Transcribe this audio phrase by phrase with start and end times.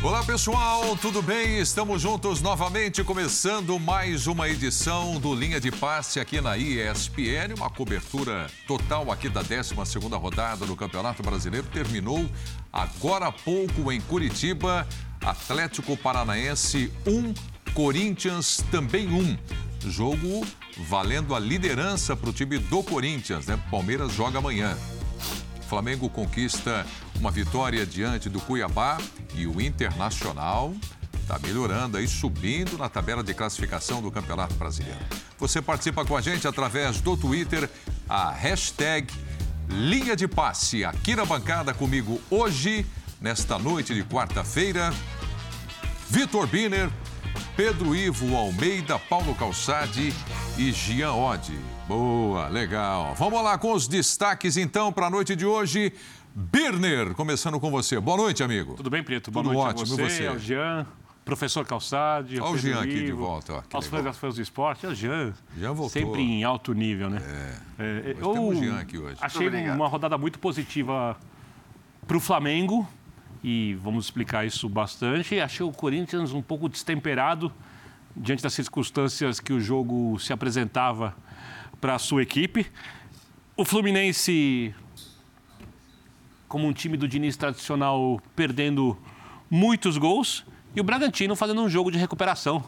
[0.00, 1.58] Olá pessoal, tudo bem?
[1.58, 7.54] Estamos juntos novamente, começando mais uma edição do Linha de Passe aqui na ESPN.
[7.56, 9.74] Uma cobertura total aqui da 12
[10.14, 11.66] rodada do Campeonato Brasileiro.
[11.66, 12.30] Terminou
[12.72, 14.86] agora há pouco em Curitiba.
[15.20, 17.34] Atlético Paranaense 1,
[17.74, 19.36] Corinthians também 1.
[19.90, 20.46] Jogo
[20.88, 23.58] valendo a liderança para o time do Corinthians, né?
[23.68, 24.78] Palmeiras joga amanhã.
[25.68, 26.86] Flamengo conquista
[27.16, 28.96] uma vitória diante do Cuiabá
[29.34, 30.74] e o Internacional
[31.20, 34.98] está melhorando aí, subindo na tabela de classificação do Campeonato Brasileiro.
[35.38, 37.68] Você participa com a gente através do Twitter,
[38.08, 39.12] a hashtag
[39.68, 42.86] Linha de Passe, aqui na bancada comigo hoje,
[43.20, 44.90] nesta noite de quarta-feira,
[46.08, 46.88] Vitor Biner,
[47.54, 50.14] Pedro Ivo Almeida, Paulo Calçade
[50.56, 51.77] e Gian Oddi.
[51.88, 53.14] Boa, legal.
[53.14, 55.90] Vamos lá com os destaques então para a noite de hoje.
[56.34, 57.98] Birner, começando com você.
[57.98, 58.74] Boa noite, amigo.
[58.74, 59.30] Tudo bem, Preto?
[59.30, 59.94] Boa Tudo noite ótimo.
[59.94, 60.86] a você, você, ao Jean,
[61.24, 62.38] professor Calçade.
[62.38, 63.54] Olha o Jean aqui de volta.
[63.54, 63.86] Ó, aos
[64.18, 64.84] fãs do esporte.
[64.84, 65.88] É o Jean, Jean voltou.
[65.88, 67.22] sempre em alto nível, né?
[67.78, 68.10] É.
[68.10, 69.16] É, Nós temos o Jean aqui hoje.
[69.22, 71.16] Achei uma rodada muito positiva
[72.06, 72.86] para o Flamengo
[73.42, 75.40] e vamos explicar isso bastante.
[75.40, 77.50] Achei o Corinthians um pouco destemperado
[78.14, 81.16] diante das circunstâncias que o jogo se apresentava
[81.80, 82.66] para a sua equipe.
[83.56, 84.74] O Fluminense,
[86.46, 88.96] como um time do Diniz tradicional, perdendo
[89.50, 90.44] muitos gols.
[90.74, 92.62] E o Bragantino fazendo um jogo de recuperação,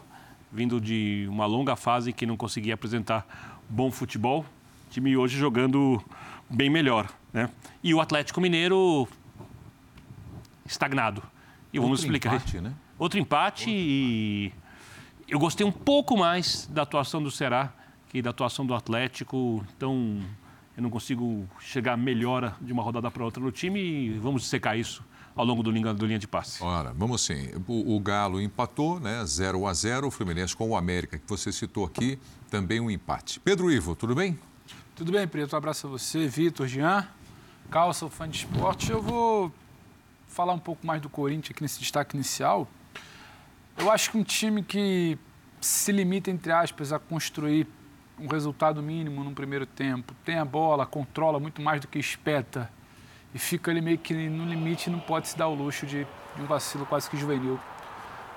[0.51, 4.41] vindo de uma longa fase que não conseguia apresentar bom futebol.
[4.87, 6.03] O time hoje jogando
[6.49, 7.09] bem melhor.
[7.31, 7.49] Né?
[7.83, 9.07] E o Atlético Mineiro
[10.65, 11.23] estagnado.
[11.71, 12.35] E vamos Outro explicar.
[12.35, 12.73] empate, né?
[12.99, 14.51] Outro empate e
[15.27, 17.73] eu gostei um pouco mais da atuação do Ceará
[18.11, 19.65] que da atuação do Atlético.
[19.75, 20.21] Então,
[20.75, 24.77] eu não consigo chegar melhor de uma rodada para outra no time e vamos secar
[24.77, 25.01] isso
[25.33, 26.61] ao longo do linha, do linha de passe.
[26.61, 27.47] Ora, vamos sim.
[27.65, 29.23] O, o Galo empatou, né?
[29.25, 32.19] 0 a 0 o Fluminense com o América, que você citou aqui,
[32.49, 33.39] também um empate.
[33.39, 34.37] Pedro Ivo, tudo bem?
[34.93, 35.53] Tudo bem, Preto?
[35.53, 37.07] Um abraço a você, Vitor, Jean,
[37.69, 38.91] Calça, fã de esporte.
[38.91, 39.53] Eu vou
[40.27, 42.67] falar um pouco mais do Corinthians aqui nesse destaque inicial.
[43.77, 45.17] Eu acho que um time que
[45.61, 47.65] se limita, entre aspas, a construir
[48.19, 52.69] um resultado mínimo no primeiro tempo, tem a bola, controla muito mais do que espeta
[53.33, 56.05] e fica ali meio que no limite não pode se dar o luxo de,
[56.35, 57.59] de um vacilo quase que juvenil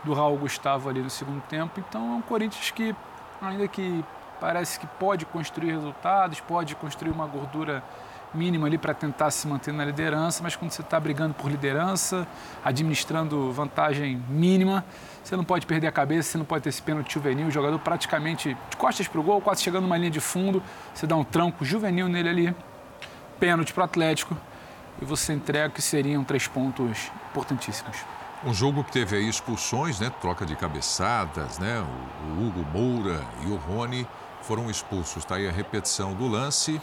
[0.04, 1.80] do Raul Gustavo ali no segundo tempo.
[1.80, 2.94] Então é um Corinthians que,
[3.40, 4.04] ainda que
[4.40, 7.82] parece que pode construir resultados, pode construir uma gordura
[8.34, 12.26] mínima ali para tentar se manter na liderança, mas quando você está brigando por liderança,
[12.64, 14.84] administrando vantagem mínima,
[15.22, 17.78] você não pode perder a cabeça, você não pode ter esse pênalti juvenil, o jogador
[17.78, 20.62] praticamente de costas para o gol, quase chegando numa linha de fundo,
[20.92, 22.56] você dá um tranco juvenil nele ali,
[23.38, 24.36] pênalti para o Atlético,
[25.00, 27.96] e você entrega que seriam três pontos importantíssimos.
[28.46, 30.10] Um jogo que teve aí expulsões, né?
[30.20, 31.82] Troca de cabeçadas, né?
[32.28, 34.06] O Hugo Moura e o Rony
[34.42, 35.22] foram expulsos.
[35.22, 36.78] Está aí a repetição do lance.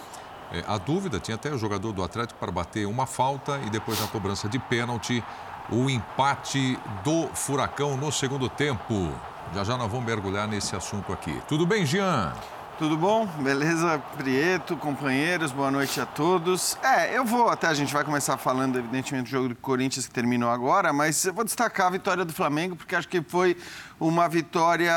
[0.51, 4.00] É, a dúvida tinha até o jogador do Atlético para bater uma falta e depois
[4.00, 5.23] na cobrança de pênalti,
[5.69, 9.09] o empate do Furacão no segundo tempo.
[9.53, 11.41] Já já nós vamos mergulhar nesse assunto aqui.
[11.47, 12.34] Tudo bem, Jean?
[12.81, 13.28] Tudo bom?
[13.28, 16.75] Beleza, Prieto, companheiros, boa noite a todos.
[16.81, 20.12] É, eu vou até, a gente vai começar falando, evidentemente, do jogo do Corinthians que
[20.12, 23.56] terminou agora, mas eu vou destacar a vitória do Flamengo, porque acho que foi
[24.01, 24.91] uma vitória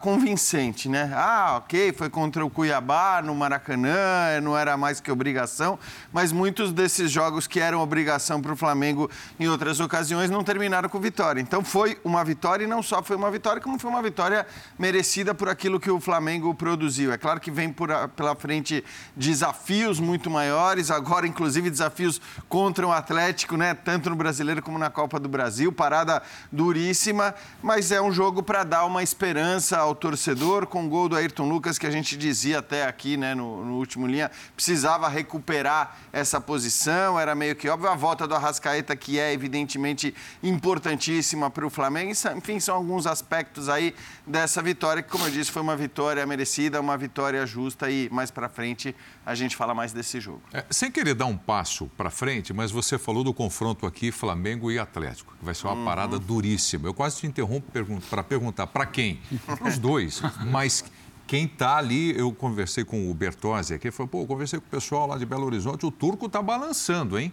[0.00, 1.12] convincente, né?
[1.14, 5.78] Ah, ok, foi contra o Cuiabá no Maracanã, não era mais que obrigação,
[6.12, 10.88] mas muitos desses jogos que eram obrigação para o Flamengo em outras ocasiões não terminaram
[10.88, 11.40] com vitória.
[11.40, 14.44] Então foi uma vitória e não só foi uma vitória, como foi uma vitória
[14.76, 17.12] merecida por aquilo que o Flamengo produziu.
[17.12, 18.84] É claro que vem por, pela frente
[19.14, 23.74] desafios muito maiores, agora inclusive desafios contra o Atlético, né?
[23.74, 27.32] Tanto no Brasileiro como na Copa do Brasil, parada duríssima,
[27.62, 31.48] mas é um jogo para dar uma esperança ao torcedor com o gol do Ayrton
[31.48, 36.40] Lucas que a gente dizia até aqui, né, no, no último linha, precisava recuperar essa
[36.40, 41.70] posição, era meio que óbvio a volta do Arrascaeta que é evidentemente importantíssima para o
[41.70, 43.94] Flamengo, enfim, são alguns aspectos aí
[44.26, 48.30] dessa vitória que, como eu disse, foi uma vitória merecida, uma vitória justa e mais
[48.30, 48.94] para frente
[49.24, 50.42] a gente fala mais desse jogo.
[50.52, 54.70] É, sem querer dar um passo para frente, mas você falou do confronto aqui Flamengo
[54.70, 55.84] e Atlético, que vai ser uma uhum.
[55.84, 56.88] parada duríssima.
[56.88, 57.70] Eu quase te interrompo
[58.08, 59.20] para perguntar para quem?
[59.44, 60.84] Para os dois, mas
[61.26, 64.70] quem está ali, eu conversei com o Bertozzi aqui, falou, pô, eu conversei com o
[64.70, 67.32] pessoal lá de Belo Horizonte, o turco está balançando, hein?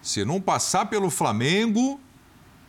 [0.00, 2.00] Se não passar pelo Flamengo,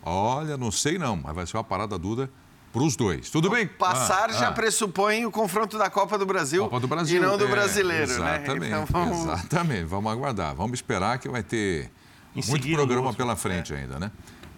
[0.03, 2.29] olha, não sei não, mas vai ser uma parada dura
[2.73, 3.29] para os dois.
[3.29, 3.65] Tudo bem?
[3.65, 4.51] Passar ah, já ah.
[4.51, 8.11] pressupõe o confronto da Copa do Brasil, Copa do Brasil e não do é, brasileiro,
[8.11, 8.67] exatamente, né?
[8.67, 9.17] Então, vamos...
[9.23, 10.53] Exatamente, vamos aguardar.
[10.55, 11.89] Vamos esperar que vai ter
[12.35, 13.77] em muito seguida, programa pela frente é.
[13.77, 14.11] ainda, né?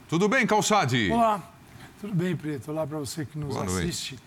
[0.10, 1.12] Tudo bem, Calçade?
[1.12, 1.53] Olá,
[2.04, 2.70] tudo bem, Preto?
[2.70, 4.20] Olá para você que nos Boa assiste.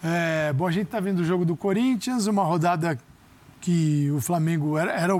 [0.00, 2.96] É, bom, a gente está vendo o jogo do Corinthians, uma rodada
[3.60, 5.12] que o Flamengo era, era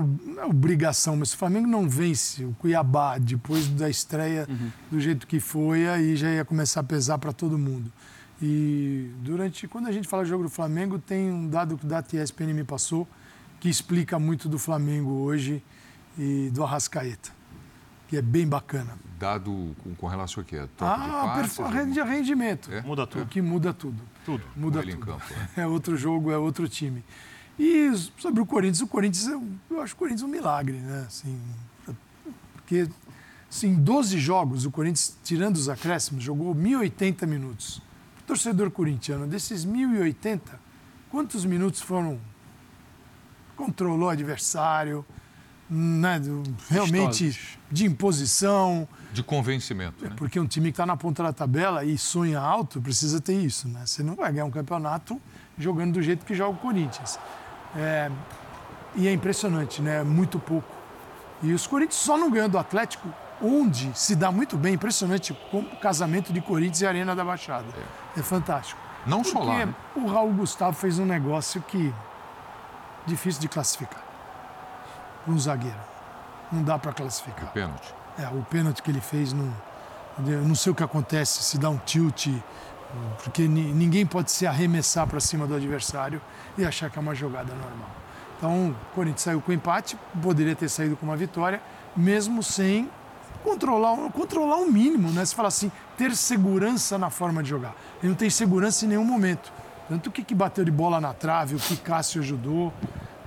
[0.47, 4.71] obrigação, mas o Flamengo não vence o Cuiabá depois da estreia uhum.
[4.89, 7.91] do jeito que foi, aí já ia começar a pesar para todo mundo.
[8.41, 12.01] E durante, quando a gente fala jogo do Flamengo, tem um dado que o da
[12.13, 13.05] ESPN me passou
[13.59, 15.61] que explica muito do Flamengo hoje
[16.17, 17.31] e do Arrascaeta,
[18.07, 18.97] que é bem bacana.
[19.19, 20.57] Dado com, com relação a quê?
[20.79, 22.71] ah, passes, de rendimento.
[22.71, 22.81] É?
[22.81, 23.23] Muda tudo.
[23.23, 24.01] O que muda tudo.
[24.25, 24.43] Tudo.
[24.55, 24.97] Muda tudo.
[24.97, 25.49] Campo, né?
[25.63, 27.03] É outro jogo, é outro time.
[27.59, 31.05] E sobre o Corinthians, o Corinthians, eu, eu acho o Corinthians um milagre, né?
[31.07, 31.41] Assim,
[32.53, 32.87] porque
[33.49, 37.77] assim, em 12 jogos, o Corinthians, tirando os acréscimos, jogou 1.080 minutos.
[38.21, 40.41] O torcedor corintiano, desses 1.080,
[41.09, 42.19] quantos minutos foram?
[43.55, 45.03] Controlou o adversário,
[45.69, 46.21] né,
[46.69, 48.87] realmente de imposição.
[49.11, 50.03] De convencimento.
[50.03, 50.13] Né?
[50.15, 53.67] Porque um time que está na ponta da tabela e sonha alto precisa ter isso.
[53.67, 53.81] Né?
[53.85, 55.19] Você não vai ganhar um campeonato
[55.57, 57.19] jogando do jeito que joga o Corinthians.
[57.75, 58.09] É,
[58.95, 60.03] e é impressionante, né?
[60.03, 60.67] Muito pouco.
[61.43, 63.07] E os Corinthians só não ganham do Atlético,
[63.41, 67.67] onde se dá muito bem, impressionante, o casamento de Corinthians e Arena da Baixada.
[68.15, 68.79] É, é fantástico.
[69.05, 69.65] Não só lá.
[69.65, 69.75] Né?
[69.95, 71.93] o Raul Gustavo fez um negócio que
[73.05, 74.06] difícil de classificar.
[75.27, 75.77] Um zagueiro.
[76.51, 77.45] Não dá para classificar.
[77.45, 77.93] O pênalti.
[78.17, 79.51] É, o pênalti que ele fez não.
[80.25, 82.27] Eu não sei o que acontece, se dá um tilt,
[83.23, 86.19] porque ninguém pode se arremessar para cima do adversário
[86.57, 87.89] e achar que é uma jogada normal.
[88.37, 91.61] Então, o Corinthians saiu com empate, poderia ter saído com uma vitória,
[91.95, 92.89] mesmo sem
[93.43, 95.23] controlar, controlar o mínimo, né?
[95.25, 97.75] Se fala assim, ter segurança na forma de jogar.
[97.99, 99.51] Ele não tem segurança em nenhum momento.
[99.87, 102.73] Tanto o que, que bateu de bola na trave, o que Cássio ajudou.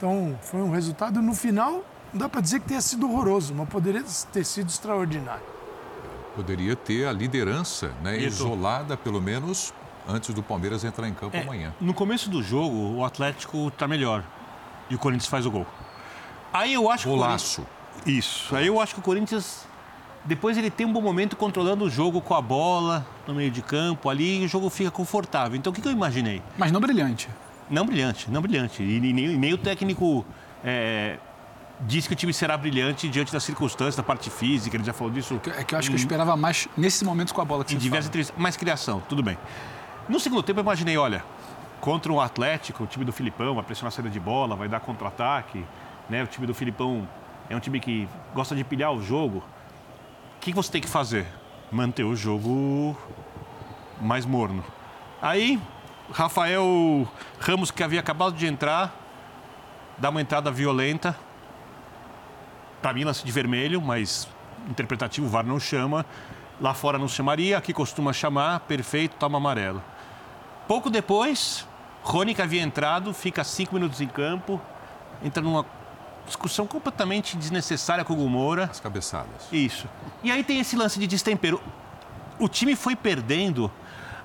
[0.01, 3.69] Então, foi um resultado, no final, não dá para dizer que tenha sido horroroso, mas
[3.69, 4.03] poderia
[4.33, 5.43] ter sido extraordinário.
[6.35, 9.75] Poderia ter a liderança né, isolada, pelo menos,
[10.09, 11.75] antes do Palmeiras entrar em campo é, amanhã.
[11.79, 14.25] No começo do jogo, o Atlético está melhor
[14.89, 15.67] e o Corinthians faz o gol.
[16.51, 17.67] Aí eu acho Golaço.
[18.03, 18.11] que.
[18.11, 18.57] Isso.
[18.57, 19.67] Aí eu acho que o Corinthians.
[20.25, 23.61] Depois ele tem um bom momento controlando o jogo com a bola no meio de
[23.61, 25.59] campo ali e o jogo fica confortável.
[25.59, 26.43] Então o que, que eu imaginei?
[26.57, 27.29] Mas não brilhante.
[27.71, 28.83] Não brilhante, não brilhante.
[28.83, 30.27] E nem, nem o técnico
[30.65, 31.19] é,
[31.83, 35.13] diz que o time será brilhante diante das circunstâncias, da parte física, ele já falou
[35.13, 35.41] disso.
[35.57, 37.79] É que eu acho que eu esperava mais nesses momentos com a bola que Em
[37.79, 38.37] diversas entrevistas.
[38.37, 39.39] Mais criação, tudo bem.
[40.09, 41.25] No segundo tempo eu imaginei, olha,
[41.81, 44.81] contra um Atlético, o time do Filipão vai pressionar a saída de bola, vai dar
[44.81, 45.65] contra-ataque,
[46.09, 46.23] né?
[46.25, 47.09] O time do Filipão
[47.49, 49.39] é um time que gosta de pilhar o jogo.
[49.39, 51.27] O que você tem que fazer?
[51.71, 52.97] Manter o jogo
[54.01, 54.65] mais morno.
[55.23, 55.61] Aí,
[56.13, 57.09] Rafael
[57.39, 58.95] Ramos, que havia acabado de entrar,
[59.99, 61.17] dá uma entrada violenta,
[62.81, 64.27] para mim, lance de vermelho, mas
[64.69, 66.05] interpretativo, o VAR não chama.
[66.61, 69.83] Lá fora não chamaria, aqui costuma chamar, perfeito, toma amarelo.
[70.69, 71.67] Pouco depois,
[72.03, 74.61] Rony, que havia entrado, fica cinco minutos em campo,
[75.23, 75.65] entra numa
[76.27, 78.65] discussão completamente desnecessária com o Gumora.
[78.65, 79.49] As cabeçadas.
[79.51, 79.89] Isso.
[80.23, 81.61] E aí tem esse lance de destempero.
[82.39, 83.71] O time foi perdendo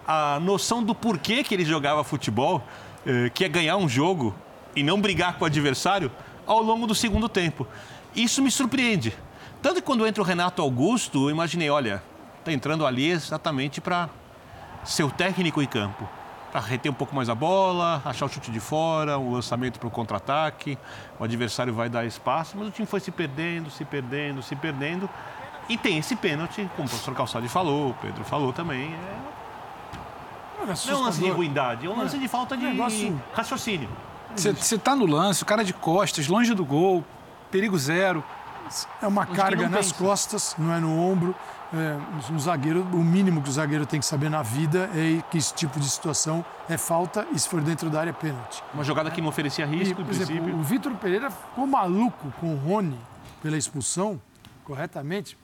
[0.08, 2.64] a noção do porquê que ele jogava futebol,
[3.06, 4.36] eh, que é ganhar um jogo
[4.76, 6.12] e não brigar com o adversário,
[6.46, 7.68] ao longo do segundo tempo.
[8.16, 9.16] Isso me surpreende.
[9.62, 12.04] Tanto que quando entra o Renato Augusto, eu imaginei, olha,
[12.40, 14.10] está entrando ali exatamente para
[14.84, 16.08] ser o técnico em campo.
[16.52, 19.88] Para reter um pouco mais a bola, achar o chute de fora, o lançamento para
[19.88, 20.78] o contra-ataque,
[21.20, 25.10] o adversário vai dar espaço, mas o time foi se perdendo, se perdendo, se perdendo.
[25.68, 28.94] E tem esse pênalti, como o professor Calçade falou, o Pedro falou também.
[28.94, 29.45] É...
[30.66, 33.22] Não é um lance de ruindade, é um lance de falta de negócio...
[33.34, 33.90] raciocínio.
[34.36, 37.04] Você está no lance, o cara de costas, longe do gol,
[37.50, 38.24] perigo zero.
[39.02, 40.04] É uma carga nas pensa.
[40.04, 41.36] costas, não é no ombro.
[41.74, 41.98] É,
[42.32, 45.54] um zagueiro, o mínimo que o zagueiro tem que saber na vida é que esse
[45.54, 48.64] tipo de situação é falta e se for dentro da área é pênalti.
[48.74, 52.54] Uma jogada que não oferecia risco, e, por exemplo, O Vitor Pereira ficou maluco com
[52.54, 52.98] o Rony
[53.42, 54.20] pela expulsão,
[54.64, 55.38] corretamente.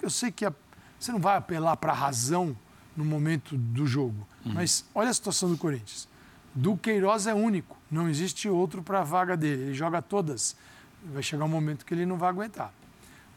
[0.00, 0.52] Eu sei que a,
[0.98, 2.56] você não vai apelar para a razão
[2.96, 4.52] no momento do jogo, uhum.
[4.52, 6.08] mas olha a situação do Corinthians.
[6.54, 9.62] Do Queiroz é único, não existe outro para a vaga dele.
[9.64, 10.56] Ele joga todas
[11.12, 12.72] vai chegar um momento que ele não vai aguentar.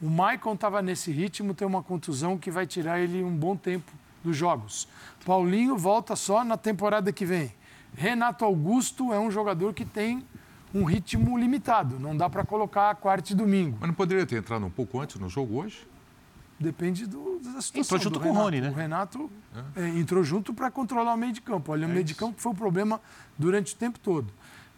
[0.01, 3.91] O Maicon estava nesse ritmo, tem uma contusão que vai tirar ele um bom tempo
[4.23, 4.87] dos jogos.
[5.25, 7.51] Paulinho volta só na temporada que vem.
[7.95, 10.23] Renato Augusto é um jogador que tem
[10.73, 13.77] um ritmo limitado, não dá para colocar quarta e domingo.
[13.79, 15.87] Mas não poderia ter entrado um pouco antes no jogo hoje?
[16.59, 17.97] Depende do, da situação.
[17.97, 18.69] Entrou junto com o Rony, né?
[18.69, 19.29] O Renato
[19.75, 19.81] é.
[19.83, 21.71] É, entrou junto para controlar o meio de campo.
[21.71, 22.13] Olha, é o meio isso.
[22.13, 22.99] de campo foi o problema
[23.37, 24.31] durante o tempo todo.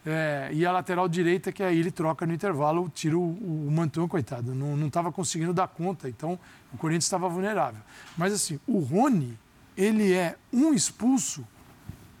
[0.04, 4.08] É, e a lateral direita, que aí ele troca no intervalo, tira o, o Mantuan,
[4.08, 4.54] coitado.
[4.54, 6.38] Não estava conseguindo dar conta, então
[6.72, 7.80] o Corinthians estava vulnerável.
[8.16, 9.38] Mas assim, o Rony,
[9.76, 11.46] ele é um expulso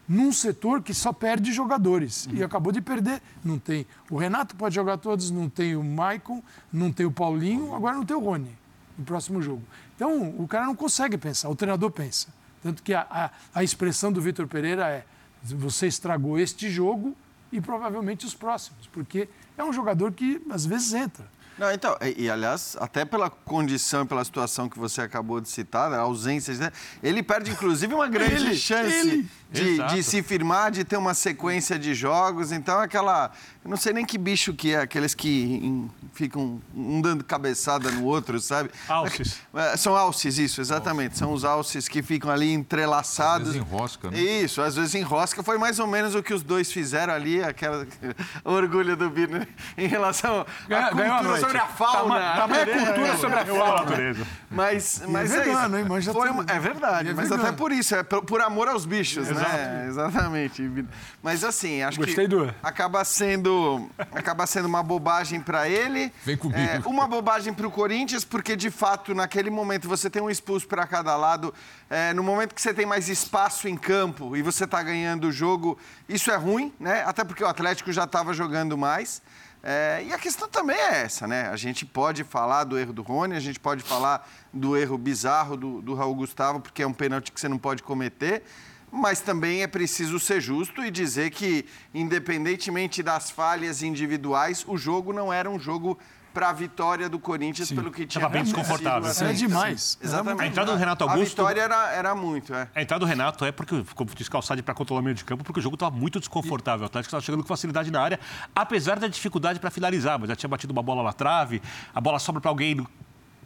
[0.08, 2.28] num setor que só perde jogadores.
[2.32, 3.22] E acabou de perder.
[3.44, 3.86] Não tem.
[4.10, 8.04] O Renato pode jogar todos, não tem o Maicon, não tem o Paulinho, agora não
[8.04, 8.59] tem o Rony
[9.00, 9.62] no próximo jogo.
[9.96, 12.28] Então, o cara não consegue pensar, o treinador pensa.
[12.62, 15.04] Tanto que a, a, a expressão do Vitor Pereira é:
[15.42, 17.16] você estragou este jogo
[17.50, 21.24] e provavelmente os próximos, porque é um jogador que às vezes entra.
[21.58, 25.92] Não, então, e, e, aliás, até pela condição, pela situação que você acabou de citar,
[25.92, 26.72] a ausência, né?
[27.02, 29.28] ele perde inclusive uma grande ele, chance ele.
[29.50, 32.52] De, de, se firmar, de ter uma sequência de jogos.
[32.52, 33.32] Então, aquela.
[33.64, 37.90] Eu não sei nem que bicho que é, aqueles que em, ficam um dando cabeçada
[37.90, 38.70] no outro, sabe?
[38.88, 39.40] Alces.
[39.52, 41.18] É, são alces, isso, exatamente.
[41.18, 43.48] São os alces que ficam ali entrelaçados.
[43.48, 44.18] Às vezes enrosca, né?
[44.18, 45.42] Isso, às vezes enrosca.
[45.42, 47.84] Foi mais ou menos o que os dois fizeram ali, aquela
[48.44, 49.44] orgulho do Bino
[49.76, 52.34] em relação à cultura sobre a fauna.
[52.36, 54.26] Tamanha cultura sobre a fauna.
[54.48, 55.76] Mas, mas é, é isso.
[55.76, 56.12] Hein?
[56.12, 59.39] Foi, é verdade, é mas até por isso, é por, por amor aos bichos, né?
[59.40, 59.56] Exato.
[59.56, 59.86] né?
[59.88, 60.86] Exatamente.
[61.22, 62.54] Mas assim, acho Gostei que do...
[62.62, 66.12] acaba sendo acaba sendo uma bobagem para ele.
[66.24, 66.58] Vem comigo.
[66.58, 70.66] É, uma bobagem para o Corinthians, porque de fato naquele momento você tem um expulso
[70.66, 71.52] para cada lado.
[71.88, 75.32] É, no momento que você tem mais espaço em campo e você está ganhando o
[75.32, 75.78] jogo,
[76.08, 77.02] isso é ruim, né?
[77.04, 79.22] Até porque o Atlético já estava jogando mais.
[79.62, 81.48] É, e a questão também é essa, né?
[81.48, 85.56] A gente pode falar do erro do Rony, a gente pode falar do erro bizarro
[85.56, 88.42] do, do Raul Gustavo, porque é um pênalti que você não pode cometer,
[88.90, 95.12] mas também é preciso ser justo e dizer que, independentemente das falhas individuais, o jogo
[95.12, 95.98] não era um jogo
[96.32, 97.74] para a vitória do Corinthians Sim.
[97.74, 99.10] pelo que tinha Estava bem desconfortável.
[99.10, 99.98] Isso é demais.
[100.00, 100.06] Sim.
[100.06, 100.42] Exatamente.
[100.42, 101.20] A entrada do Renato Augusto...
[101.20, 102.68] A vitória era, era muito, é.
[102.74, 105.42] A entrada do Renato é porque, como disse Calçade, para controlar o meio de campo,
[105.42, 106.84] porque o jogo estava muito desconfortável.
[106.84, 108.20] O Atlético estava chegando com facilidade na área,
[108.54, 110.18] apesar da dificuldade para finalizar.
[110.18, 111.60] Mas já tinha batido uma bola na trave,
[111.92, 112.88] a bola sobra para alguém no,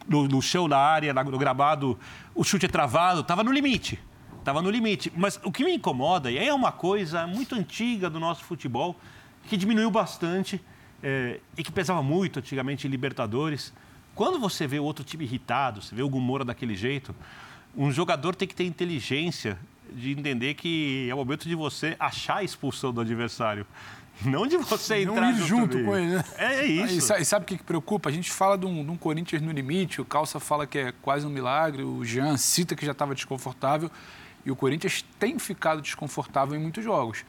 [0.06, 1.98] no, no, chão, na área, no gramado,
[2.34, 3.98] o chute é travado, estava no limite.
[4.44, 5.10] Estava no limite.
[5.16, 8.94] Mas o que me incomoda, e é uma coisa muito antiga do nosso futebol,
[9.48, 10.60] que diminuiu bastante
[11.02, 13.72] é, e que pesava muito antigamente em Libertadores.
[14.14, 17.14] Quando você vê outro time irritado, você vê o Gumora daquele jeito,
[17.74, 19.58] um jogador tem que ter inteligência
[19.90, 23.66] de entender que é o momento de você achar a expulsão do adversário.
[24.26, 26.24] Não de você entrar Não ir junto com ele, né?
[26.36, 27.14] É, é isso.
[27.14, 28.10] E sabe o que, que preocupa?
[28.10, 30.92] A gente fala de um, de um, Corinthians no limite, o Calça fala que é
[31.00, 33.90] quase um milagre, o Jean cita que já estava desconfortável.
[34.44, 37.24] E o Corinthians tem ficado desconfortável em muitos jogos.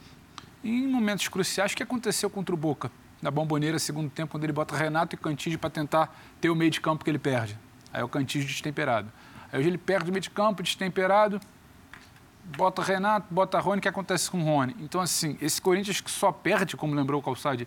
[0.62, 2.90] E em momentos cruciais, o que aconteceu contra o Boca?
[3.20, 6.70] na Bomboneira, segundo tempo, quando ele bota Renato e Cantígio para tentar ter o meio
[6.70, 7.58] de campo que ele perde.
[7.92, 9.10] Aí é o Cantígio destemperado.
[9.50, 11.40] Aí hoje ele perde o meio de campo destemperado,
[12.56, 14.76] bota Renato, bota Rony, o que acontece com o Rony?
[14.80, 17.66] Então, assim, esse Corinthians que só perde, como lembrou o Calçade,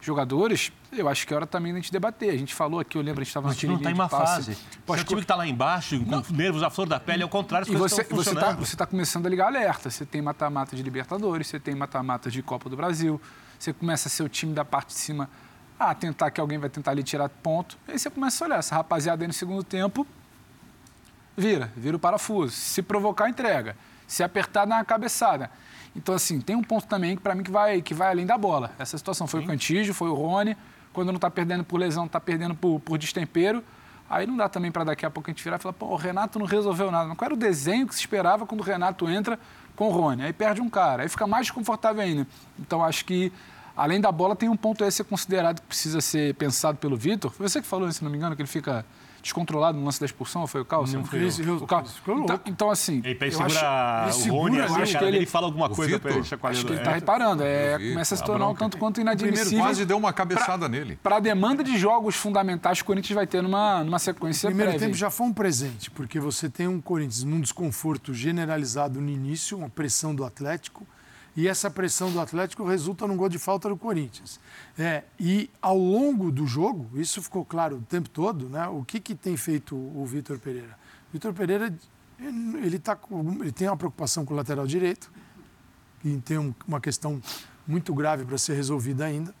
[0.00, 2.30] jogadores, eu acho que é hora também da gente debater.
[2.30, 4.08] A gente falou aqui, eu lembro, a gente estava na time não está em uma
[4.08, 4.56] fase.
[4.86, 6.24] O time que está lá embaixo, com não.
[6.30, 8.86] nervos à flor da pele, é o contrário, as e você, você está você tá
[8.86, 9.90] começando a ligar alerta.
[9.90, 13.20] Você tem mata-mata de Libertadores, você tem mata-mata de Copa do Brasil,
[13.58, 15.28] você começa a ser o time da parte de cima
[15.78, 17.78] a tentar que alguém vai tentar ali tirar ponto.
[17.88, 20.06] Aí você começa a olhar, essa rapaziada aí no segundo tempo
[21.36, 22.52] vira, vira o parafuso.
[22.52, 23.76] Se provocar, entrega.
[24.06, 25.50] Se apertar, dá uma cabeçada.
[25.94, 28.38] Então, assim, tem um ponto também que para mim que vai, que vai além da
[28.38, 28.72] bola.
[28.78, 29.46] Essa situação foi Sim.
[29.46, 30.56] o Cantígio, foi o Rony.
[30.92, 33.62] Quando não está perdendo por lesão, está perdendo por, por destempero.
[34.08, 35.96] Aí não dá também para daqui a pouco a gente virar e falar, pô, o
[35.96, 37.08] Renato não resolveu nada.
[37.08, 39.38] Mas qual era o desenho que se esperava quando o Renato entra
[39.76, 40.24] com o Rony?
[40.24, 42.26] Aí perde um cara, aí fica mais desconfortável ainda.
[42.58, 43.32] Então acho que,
[43.80, 47.30] além da bola, tem um ponto a ser considerado que precisa ser pensado pelo Vitor.
[47.30, 48.84] Foi você que falou, se não me engano, que ele fica
[49.22, 50.98] descontrolado no lance da expulsão, ou foi o Calça?
[50.98, 51.56] Não, foi eu.
[51.56, 51.94] O Calça.
[52.06, 53.00] Então, então, assim...
[53.02, 56.10] Ele pega segura acho, o Rony, assim, acho que ele, ele fala alguma coisa para
[56.10, 57.42] ele Acho que ele está reparando.
[57.42, 59.44] É, começa a se tornar um tanto quanto inadmissível.
[59.44, 60.98] Primeiro quase deu uma cabeçada pra, nele.
[61.02, 64.50] Para a demanda de jogos fundamentais que o Corinthians vai ter numa, numa sequência O
[64.50, 64.88] primeiro prévia.
[64.88, 69.56] tempo já foi um presente, porque você tem um Corinthians num desconforto generalizado no início,
[69.56, 70.86] uma pressão do Atlético,
[71.36, 74.40] e essa pressão do Atlético resulta num gol de falta do Corinthians.
[74.78, 78.66] É, e ao longo do jogo, isso ficou claro o tempo todo, né?
[78.68, 80.78] o que, que tem feito o Vitor Pereira?
[81.12, 81.72] Vitor Pereira
[82.20, 82.98] ele, tá,
[83.40, 85.10] ele tem uma preocupação com o lateral direito,
[86.04, 87.20] e tem uma questão
[87.66, 89.34] muito grave para ser resolvida ainda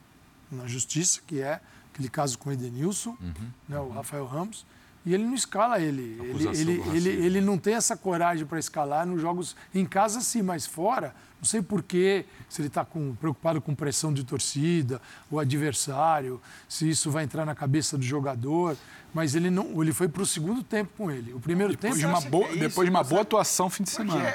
[0.50, 1.60] na justiça, que é
[1.92, 4.66] aquele caso com o Edenilson, uhum, né, o Rafael Ramos,
[5.04, 6.18] e ele não escala ele.
[6.20, 10.42] Ele, ele, ele, ele, não tem essa coragem para escalar nos jogos em casa, sim,
[10.42, 16.40] mas fora não sei porquê, se ele está preocupado com pressão de torcida, o adversário,
[16.68, 18.76] se isso vai entrar na cabeça do jogador.
[19.12, 21.32] Mas ele não, ele foi para o segundo tempo com ele.
[21.32, 22.06] O primeiro depois tempo.
[22.06, 24.34] De uma boa, é depois de uma boa atuação fim de semana.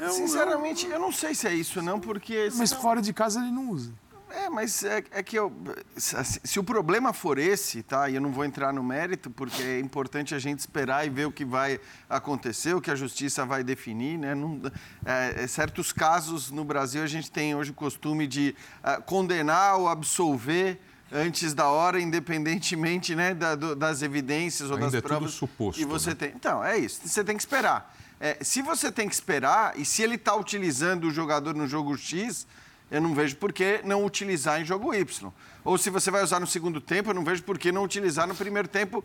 [0.00, 2.48] eu, sinceramente, eu não sei se é isso, não, porque.
[2.56, 3.92] Mas fora de casa ele não usa.
[4.28, 5.52] É, mas é, é que eu,
[5.96, 8.08] se, se, o problema for esse, tá?
[8.10, 11.26] E eu não vou entrar no mérito, porque é importante a gente esperar e ver
[11.26, 14.34] o que vai acontecer, o que a justiça vai definir, né?
[14.34, 14.60] Não,
[15.04, 19.76] é, é certos casos no Brasil a gente tem hoje o costume de uh, condenar
[19.78, 20.80] ou absolver
[21.12, 25.34] antes da hora, independentemente né, da, do, das evidências ou Ainda das é provas.
[25.34, 26.16] Tudo suposto, e você né?
[26.16, 26.32] tem.
[26.34, 27.00] Então, é isso.
[27.04, 27.94] Você tem que esperar.
[28.18, 31.96] É, se você tem que esperar, e se ele está utilizando o jogador no jogo
[31.96, 32.46] X,
[32.90, 35.32] eu não vejo por que não utilizar em jogo Y.
[35.64, 38.26] Ou se você vai usar no segundo tempo, eu não vejo por que não utilizar
[38.26, 39.04] no primeiro tempo.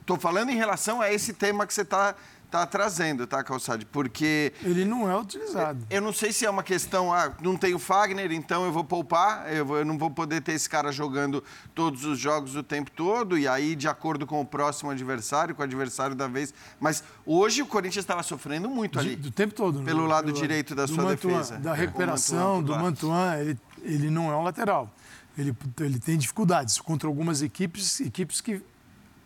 [0.00, 2.14] Estou falando em relação a esse tema que você está
[2.50, 3.84] tá trazendo, tá, Calçade?
[3.86, 4.52] Porque.
[4.62, 5.86] Ele não é utilizado.
[5.90, 9.52] Eu não sei se é uma questão, ah, não tenho Fagner, então eu vou poupar,
[9.52, 11.42] eu, vou, eu, não vou poder ter esse cara jogando
[11.74, 15.62] todos os jogos o tempo todo, e aí, de acordo com o próximo adversário, com
[15.62, 16.52] o adversário da vez.
[16.80, 19.16] Mas hoje o Corinthians estava sofrendo muito ali.
[19.16, 19.82] Do tempo todo.
[19.82, 20.08] Pelo né?
[20.08, 21.58] lado Pelo direito da sua Mantuan, defesa.
[21.58, 24.92] Da É, recuperação, o do Mantuan, ele, ele não é um lateral.
[25.36, 28.60] Ele, ele tem dificuldades contra algumas equipes, equipes que,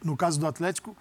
[0.05, 0.95] no caso do Atlético,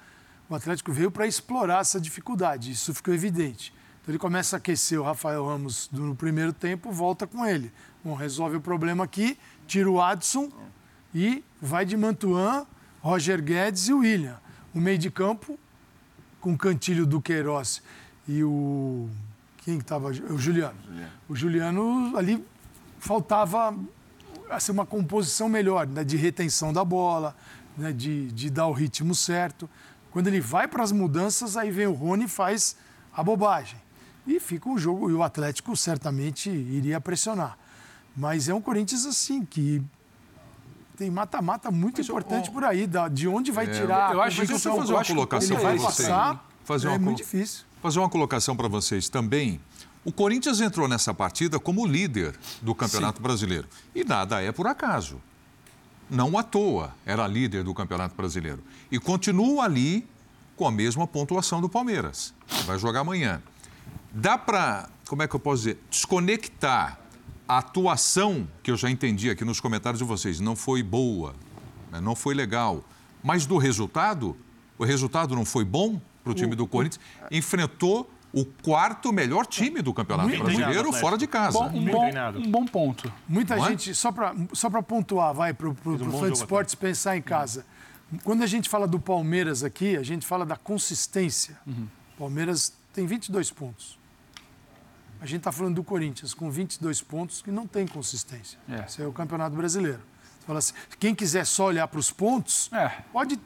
[0.52, 3.74] o Atlético veio para explorar essa dificuldade, isso ficou evidente.
[4.02, 7.72] Então ele começa a aquecer o Rafael Ramos no primeiro tempo, volta com ele.
[8.04, 10.52] Bom, resolve o problema aqui, tira o Adson
[11.16, 12.66] e vai de Mantuan,
[13.00, 14.38] Roger Guedes e o William.
[14.74, 15.58] O meio de campo,
[16.42, 17.82] com o Cantilho do Queiroz
[18.28, 19.10] e o.
[19.58, 20.10] Quem estava?
[20.10, 20.38] O Juliano.
[20.38, 21.12] Juliano.
[21.30, 22.46] O Juliano ali
[23.00, 23.74] faltava
[24.50, 27.36] assim, uma composição melhor, né, de retenção da bola,
[27.78, 29.70] né, de, de dar o ritmo certo.
[30.12, 32.76] Quando ele vai para as mudanças, aí vem o Rony e faz
[33.16, 33.80] a bobagem.
[34.28, 37.58] E fica um jogo, e o Atlético certamente iria pressionar.
[38.16, 39.82] Mas é um Corinthians assim, que
[40.98, 44.26] tem mata-mata muito Mas, importante ó, por aí, de onde vai É, tirar eu a
[44.26, 46.08] acho que Deixa eu fazer uma acho que colocação para vai vocês.
[46.10, 47.64] passar, Fazer é uma muito colo- difícil.
[47.82, 49.60] Fazer uma colocação para vocês também.
[50.06, 53.68] O Corinthians entrou nessa partida como líder do Campeonato Brasileiro.
[53.96, 55.20] E nada é por acaso.
[56.12, 58.62] Não à toa era líder do Campeonato Brasileiro.
[58.92, 60.06] E continua ali
[60.58, 62.34] com a mesma pontuação do Palmeiras.
[62.66, 63.42] Vai jogar amanhã.
[64.12, 67.00] Dá para, como é que eu posso dizer, desconectar
[67.48, 71.34] a atuação, que eu já entendi aqui nos comentários de vocês, não foi boa,
[71.90, 72.84] né, não foi legal.
[73.24, 74.36] Mas do resultado,
[74.78, 77.00] o resultado não foi bom para o time do Corinthians.
[77.32, 81.60] Enfrentou o quarto melhor time do Campeonato Muito Brasileiro treinado, fora de casa.
[81.60, 83.12] Bom, um, bom, um bom ponto.
[83.28, 83.70] Muita Não é?
[83.70, 87.22] gente, só para só pra pontuar, vai, para o um fã de esportes pensar em
[87.22, 87.66] casa.
[88.24, 91.58] Quando a gente fala do Palmeiras aqui, a gente fala da consistência.
[91.66, 91.88] Uhum.
[92.18, 93.98] Palmeiras tem 22 pontos.
[95.22, 98.58] A gente está falando do Corinthians com 22 pontos que não tem consistência.
[98.68, 98.86] É.
[98.86, 100.00] Esse é o Campeonato Brasileiro.
[100.40, 102.90] Você fala assim, quem quiser só olhar para os pontos, É.
[103.14, 103.40] pode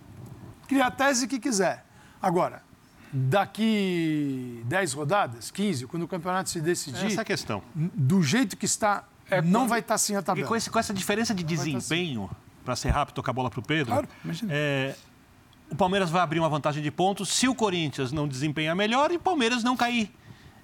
[0.68, 1.86] criar a tese que quiser.
[2.22, 2.64] Agora,
[3.18, 7.62] daqui 10 rodadas, 15, quando o campeonato se decidir, Essa é a questão.
[7.74, 10.48] do jeito que está, É, não quando- vai estar assim a E tabela.
[10.48, 12.30] com, esse- com essa diferença de desempenho,
[12.64, 14.52] para ser rápido, tocar a bola para o Pedro, Claro, imagina.
[14.54, 14.96] é,
[15.72, 19.16] o Palmeiras vai abrir uma vantagem de pontos se o Corinthians não desempenhar melhor e
[19.16, 20.12] o Palmeiras não cair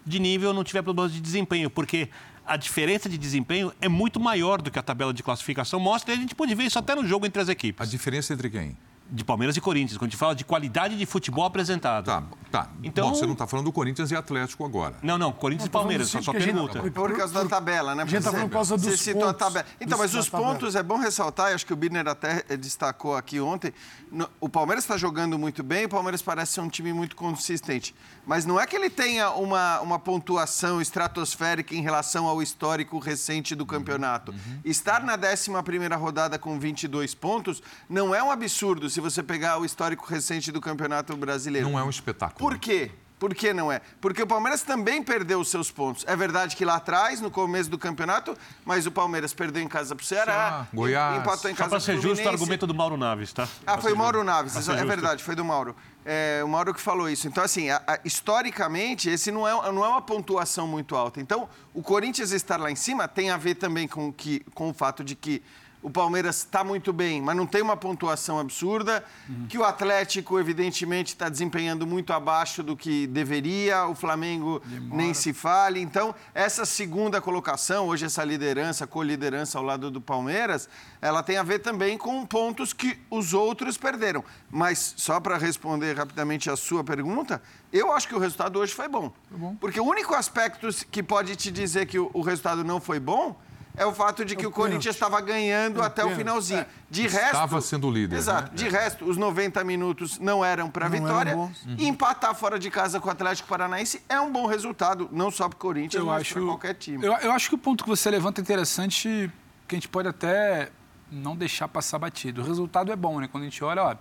[0.06, 2.10] de nível, não tiver problemas de desempenho, porque
[2.46, 6.18] a diferença de desempenho é muito maior do que a tabela de classificação mostra, e
[6.18, 8.76] a gente pode ver isso até no jogo entre as A equipes, diferença entre quem?
[9.12, 12.06] De Palmeiras e Corinthians, quando a gente fala de qualidade de futebol apresentado.
[12.06, 12.70] Tá, tá.
[12.82, 14.96] Então- Bom, você não está falando do Corinthians e Atlético agora.
[15.04, 16.92] Não, não, Corinthians e Não, tô falando Palmeiras, só, só porque a gente- pergunta.
[16.92, 18.04] Por causa da tabela, né?
[18.04, 19.66] A gente tá falando por causa Você dos citou a pontos, tabela.
[19.82, 23.16] Então, dos- mas os pontos é bom ressaltar, e acho que o Birner até destacou
[23.18, 23.74] aqui ontem.
[24.12, 27.96] no- O Palmeiras está jogando muito bem, o Palmeiras parece ser um time muito consistente.
[28.26, 33.56] Mas não é que ele tenha uma, uma pontuação estratosférica em relação ao histórico recente
[33.56, 34.34] do campeonato.
[34.64, 39.66] Estar na 11 rodada com 22 pontos não é um absurdo se você pegar o
[39.66, 41.70] histórico recente do campeonato brasileiro.
[41.70, 42.38] Não é um espetáculo.
[42.40, 42.92] Por quê?
[43.20, 43.82] Por que não é?
[44.00, 46.04] Porque o Palmeiras também perdeu os seus pontos.
[46.08, 48.36] É verdade que lá atrás, no começo do campeonato,
[48.66, 51.22] mas o Palmeiras perdeu em casa pro Ceará, Ceará, Goiás.
[51.22, 53.44] empatou em Só casa para pro ser justo, o argumento do Mauro Naves, tá?
[53.64, 54.24] Ah, Pra foi o Mauro.
[54.24, 54.88] Naves, é justo.
[54.88, 55.76] verdade, foi do Mauro.
[56.04, 57.28] É, o Mauro que falou isso.
[57.28, 61.22] Então, assim, a- a- historicamente, esse não é, não é uma pontuação muito alta.
[61.22, 64.74] Então, o Corinthians estar lá em cima tem a ver também com, que, com o
[64.74, 65.44] fato de que
[65.82, 69.04] o Palmeiras está muito bem, mas não tem uma pontuação absurda,
[69.50, 75.34] que o Atlético, evidentemente, está desempenhando muito abaixo do que deveria, o Flamengo nem se
[75.34, 75.82] fale.
[75.82, 80.70] Então, essa segunda colocação, hoje essa liderança, co-liderança ao lado do Palmeiras,
[81.02, 84.24] ela tem a ver também com pontos que os outros perderam.
[84.50, 87.42] Mas, só para responder rapidamente a sua pergunta,
[87.74, 89.12] eu acho que o resultado hoje foi bom.
[89.60, 93.36] Porque o único aspecto que pode te dizer que o, o resultado não foi bom
[93.76, 96.66] é o fato de que É o o Corinthians estava ganhando É até o finalzinho.
[96.90, 97.62] De Estava resto.
[97.62, 98.52] sendo líder, Exato.
[98.52, 98.58] né?
[98.58, 101.36] De resto, os 90 minutos não eram para eram vitória.
[101.36, 101.66] bons.
[101.78, 105.48] E empatar fora de casa com o Atlético Paranaense é um bom resultado, não só
[105.48, 107.06] para o Corinthians, Eu mas para qualquer time.
[107.06, 109.32] Eu, eu acho que o ponto que você levanta é interessante,
[109.62, 110.70] porque a gente pode até
[111.10, 112.42] não deixar passar batido.
[112.42, 113.28] O resultado é bom, né?
[113.32, 113.96] Quando a gente olha, ó,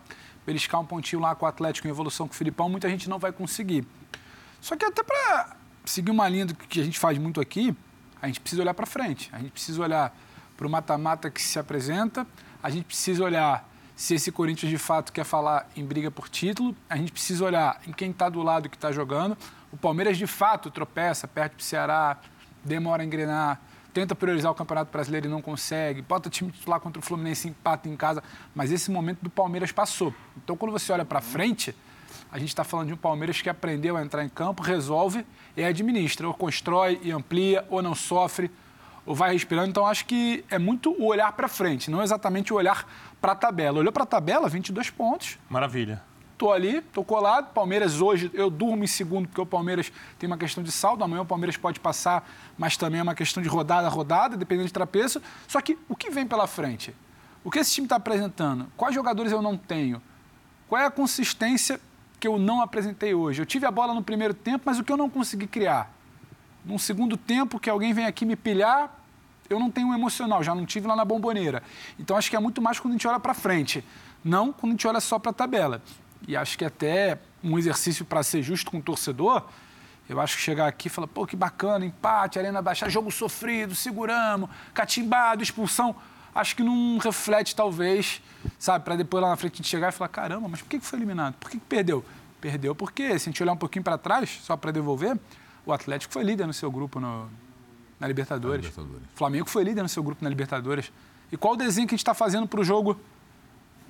[0.47, 3.19] beliscar um pontinho lá com o Atlético em evolução com o Filipão, muita gente não
[3.19, 3.87] vai conseguir.
[4.61, 7.75] Só que até para seguir uma linha que a gente faz muito aqui,
[8.21, 9.31] a gente precisa olhar para frente.
[9.33, 10.17] A gente precisa olhar
[10.57, 12.27] para o mata-mata que se apresenta,
[12.63, 16.75] a gente precisa olhar se esse Corinthians de fato quer falar em briga por título,
[16.89, 19.37] a gente precisa olhar em quem está do lado que está jogando.
[19.71, 22.19] O Palmeiras de fato tropeça, perde para o Ceará,
[22.65, 23.61] demora a engrenar,
[23.93, 27.47] tenta priorizar o Campeonato Brasileiro e não consegue, bota o time titular contra o Fluminense,
[27.49, 28.23] empata em casa,
[28.55, 30.15] mas esse momento do Palmeiras passou.
[30.37, 31.77] Então, quando você olha para frente,
[32.33, 35.65] a gente está falando de um Palmeiras que aprendeu a entrar em campo, resolve e
[35.65, 38.51] administra, ou constrói e amplia, ou não sofre,
[39.05, 39.69] ou vai respirando.
[39.69, 42.87] Então, acho que é muito o olhar para frente, não exatamente o olhar
[43.21, 43.81] para a tabela.
[43.81, 45.39] Olhou para a tabela, 22 pontos.
[45.49, 46.03] Maravilha
[46.41, 47.53] tô ali, tô colado.
[47.53, 51.05] Palmeiras hoje, eu durmo em segundo, porque o Palmeiras tem uma questão de saldo.
[51.05, 54.67] Amanhã o Palmeiras pode passar, mas também é uma questão de rodada a rodada, dependendo
[54.67, 55.21] de trapeço.
[55.47, 56.95] Só que o que vem pela frente?
[57.45, 58.73] O que esse time está apresentando?
[58.75, 60.01] Quais jogadores eu não tenho?
[60.67, 61.79] Qual é a consistência
[62.21, 63.41] que eu não apresentei hoje?
[63.41, 65.91] Eu tive a bola no primeiro tempo, mas o que eu não consegui criar?
[66.65, 68.95] Num segundo tempo, que alguém vem aqui me pilhar,
[69.49, 71.63] eu não tenho um emocional, já não tive lá na bomboneira.
[71.99, 73.83] Então acho que é muito mais quando a gente olha para frente,
[74.23, 75.83] não quando a gente olha só para a tabela
[76.29, 79.45] e acho que até um exercício para ser justo com o torcedor,
[80.09, 83.75] eu acho que chegar aqui e falar, pô, que bacana, empate, arena baixar, jogo sofrido,
[83.75, 85.97] seguramos, catimbado, expulsão.
[86.35, 88.23] Acho que não reflete, talvez,
[88.59, 90.81] sabe, para depois lá na frente a gente chegar e falar, caramba, mas por que
[90.81, 91.35] foi eliminado?
[91.35, 92.05] Por que perdeu?
[92.41, 95.19] Perdeu porque, se a gente olhar um pouquinho para trás, só para devolver,
[95.67, 97.29] o Atlético foi líder no seu grupo no,
[97.99, 98.67] na Libertadores.
[98.67, 99.09] Libertadores.
[99.15, 100.93] O Flamengo foi líder no seu grupo na Libertadores.
[101.31, 102.99] E qual o desenho que a gente está fazendo para o jogo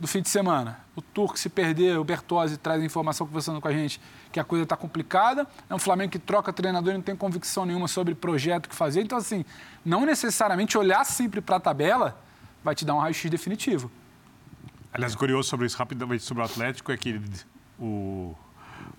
[0.00, 0.81] do fim de semana.
[0.96, 4.00] O Turco se perder, o Bertozzi traz a informação conversando com a gente
[4.33, 5.46] que a coisa está complicada.
[5.68, 9.03] É um Flamengo que troca treinador e não tem convicção nenhuma sobre projeto que fazer.
[9.03, 9.44] Então, assim,
[9.85, 12.18] não necessariamente olhar sempre para a tabela
[12.62, 13.90] vai te dar um raio-x definitivo.
[14.92, 17.20] Aliás, curioso sobre isso, rapidamente, sobre o Atlético, é que
[17.78, 18.34] o,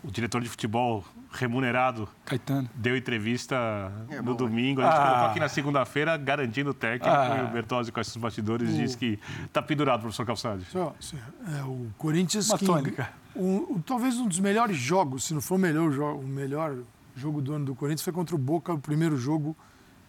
[0.03, 2.07] o diretor de futebol remunerado.
[2.25, 2.69] Caetano.
[2.73, 4.81] Deu entrevista é, no domingo.
[4.81, 5.05] A gente ah.
[5.05, 7.13] colocou aqui na segunda-feira, garantindo o técnico.
[7.13, 7.39] Ah.
[7.39, 8.73] E o Bertozzi, com esses bastidores, o...
[8.73, 10.65] disse que está pendurado, professor Calçade.
[10.75, 12.49] É, o Corinthians.
[12.49, 13.09] Uma que, tônica.
[13.35, 16.77] Um, talvez um dos melhores jogos, se não for o melhor, o melhor
[17.15, 19.55] jogo do ano do Corinthians, foi contra o Boca, o primeiro jogo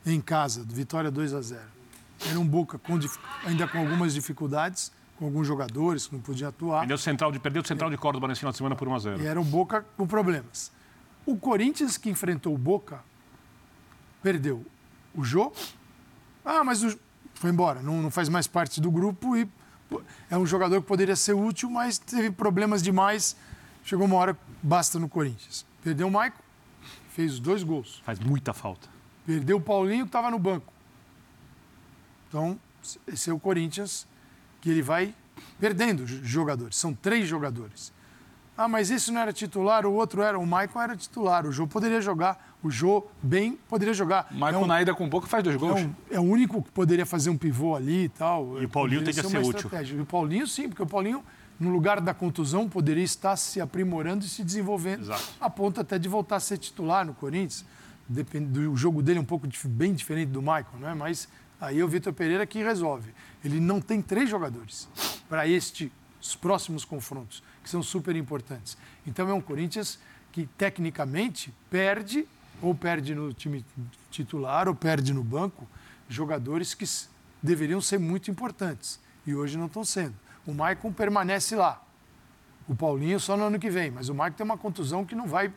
[0.05, 1.82] em casa, vitória 2 a 0
[2.29, 2.99] Era um Boca com,
[3.45, 6.81] ainda com algumas dificuldades com alguns jogadores que não podiam atuar.
[6.81, 8.95] Perdeu o central de, perdeu o central de Córdoba nesse final de semana por 1
[8.95, 10.73] a 0 E era um Boca com problemas.
[11.25, 13.01] O Corinthians que enfrentou o Boca
[14.21, 14.67] perdeu
[15.15, 15.55] o jogo.
[16.45, 16.99] Ah, mas o...
[17.35, 19.49] foi embora, não, não faz mais parte do grupo e
[20.29, 23.37] é um jogador que poderia ser útil, mas teve problemas demais.
[23.85, 25.65] Chegou uma hora, basta no Corinthians.
[25.85, 26.39] Perdeu o Maicon,
[27.11, 28.03] fez os dois gols.
[28.05, 28.89] Faz muita falta.
[29.25, 30.72] Perdeu o Paulinho, que estava no banco.
[32.33, 32.59] Então,
[33.07, 34.07] esse é o Corinthians
[34.63, 35.15] que ele vai
[35.61, 36.77] perdendo jogadores.
[36.77, 37.93] São três jogadores.
[38.57, 40.39] Ah, mas esse não era titular, o outro era.
[40.39, 41.47] O Maicon era titular.
[41.47, 42.57] O Jô poderia jogar.
[42.63, 44.29] O Jô bem poderia jogar.
[44.31, 45.79] O Maicon é um, na ida com pouco faz dois gols.
[45.79, 48.63] É, um, é, o único que poderia fazer um pivô ali e tal.
[48.63, 49.57] E o Paulinho tem que ser, ser útil.
[49.57, 49.97] Estratégia.
[49.97, 51.23] E o Paulinho, sim, porque o Paulinho,
[51.61, 55.03] no lugar da contusão, poderia estar se aprimorando e se desenvolvendo.
[55.03, 55.23] Exato.
[55.39, 57.65] A ponto até de voltar a ser titular no Corinthians.
[58.09, 60.95] Depende do jogo dele é um pouco bem diferente do Maicon, não é?
[60.95, 61.29] Mas
[61.63, 63.15] aí o Vitor Pereira que resolve.
[63.45, 64.89] Ele não tem três jogadores
[65.29, 65.91] para estes
[66.41, 68.77] próximos confrontos que são super importantes.
[69.07, 69.99] Então é um Corinthians
[70.33, 72.27] que tecnicamente perde,
[72.61, 73.65] ou perde no time
[74.11, 75.69] titular, ou perde no banco,
[76.09, 76.85] jogadores que
[77.41, 80.15] deveriam ser muito importantes e hoje não estão sendo.
[80.45, 81.81] O Maicon permanece lá.
[82.67, 85.29] O Paulinho só no ano que vem, mas o Maicon tem uma contusão que não
[85.29, 85.53] vai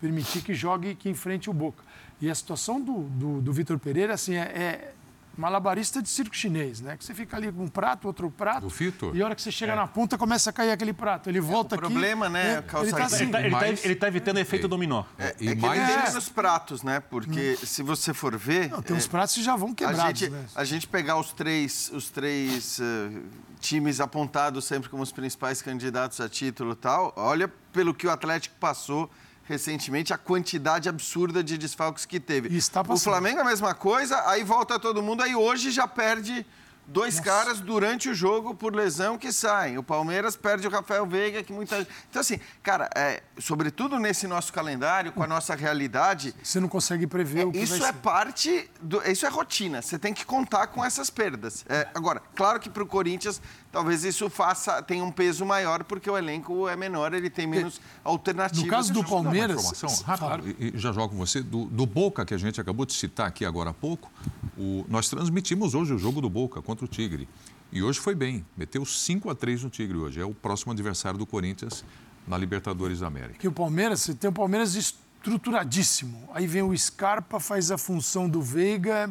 [0.00, 1.84] permitir que jogue que enfrente o Boca.
[2.18, 4.94] E a situação do, do, do Vitor Pereira assim, é, é
[5.36, 6.96] malabarista de circo chinês, né?
[6.96, 8.66] Que você fica ali com um prato, outro prato.
[8.66, 9.12] O Fito?
[9.14, 9.76] E a hora que você chega é.
[9.76, 11.28] na ponta, começa a cair aquele prato.
[11.28, 12.34] Ele volta é, o problema, aqui.
[12.34, 15.04] né, é, ele está assim, ele tá, ele tá evitando efeito dominó.
[15.18, 15.80] É, e é mais...
[15.80, 17.00] ele tem menos pratos, né?
[17.00, 17.66] Porque hum.
[17.66, 18.70] se você for ver...
[18.70, 20.44] Não, tem uns é, pratos que já vão quebrados, a gente, né?
[20.54, 23.22] A gente pegar os três, os três uh,
[23.60, 28.10] times apontados sempre como os principais candidatos a título e tal, olha pelo que o
[28.10, 29.10] Atlético passou
[29.44, 32.60] recentemente a quantidade absurda de desfalques que teve.
[32.88, 36.46] o Flamengo é a mesma coisa, aí volta todo mundo, aí hoje já perde
[36.86, 37.30] dois Nossa.
[37.30, 39.78] caras durante o jogo por lesão que saem.
[39.78, 44.52] O Palmeiras perde o Rafael Veiga, que muita Então, assim, cara, é, sobretudo nesse nosso
[44.52, 46.34] calendário, com a nossa realidade.
[46.42, 47.92] Você não consegue prever é, o que Isso é ser.
[47.94, 48.70] parte.
[48.80, 49.80] Do, isso é rotina.
[49.80, 51.64] Você tem que contar com essas perdas.
[51.68, 53.40] É, agora, claro que para o Corinthians,
[53.74, 57.80] talvez isso faça tenha um peso maior, porque o elenco é menor, ele tem menos
[58.04, 58.64] alternativas.
[58.64, 59.82] No caso do Palmeiras.
[60.02, 63.26] Rápido, e já jogo com você, do, do Boca, que a gente acabou de citar
[63.26, 64.10] aqui agora há pouco
[64.56, 67.28] O, nós transmitimos hoje o jogo do Boca contra o Tigre.
[67.72, 68.46] E hoje foi bem.
[68.56, 70.20] Meteu 5 a 3 no Tigre hoje.
[70.20, 71.84] É o próximo adversário do Corinthians
[72.28, 73.40] na Libertadores da América.
[73.40, 76.28] Que o Palmeiras, você tem o Palmeiras estruturadíssimo.
[76.32, 79.10] Aí vem o Scarpa, faz a função do Veiga.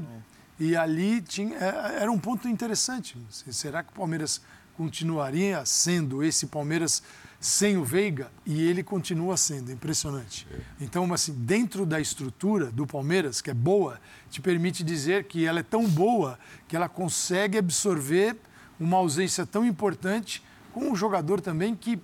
[0.63, 3.17] E ali tinha, é, era um ponto interessante.
[3.30, 4.39] Será que o Palmeiras
[4.78, 7.04] continuaria sendo esse Palmeiras
[7.38, 8.32] sem o Veiga?
[8.45, 10.47] E ele continua sendo, impressionante.
[10.49, 10.60] É.
[10.80, 13.99] Então, assim, dentro da estrutura do Palmeiras, que é boa,
[14.30, 18.38] te permite dizer que ela é tão boa que ela consegue absorver
[18.80, 22.02] uma ausência tão importante com um jogador também que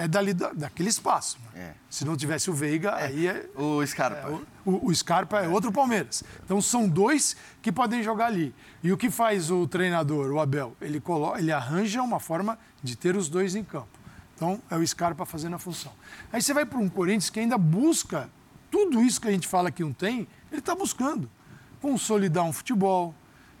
[0.00, 1.38] é dali da, daquele espaço.
[1.54, 1.72] É.
[1.90, 3.06] Se não tivesse o Veiga, é.
[3.06, 3.46] aí é.
[3.54, 4.28] O Scarpa.
[4.28, 6.24] É, o, o, Scarpa é outro Palmeiras.
[6.44, 8.54] Então são dois que podem jogar ali.
[8.82, 10.74] E o que faz o treinador, o Abel?
[10.80, 13.98] Ele, coloca, ele arranja uma forma de ter os dois em campo.
[14.34, 15.92] Então é o Scarpa fazendo a função.
[16.32, 18.30] Aí você vai para um Corinthians que ainda busca
[18.70, 21.28] tudo isso que a gente fala que não tem, ele está buscando.
[21.82, 23.14] Consolidar um futebol,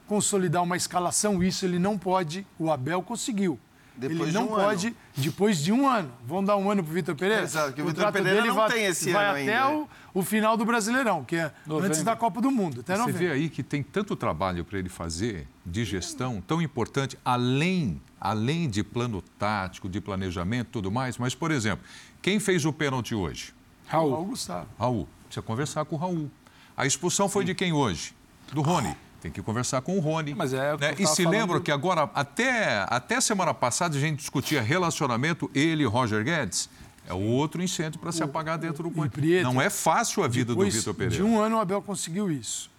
[0.06, 3.58] consolidar uma escalação, isso ele não pode, o Abel conseguiu.
[3.96, 4.96] Depois ele não de um pode, ano.
[5.16, 6.10] depois de um ano.
[6.24, 7.42] Vamos dar um ano para o Vitor Pereira?
[7.42, 9.88] Exato, que o, Vitor Pereira não vai, tem esse vai ano até ainda.
[10.14, 11.88] O, o final do Brasileirão, que é novembro.
[11.88, 12.80] antes da Copa do Mundo.
[12.80, 13.20] Até Você novembro.
[13.20, 18.68] vê aí que tem tanto trabalho para ele fazer de gestão, tão importante, além, além
[18.68, 21.18] de plano tático, de planejamento e tudo mais.
[21.18, 21.84] Mas, por exemplo,
[22.22, 23.52] quem fez o pênalti hoje?
[23.86, 24.12] Raul.
[24.12, 24.68] Raul Gustavo.
[24.78, 25.08] Raul.
[25.24, 26.30] Precisa conversar com o Raul.
[26.76, 27.46] A expulsão foi Sim.
[27.46, 28.14] de quem hoje?
[28.52, 28.96] Do Rony.
[29.20, 30.34] Tem que conversar com o Rony.
[30.34, 30.94] Mas é, né?
[30.98, 35.86] E se lembra que agora, até, até semana passada, a gente discutia relacionamento, ele e
[35.86, 36.70] Roger Guedes.
[37.06, 39.42] É outro incêndio para se apagar dentro do Corinthians.
[39.42, 41.16] Não é fácil a vida do Vitor Pereira.
[41.16, 42.70] De um ano o Abel conseguiu isso.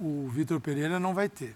[0.00, 1.54] O Vitor Pereira não vai ter.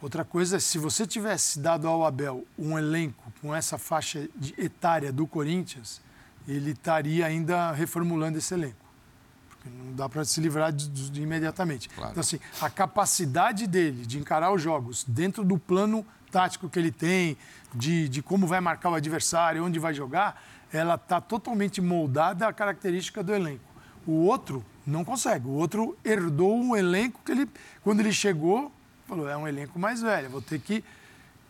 [0.00, 4.28] Outra coisa, se você tivesse dado ao Abel um elenco com essa faixa
[4.58, 6.00] etária do Corinthians,
[6.46, 8.83] ele estaria ainda reformulando esse elenco.
[9.64, 11.88] Não dá para se livrar de, de, imediatamente.
[11.88, 12.10] Claro.
[12.10, 16.90] Então, assim, a capacidade dele de encarar os jogos dentro do plano tático que ele
[16.90, 17.36] tem,
[17.74, 22.52] de, de como vai marcar o adversário, onde vai jogar, ela está totalmente moldada à
[22.52, 23.64] característica do elenco.
[24.06, 25.46] O outro não consegue.
[25.46, 27.48] O outro herdou um elenco que ele,
[27.82, 28.72] quando ele chegou,
[29.06, 30.84] falou: é um elenco mais velho, vou ter que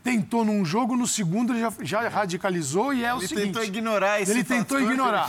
[0.04, 3.40] tentou num jogo, no segundo ele já, já radicalizou e é ele o seguinte...
[3.40, 5.26] Ele tentou ignorar esse Ele tentou ignorar.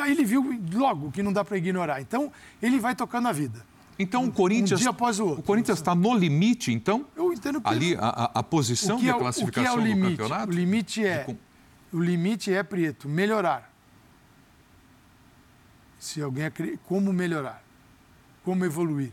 [0.00, 2.00] Aí ele viu logo que não dá para ignorar.
[2.00, 2.32] Então,
[2.62, 3.66] ele vai tocando a vida.
[3.98, 4.78] Então, o Corinthians...
[4.78, 5.40] Um dia após o outro.
[5.40, 7.04] O Corinthians está no limite, então?
[7.16, 7.68] Eu entendo que...
[7.68, 10.16] Ali, a, a posição de classificação o que é o limite?
[10.16, 10.52] do campeonato?
[10.52, 11.36] O limite é...
[11.92, 13.72] O limite é, Prieto, melhorar.
[15.98, 16.44] Se alguém...
[16.86, 17.62] Como melhorar?
[18.44, 19.12] Como evoluir?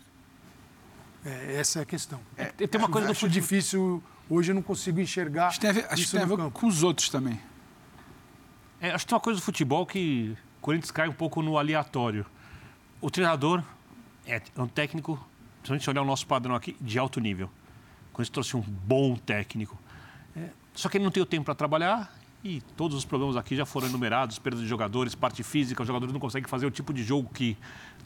[1.26, 2.20] É, essa é a questão.
[2.38, 3.34] É, tem uma coisa do futebol...
[3.34, 5.48] difícil Hoje eu não consigo enxergar.
[5.48, 7.38] Acho que tem a ver, acho que tem a ver com os outros também.
[8.80, 11.58] É, acho que tem uma coisa do futebol que o Corinthians cai um pouco no
[11.58, 12.26] aleatório.
[13.02, 13.62] O treinador
[14.26, 15.20] é um técnico,
[15.66, 17.48] se a gente olhar o nosso padrão aqui, de alto nível.
[18.10, 19.78] O Corinthians trouxe um bom técnico.
[20.34, 23.54] É, só que ele não tem o tempo para trabalhar e todos os problemas aqui
[23.54, 26.94] já foram enumerados, perda de jogadores, parte física, os jogadores não conseguem fazer o tipo
[26.94, 27.58] de jogo que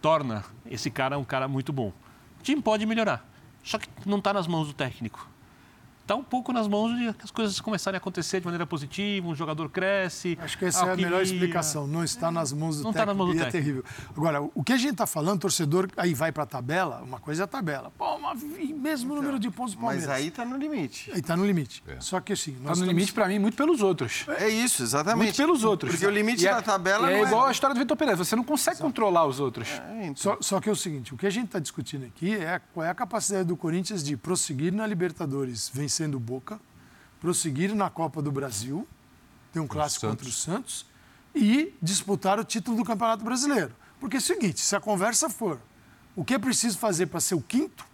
[0.02, 1.94] torna esse cara um cara muito bom.
[2.40, 3.24] O time pode melhorar,
[3.64, 5.35] só que não está nas mãos do técnico
[6.06, 9.36] está um pouco nas mãos de as coisas começarem a acontecer de maneira positiva, um
[9.36, 10.38] jogador cresce.
[10.40, 11.88] Acho que essa é a melhor explicação.
[11.88, 13.02] Não está nas mãos do não técnico.
[13.02, 13.58] Está nas mãos do técnico.
[13.58, 13.84] é terrível.
[14.16, 17.44] Agora, o que a gente está falando, torcedor aí vai para a tabela, uma coisa
[17.44, 17.92] é a tabela.
[17.98, 20.08] Pô, uma, mesmo então, número de pontos do Palmeiras.
[20.08, 21.12] Mas aí está no limite.
[21.12, 21.84] Aí está no limite.
[21.88, 22.00] É.
[22.00, 22.52] Só que assim.
[22.52, 22.88] Está no estamos...
[22.88, 24.26] limite para mim muito pelos outros.
[24.38, 25.24] É isso, exatamente.
[25.24, 25.92] Muito pelos outros.
[25.92, 28.18] Porque o limite é- da tabela é, é igual a história do Vitor Pereira.
[28.18, 28.88] Você não consegue Exato.
[28.88, 29.70] controlar os outros.
[29.70, 30.16] É, então.
[30.16, 32.86] só, só que é o seguinte: o que a gente está discutindo aqui é qual
[32.86, 36.60] é a capacidade do Corinthians de prosseguir na Libertadores vencendo o Boca
[37.22, 38.86] prosseguir na Copa do Brasil,
[39.54, 40.86] ter um clássico contra o Santos,
[41.34, 43.74] e disputar o título do Campeonato Brasileiro.
[44.00, 45.60] Porque é o seguinte, se a conversa for
[46.16, 47.86] o que é preciso fazer para ser o quinto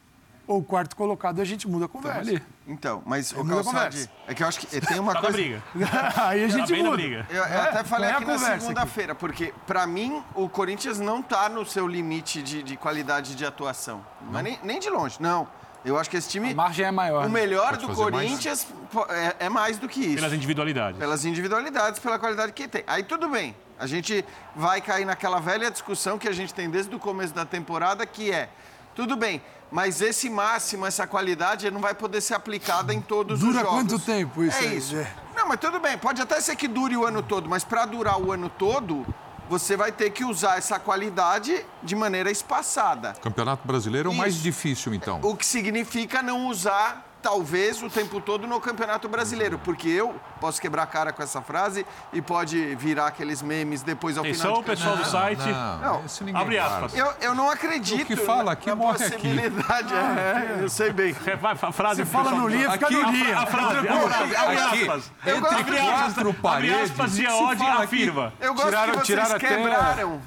[0.47, 2.19] ou o quarto colocado, a gente muda a conversa.
[2.19, 2.43] ali.
[2.67, 5.37] Então, mas o Calçade, é que eu acho que tem uma tá coisa...
[5.37, 5.63] briga.
[6.17, 7.01] Aí a gente tá muda.
[7.01, 11.47] Eu, eu é, até falei aqui na segunda-feira, porque para mim o Corinthians não está
[11.47, 14.05] no seu limite de, de qualidade de atuação.
[14.29, 15.47] Mas nem, nem de longe, não.
[15.83, 16.51] Eu acho que esse time.
[16.51, 17.25] A margem é maior.
[17.25, 17.41] O né?
[17.41, 18.67] melhor do Corinthians
[19.09, 20.15] é, é, mais do que isso.
[20.15, 20.99] Pelas individualidades.
[20.99, 22.83] Pelas individualidades, pela qualidade que tem.
[22.85, 23.55] Aí tudo bem.
[23.79, 24.23] A gente
[24.55, 28.31] vai cair naquela velha discussão que a gente tem desde o começo da temporada, que
[28.31, 28.49] é.
[28.93, 29.41] Tudo bem,
[29.71, 33.83] mas esse máximo, essa qualidade, não vai poder ser aplicada em todos Dura os jogos.
[33.85, 34.57] Dura quanto tempo isso?
[34.57, 34.95] É isso.
[34.97, 35.11] É.
[35.35, 35.97] Não, mas tudo bem.
[35.97, 39.05] Pode até ser que dure o ano todo, mas para durar o ano todo,
[39.51, 43.11] você vai ter que usar essa qualidade de maneira espaçada.
[43.21, 45.19] Campeonato Brasileiro é o mais difícil, então.
[45.21, 50.59] O que significa não usar talvez o tempo todo no Campeonato Brasileiro, porque eu posso
[50.61, 54.63] quebrar a cara com essa frase e pode virar aqueles memes depois ao Atenção, final.
[54.63, 55.43] de pessoal do site.
[55.81, 56.95] Não, isso ninguém Abre aspas.
[56.95, 59.11] Eu, eu não acredito O que fala aqui na morre aqui.
[59.15, 59.93] possibilidade.
[59.93, 61.15] É, eu sei bem.
[61.25, 62.03] É, vai, a frase.
[62.03, 63.37] Você fala no linha, fica Aqui- no linha.
[63.39, 65.11] A frase, a frase, abre Aqui, aspas.
[65.25, 67.83] entre Abre aspas, quatro abre paredes, aspas, o que se Geode fala aqui?
[67.83, 68.33] afirma.
[68.39, 70.21] Eu gosto Tiraram- que vocês tiraram até- quebraram.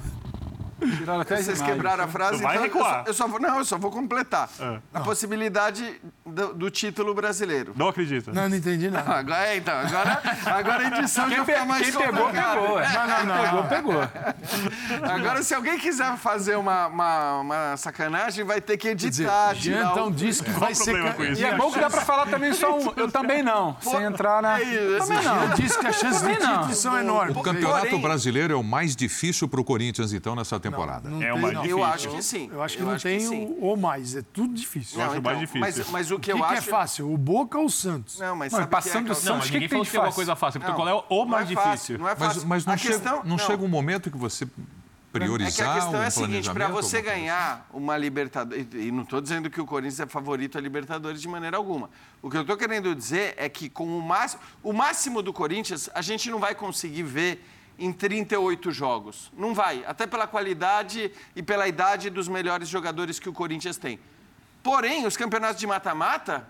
[0.97, 2.93] Tiraram até Vocês quebraram a frase, Tu vai então eu recuar.
[3.03, 3.39] só, eu só vou.
[3.39, 4.49] Não, eu só vou completar.
[4.59, 4.79] Ah.
[4.93, 7.73] A possibilidade do, do título brasileiro.
[7.75, 8.31] Não acredita.
[8.33, 9.09] Não, não entendi nada.
[9.15, 12.79] Agora, é, então, agora, agora a edição já fica mais Quem pegou, pegou.
[12.79, 12.89] é.
[12.93, 13.67] Não, não, Pegou, não.
[13.69, 14.01] pegou.
[15.09, 19.53] Agora, se alguém quiser fazer uma, uma, uma sacanagem, vai ter que Quer dizer, editar,
[19.55, 20.11] Jean tirar então o...
[20.11, 20.95] disse que Qual vai ser...
[21.31, 21.41] isso?
[21.41, 22.93] E é bom que dá pra falar também só um.
[22.95, 23.75] Eu também não.
[23.81, 24.59] Sem entrar na.
[24.59, 25.49] É isso, Também não.
[25.55, 26.53] disse que as chances de não.
[26.57, 27.35] título são enormes.
[27.35, 31.09] O Campeonato Brasileiro é o mais difícil para o Corinthians, então, nessa temporada.
[31.09, 31.61] Não É tem, uma não.
[31.61, 31.77] difícil.
[31.77, 32.49] Eu acho que sim.
[32.51, 33.45] Eu acho que não tem sim.
[33.59, 34.99] o ou mais, é tudo difícil.
[34.99, 35.59] Eu acho mais então, difícil.
[35.61, 36.69] Mas, mas o que O eu que, que acho...
[36.69, 37.11] é fácil?
[37.13, 38.19] O Boca ou o Santos?
[38.19, 39.75] Não, mas Não, sabe passando que é do que- Não, Santos, mas que ninguém que
[39.75, 40.15] tem de que é uma fácil?
[40.15, 40.59] coisa fácil.
[40.61, 41.97] Não, Qual é o não mais é fácil, difícil?
[41.99, 42.47] Não é Mas, fácil.
[42.47, 44.53] mas não, a chega, questão, não chega um momento que você É que
[45.11, 49.03] priorizar a questão um é a seguinte, para você coisa ganhar uma Libertadores, e não
[49.03, 51.89] estou dizendo que o Corinthians é favorito a Libertadores de maneira alguma.
[52.21, 55.89] O que eu estou querendo dizer é que com o máximo, o máximo do Corinthians,
[55.95, 57.45] a gente não vai conseguir ver
[57.77, 59.31] em 38 jogos.
[59.37, 63.99] Não vai, até pela qualidade e pela idade dos melhores jogadores que o Corinthians tem.
[64.63, 66.47] Porém, os campeonatos de mata-mata,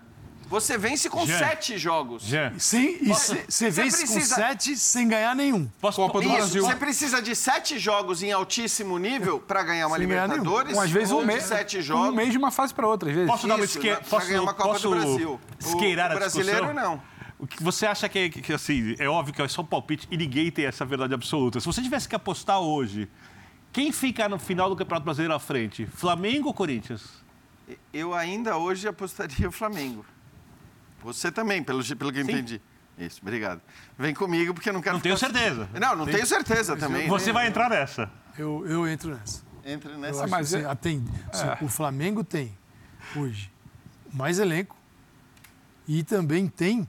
[0.48, 1.38] você vence com Jean.
[1.38, 2.22] sete jogos.
[2.22, 5.68] Jean, Sim, e você vence precisa- com sete sem ganhar nenhum.
[5.80, 6.00] posso...
[6.00, 6.64] Copa do Isso, Brasil.
[6.64, 10.28] você precisa de sete jogos em altíssimo nível para ganhar uma Sem ganhar.
[10.28, 10.72] Libertadores.
[10.72, 11.42] Com, às vezes ou um de mês.
[11.42, 12.08] sete jogos.
[12.08, 13.28] Um mês de uma fase para outra, às vezes.
[13.30, 13.90] Posso dar uma Isso, esque...
[13.90, 15.40] pra posso, ganhar uma Copa posso do Brasil.
[15.58, 17.02] esqueirar a o brasileiro, não.
[17.38, 20.08] O que você acha que, é- que, assim, é óbvio que é só um palpite
[20.10, 21.60] e ninguém tem essa verdade absoluta.
[21.60, 23.08] Se você tivesse que apostar hoje,
[23.72, 25.84] quem fica no final do Campeonato Brasileiro à frente?
[25.86, 27.22] Flamengo ou Corinthians?
[27.92, 30.04] Eu ainda hoje apostaria o Flamengo.
[31.02, 32.60] Você também, pelo, pelo que eu entendi.
[32.98, 33.60] Isso, obrigado.
[33.98, 35.68] Vem comigo, porque eu não quero Não tenho ficar- certeza.
[35.78, 37.06] Não, não tenho certeza também.
[37.08, 37.32] Você né?
[37.34, 38.10] vai entrar nessa.
[38.38, 39.44] Eu, eu entro nessa.
[39.64, 40.22] Entra Eu nessa.
[40.22, 41.10] acho mas que é- assim, atende.
[41.30, 42.56] Assim, O Flamengo tem
[43.14, 43.50] hoje
[44.12, 44.74] mais elenco
[45.86, 46.88] e também tem.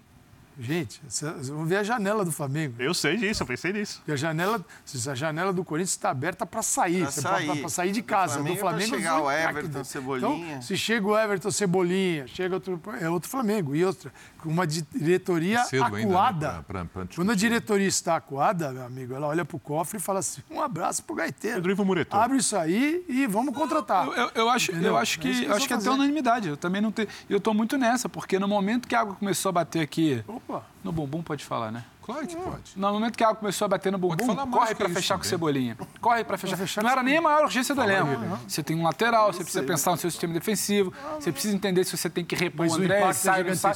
[0.60, 1.00] Gente,
[1.44, 2.76] vamos ver a janela do Flamengo.
[2.80, 4.02] Eu sei disso, eu pensei nisso.
[4.08, 4.66] E a janela,
[5.08, 7.70] a janela do Corinthians está aberta para sair, Você sair.
[7.70, 8.34] sair de Do casa.
[8.36, 9.86] Flamengo do é pra Flamengo chegar o Everton, dele.
[9.86, 10.48] Cebolinha.
[10.48, 13.76] Então, se chega o Everton, Cebolinha, chega outro, é outro Flamengo.
[13.76, 14.12] E outra,
[14.46, 16.50] uma diretoria Cedo ainda, né, acuada.
[16.68, 20.02] pra- pra- pra Quando a diretoria está acuada, meu amigo, ela olha pro cofre e
[20.02, 21.58] fala assim: um abraço pro gaiteiro.
[21.58, 22.16] Pedro Ivo Mureto.
[22.16, 24.06] Abre isso aí e vamos contratar.
[24.08, 24.92] Eu, eu- eu acho, Entendeu?
[24.94, 26.50] eu acho É que, isso que eu acho que até unanimidade.
[26.50, 27.08] Eu também não tenho.
[27.30, 30.24] Eu tô muito nessa, porque no momento que a água começou a bater aqui.
[30.28, 30.64] Opa.
[30.84, 31.84] No bumbum pode falar, né?
[32.02, 32.72] Claro que pode.
[32.78, 34.16] No momento que a água começou a bater no bumbum,
[34.50, 35.30] corre isso fechar com também.
[35.30, 35.78] cebolinha.
[36.00, 36.56] Corre pra fechar.
[36.56, 38.08] fechar não era nem a maior urgência do elenco.
[38.18, 38.40] né?
[38.48, 41.98] Você tem um lateral, você precisa pensar no seu sistema defensivo, você precisa entender se
[41.98, 43.76] você tem que repor o o André, impacto é sai, sai.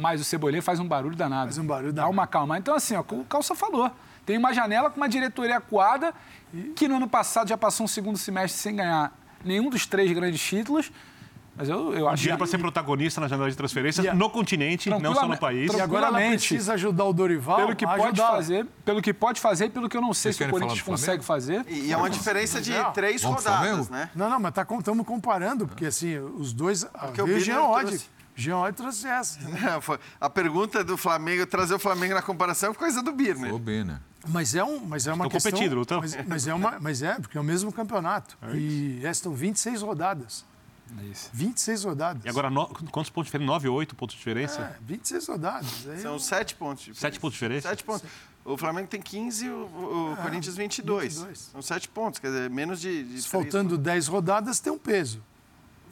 [0.00, 1.44] Mas o Cebolinha faz um barulho danado.
[1.46, 2.12] Faz um barulho Dá danado.
[2.12, 2.58] uma calma.
[2.58, 3.90] Então, assim, ó, como o Calça falou,
[4.26, 6.12] tem uma janela com uma diretoria acuada
[6.74, 9.12] que no ano passado já passou um segundo semestre sem ganhar
[9.44, 10.90] nenhum dos três grandes títulos.
[11.56, 14.30] Mas eu, eu acho Dinheiro que para ser protagonista na janela de transferências a- no
[14.30, 15.70] continente, não só no país.
[15.74, 18.36] E agora ela precisa ajudar o Dorival pelo que a pode ajudá-la.
[18.36, 20.80] fazer, pelo que pode fazer e pelo que eu não sei Vocês se o Corinthians
[20.82, 21.64] consegue fazer.
[21.68, 22.92] E e é uma diferença de Não.
[22.92, 24.08] três Vamos rodadas, né?
[24.14, 26.84] Não, não, mas estamos comparando, porque assim, os dois.
[26.84, 27.40] Porque o veio o
[27.76, 28.00] Bidner
[28.40, 28.76] Jean Odd.
[28.76, 29.02] trouxe.
[29.02, 29.40] Jean Odd trouxe essa.
[29.72, 33.56] Não, foi- A pergunta do Flamengo, trazer o Flamengo na comparação, é coisa do Birner.
[33.58, 34.00] Bem, né?
[34.28, 35.52] Mas é, um, mas é uma Estão questão...
[35.52, 36.00] competindo?
[36.00, 38.36] Mas, mas é uma, mas é, porque é o mesmo campeonato.
[38.54, 40.44] e restam 26 rodadas.
[41.00, 41.30] É isso.
[41.32, 42.24] 26 rodadas.
[42.24, 43.46] E agora, no- quantos pontos de diferença?
[43.52, 44.60] 9, 8 pontos de diferença?
[44.60, 45.86] É, 26 rodadas.
[45.88, 46.84] Aí, São sete pontos.
[46.84, 47.68] de Sete pontos de diferença?
[47.68, 48.08] Sete pontos.
[48.44, 51.14] O Flamengo tem 15 o, o Corinthians 22.
[51.18, 51.38] 22.
[51.52, 55.22] São sete pontos, quer dizer, menos de, de faltando 10 rodadas, tem um peso.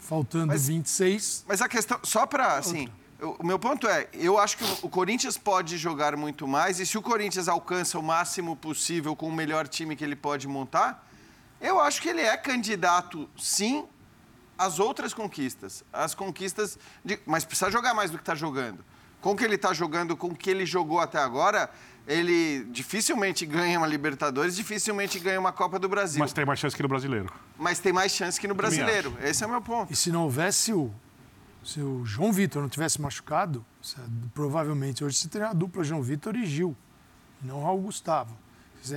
[0.09, 2.89] Faltando Mas- 26, Mas a questão, só para, assim,
[3.21, 6.81] o o meu ponto é, eu acho que o- o Corinthians pode jogar muito mais
[6.81, 10.49] e se o Corinthians alcança o máximo possível com o melhor time que ele pode
[10.49, 11.07] montar,
[11.61, 13.85] eu acho que ele é candidato, sim,
[14.57, 15.85] às outras conquistas.
[15.93, 18.83] As conquistas, de- mas precisa jogar mais do que está jogando.
[19.21, 21.69] Com o que ele está jogando, com o que ele jogou até agora,
[22.09, 26.19] ele dificilmente ganha uma Libertadores, dificilmente ganha uma Copa do Brasil.
[26.19, 27.31] Mas Mas, tem mais chance que no brasileiro.
[27.79, 29.15] tem mais chance que no brasileiro.
[29.23, 29.93] Esse é o meu ponto.
[29.93, 30.91] e se não houvesse o.
[31.63, 33.65] Se o João Vitor não tivesse machucado,
[34.33, 36.75] provavelmente hoje se teria a dupla João Vitor e Gil,
[37.43, 38.35] e não Raul Gustavo.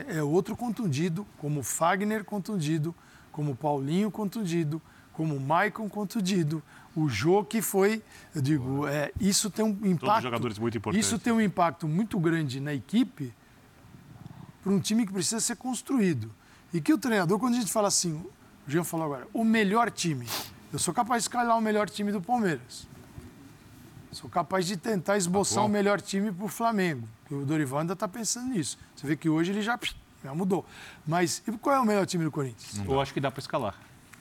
[0.08, 2.96] É outro contundido, como o Fagner contundido,
[3.30, 4.82] como o Paulinho contundido,
[5.12, 6.64] como o Maicon contundido,
[6.96, 8.02] o Jô que foi,
[8.36, 10.24] eu digo, é, isso tem um impacto.
[10.24, 11.06] jogadores muito importantes.
[11.06, 13.34] Isso tem um impacto muito grande na equipe
[14.62, 16.32] para um time que precisa ser construído.
[16.74, 18.14] E que o treinador, quando a gente fala assim,
[18.68, 20.28] o Jean falou agora, o melhor time.
[20.72, 22.88] Eu sou capaz de escalar o melhor time do Palmeiras.
[24.12, 27.08] Sou capaz de tentar esboçar o melhor time para o Flamengo.
[27.30, 28.78] O Dorival ainda está pensando nisso.
[28.94, 29.80] Você vê que hoje ele já,
[30.22, 30.66] já mudou.
[31.08, 32.86] Mas e qual é o melhor time do Corinthians?
[32.86, 33.76] Eu acho que dá para escalar.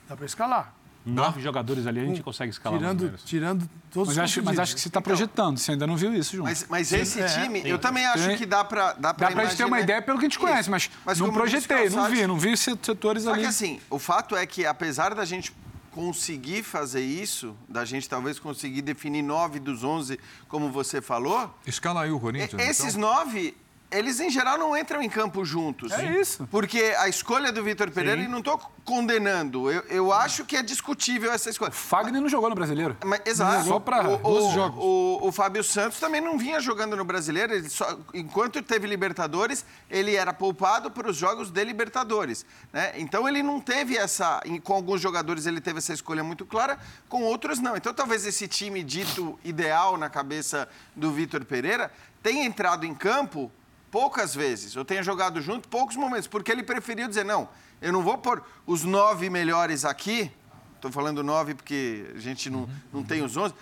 [0.07, 0.73] Dá para escalar.
[1.05, 2.79] Nove jogadores ali a gente consegue escalar.
[2.79, 5.97] Tirando, tirando todos mas os acho, mas acho que você está projetando, você ainda não
[5.97, 6.45] viu isso, João.
[6.45, 9.45] Mas, mas esse é, time, eu também acho tem, que dá para Dá para a
[9.45, 12.27] gente ter uma ideia pelo que a gente conhece, mas, mas não projetei, não vi,
[12.27, 13.41] não vi setores Só ali.
[13.41, 15.51] Só que assim, o fato é que apesar da gente
[15.91, 21.53] conseguir fazer isso, da gente talvez conseguir definir nove dos onze, como você falou.
[21.65, 22.61] Escala aí o Corinthians.
[22.61, 23.09] Esses então.
[23.09, 23.55] nove
[23.91, 25.91] eles em geral não entram em campo juntos.
[25.91, 26.47] É isso.
[26.49, 29.69] Porque a escolha do Vitor Pereira, e não estou condenando.
[29.69, 31.71] Eu, eu acho que é discutível essa escolha.
[31.71, 32.95] O Fagner não jogou no brasileiro.
[33.05, 33.67] Mas, exato.
[33.67, 34.79] Só para os jogos.
[34.81, 37.53] O, o, o, Fábio Santos também não vinha jogando no brasileiro.
[37.53, 42.45] Ele só, enquanto teve Libertadores, ele era poupado para os jogos de Libertadores.
[42.71, 42.93] Né?
[42.95, 44.41] Então ele não teve essa.
[44.63, 46.79] Com alguns jogadores ele teve essa escolha muito clara,
[47.09, 47.75] com outros não.
[47.75, 51.91] Então talvez esse time dito ideal na cabeça do Vitor Pereira
[52.23, 53.51] tenha entrado em campo
[53.91, 54.73] poucas vezes.
[54.73, 57.49] Eu tenho jogado junto poucos momentos, porque ele preferiu dizer: não,
[57.81, 60.31] eu não vou pôr os nove melhores aqui.
[60.75, 63.53] Estou falando nove porque a gente não, não tem os onze.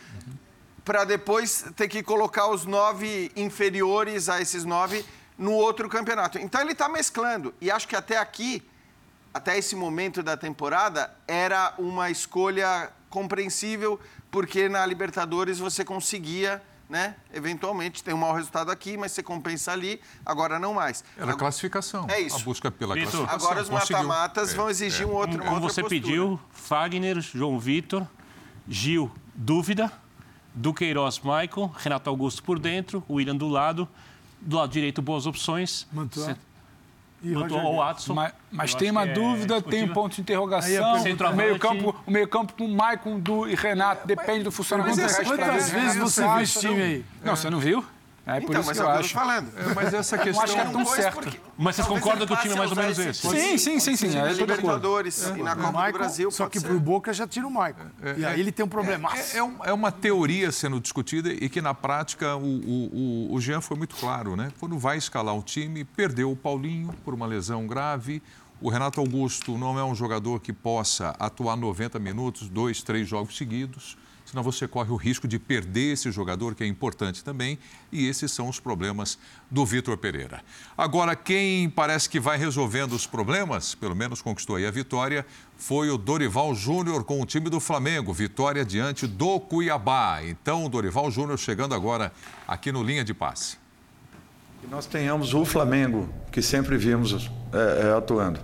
[0.85, 5.03] Para depois ter que colocar os nove inferiores a esses nove
[5.37, 6.37] no outro campeonato.
[6.37, 7.53] Então ele está mesclando.
[7.59, 8.63] E acho que até aqui,
[9.33, 13.99] até esse momento da temporada, era uma escolha compreensível,
[14.31, 17.15] porque na Libertadores você conseguia né?
[17.31, 21.03] Eventualmente tem um mau resultado aqui, mas você compensa ali, agora não mais.
[21.15, 22.07] Era agora, classificação.
[22.09, 22.37] É isso.
[22.37, 23.47] A busca pela Vitor, classificação.
[23.47, 25.05] Agora os mata-matas é, vão exigir é.
[25.05, 25.89] um outro, Como você postura.
[25.89, 28.07] pediu, Fagner, João Vitor,
[28.67, 29.91] Gil, dúvida,
[30.55, 33.87] Duqueiroz, Michael, Renato Augusto por dentro, William do lado,
[34.41, 35.87] do lado direito boas opções.
[35.91, 36.37] Mantua.
[37.21, 38.13] E o Watson.
[38.13, 40.95] Mas, mas tem uma dúvida, é tem um ponto de interrogação.
[40.95, 45.23] O meio-campo o meio -campo com Maicon do, e Renato depende do funcionamento mas, do
[45.25, 47.05] Quantas vezes você viu esse time aí?
[47.23, 47.83] Não, você não viu?
[48.25, 49.13] É por então, isso mas que eu, eu acho.
[49.13, 49.51] falando.
[49.57, 50.33] É, mas essa questão...
[50.33, 51.13] não acho que é tão certo.
[51.15, 51.39] Porque...
[51.57, 53.27] Mas vocês concordam que o time é mais ou menos esse?
[53.27, 53.95] Sim, sim, sim.
[53.95, 54.17] sim.
[54.17, 55.37] É, Libertadores é.
[55.37, 56.31] e na Copa Michael, do Brasil.
[56.31, 57.75] Só que pro Boca já tira o Michael.
[58.01, 59.09] É, e aí ele tem um problema.
[59.33, 63.61] É, um, é, uma teoria sendo discutida e que na prática o, o, o Jean
[63.61, 64.51] foi muito claro, né?
[64.59, 68.21] Quando vai escalar o time, perdeu o Paulinho por uma lesão grave.
[68.61, 73.37] O Renato Augusto não é um jogador que possa atuar 90 minutos, dois, três jogos
[73.37, 73.97] seguidos
[74.29, 77.57] senão você corre o risco de perder esse jogador, que é importante também,
[77.91, 79.17] e esses são os problemas
[79.49, 80.41] do Vitor Pereira.
[80.77, 85.25] Agora, quem parece que vai resolvendo os problemas, pelo menos conquistou aí a vitória,
[85.57, 90.23] foi o Dorival Júnior com o time do Flamengo, vitória diante do Cuiabá.
[90.23, 92.11] Então, Dorival Júnior chegando agora
[92.47, 93.57] aqui no Linha de Passe.
[94.61, 98.39] Que nós tenhamos o Flamengo, que sempre vimos é, é, atuando.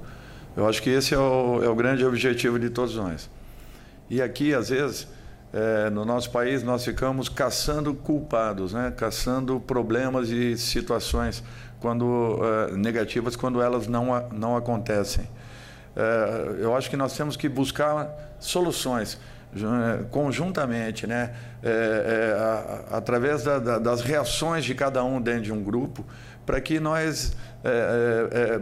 [0.57, 3.29] Eu acho que esse é o, é o grande objetivo de todos nós.
[4.09, 5.07] E aqui, às vezes,
[5.56, 8.93] é, no nosso país nós ficamos caçando culpados, né?
[8.95, 11.41] caçando problemas e situações
[11.80, 15.26] quando é, negativas quando elas não, não acontecem.
[15.95, 19.18] É, eu acho que nós temos que buscar soluções
[19.56, 21.34] é, conjuntamente, né?
[21.64, 26.06] É, é, a, através da, da, das reações de cada um dentro de um grupo,
[26.45, 27.34] para que nós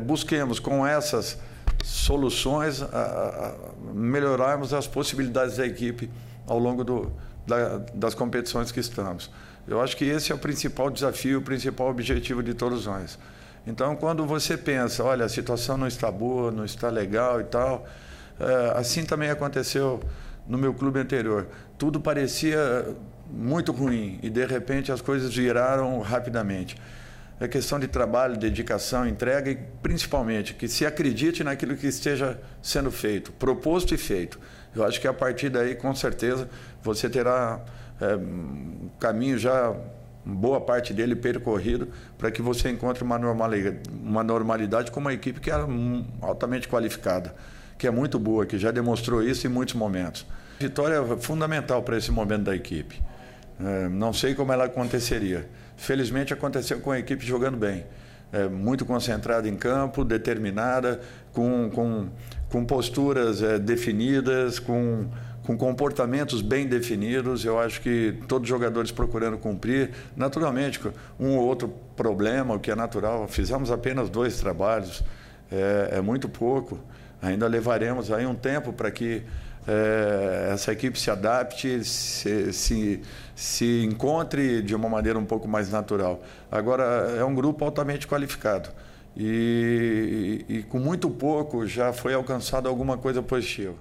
[0.05, 1.37] busquemos com essas
[1.83, 3.53] soluções a
[3.93, 6.09] melhorarmos as possibilidades da equipe
[6.47, 7.11] ao longo do,
[7.47, 9.29] da, das competições que estamos.
[9.67, 13.17] Eu acho que esse é o principal desafio, o principal objetivo de todos nós.
[13.65, 17.85] Então, quando você pensa, olha, a situação não está boa, não está legal e tal,
[18.39, 20.01] é, assim também aconteceu
[20.45, 21.47] no meu clube anterior.
[21.77, 22.85] Tudo parecia
[23.31, 26.75] muito ruim e, de repente, as coisas viraram rapidamente.
[27.39, 32.91] É questão de trabalho, dedicação, entrega e, principalmente, que se acredite naquilo que esteja sendo
[32.91, 34.39] feito, proposto e feito.
[34.75, 36.49] Eu acho que a partir daí, com certeza,
[36.81, 37.61] você terá
[38.01, 39.75] é, um caminho já,
[40.25, 45.39] boa parte dele percorrido, para que você encontre uma normalidade, uma normalidade com uma equipe
[45.39, 45.55] que é
[46.21, 47.35] altamente qualificada,
[47.77, 50.25] que é muito boa, que já demonstrou isso em muitos momentos.
[50.59, 53.01] Vitória é fundamental para esse momento da equipe.
[53.59, 55.47] É, não sei como ela aconteceria.
[55.77, 57.85] Felizmente aconteceu com a equipe jogando bem.
[58.31, 60.99] É, muito concentrada em campo, determinada,
[61.33, 62.07] com, com
[62.53, 65.07] com posturas é, definidas, com,
[65.43, 67.43] com comportamentos bem definidos.
[67.43, 69.89] Eu acho que todos os jogadores procurando cumprir.
[70.15, 70.79] Naturalmente,
[71.19, 73.27] um ou outro problema, o que é natural.
[73.27, 75.03] Fizemos apenas dois trabalhos,
[75.51, 76.79] é, é muito pouco.
[77.19, 79.23] Ainda levaremos aí um tempo para que
[79.67, 83.01] é, essa equipe se adapte, se, se,
[83.35, 86.21] se encontre de uma maneira um pouco mais natural.
[86.51, 86.83] Agora,
[87.17, 88.69] é um grupo altamente qualificado
[89.15, 93.75] e, e, com muito pouco já foi alcançado alguma coisa positiva.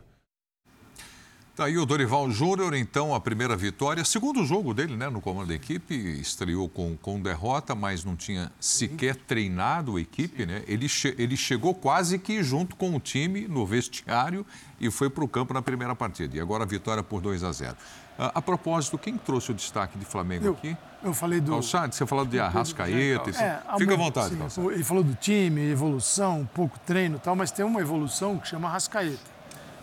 [1.54, 4.02] Tá aí o Dorival Júnior, então, a primeira vitória.
[4.06, 8.50] Segundo jogo dele, né, no comando da equipe, estreou com, com derrota, mas não tinha
[8.58, 10.62] sequer treinado a equipe, né?
[10.66, 14.46] Ele, che ele chegou quase que junto com o time no vestiário
[14.80, 16.34] e foi para o campo na primeira partida.
[16.38, 17.76] E agora a vitória por 2 a 0.
[18.22, 20.76] A, a propósito, quem trouxe o destaque de Flamengo Eu, aqui?
[21.02, 21.50] eu falei do.
[21.50, 23.30] Calçade, você falou de Arrascaeta.
[23.30, 24.68] e- É, Fica à vontade, sim, Calçade.
[24.68, 28.68] Ele falou do time, evolução, pouco treino e tal, mas tem uma evolução que chama
[28.68, 29.32] Rascaeta.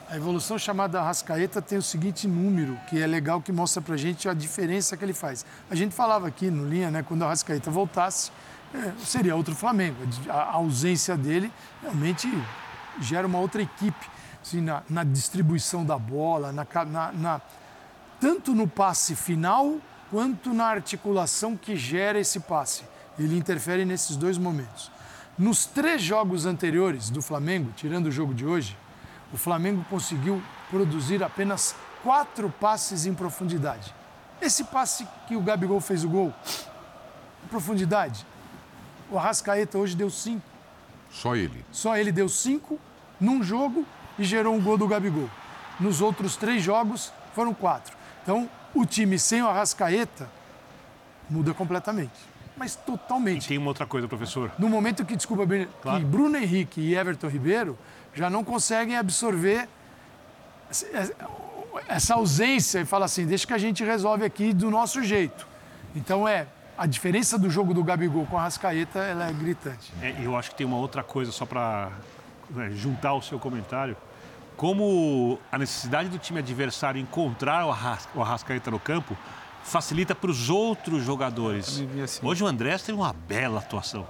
[0.09, 4.27] A evolução chamada Rascaeta tem o seguinte número, que é legal, que mostra pra gente
[4.29, 5.45] a diferença que ele faz.
[5.69, 8.31] A gente falava aqui no Linha, né, quando a Rascaeta voltasse,
[8.73, 9.97] é, seria outro Flamengo.
[10.29, 12.27] A, ausência dele realmente
[13.01, 14.07] gera uma outra equipe,
[14.41, 17.41] assim, na, na distribuição da bola, na, na- na,
[18.19, 19.77] tanto no passe final
[20.09, 22.83] quanto na articulação que gera esse passe.
[23.17, 24.91] Ele interfere nesses dois momentos.
[25.37, 28.77] Nos três jogos anteriores do Flamengo, tirando o jogo de hoje,
[29.31, 33.93] o Flamengo conseguiu produzir apenas quatro passes em profundidade.
[34.41, 36.33] Esse passe que o Gabigol fez o gol,
[37.43, 38.25] em profundidade,
[39.09, 40.45] o Arrascaeta hoje deu cinco.
[41.09, 41.65] Só ele.
[41.71, 42.79] Só ele deu cinco
[43.19, 43.85] num jogo
[44.17, 45.29] e gerou um gol do Gabigol.
[45.79, 47.98] Nos outros três jogos foram quatro.
[48.29, 50.29] Então, o time sem o Arrascaeta
[51.27, 52.13] muda completamente.
[52.55, 53.47] Mas E totalmente.
[53.47, 54.51] tem uma outra coisa, professor.
[54.59, 55.47] No momento que, desculpa,
[55.81, 55.97] Claro.
[55.99, 57.75] que Bruno Henrique e Everton Ribeiro
[58.13, 59.67] já não conseguem absorver
[60.69, 60.85] essa-
[61.87, 65.47] essa ausência e falar assim, deixa que a gente resolve aqui do nosso jeito.
[65.95, 66.45] Então é,
[66.77, 69.91] a diferença do jogo do Gabigol com a Arrascaeta, ela é gritante.
[70.03, 71.89] É, eu acho que tem uma outra coisa só para
[72.75, 73.97] juntar o seu comentário.
[74.59, 79.15] Como a necessidade do time adversário encontrar o, Arras, o Arrascaeta no campo
[79.63, 81.77] facilita para os outros jogadores.
[81.77, 82.27] vi assim.
[82.27, 84.05] Hoje o Andrés teve uma bela atuação.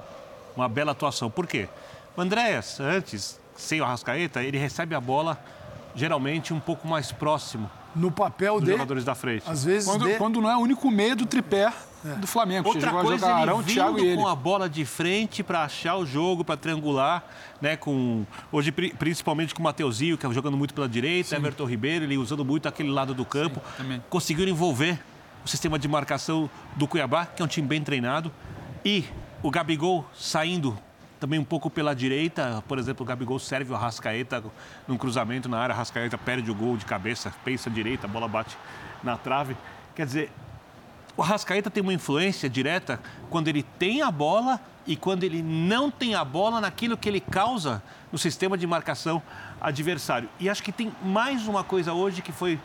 [0.56, 1.30] Uma bela atuação.
[1.30, 1.70] Por quê?
[2.18, 5.40] O Andrés, antes, sem o Arrascaeta, ele recebe a bola
[5.94, 9.44] geralmente um pouco mais próximo No papel dos jogadores da frente.
[9.48, 11.74] às vezes, Quando, de- quando não é o único meio do tripé
[12.20, 12.70] do Flamengo.
[12.70, 14.16] Outra coisa, jogar ele Arão, vindo Thiago e ele.
[14.22, 17.24] com a bola de frente para achar o jogo, para triangular,
[17.62, 17.76] né?
[17.76, 22.06] Com hoje pri- principalmente com o Mateuzinho, que é jogando muito pela direita, Everton Ribeiro,
[22.06, 24.02] ele usando muito aquele lado do campo, também.
[24.10, 25.00] conseguiram envolver
[25.44, 28.32] o sistema de marcação do Cuiabá, que é um time bem treinado,
[28.86, 29.04] e
[29.44, 30.78] o Gabigol saindo
[31.20, 34.44] também um pouco pela direita, por exemplo, o Gabigol serve o Arrascaeta
[34.88, 38.58] num cruzamento na área, Arrascaeta perde o gol de cabeça, pensa direita, a bola bate
[39.04, 39.56] na trave.
[39.96, 40.32] Quer dizer,
[41.18, 43.00] o Arrascaeta tem uma influência direta
[43.30, 47.20] quando ele tem a bola e quando ele não tem a bola naquilo que ele
[47.20, 49.22] causa no sistema de marcação
[49.60, 50.30] adversário.
[50.40, 52.58] E acho que tem mais uma coisa hoje que foi.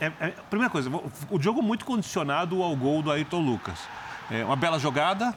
[0.00, 0.88] é- é- primeira coisa,
[1.28, 3.78] o jogo muito condicionado ao gol do Ayrton Lucas.
[4.30, 5.34] É uma bela jogada,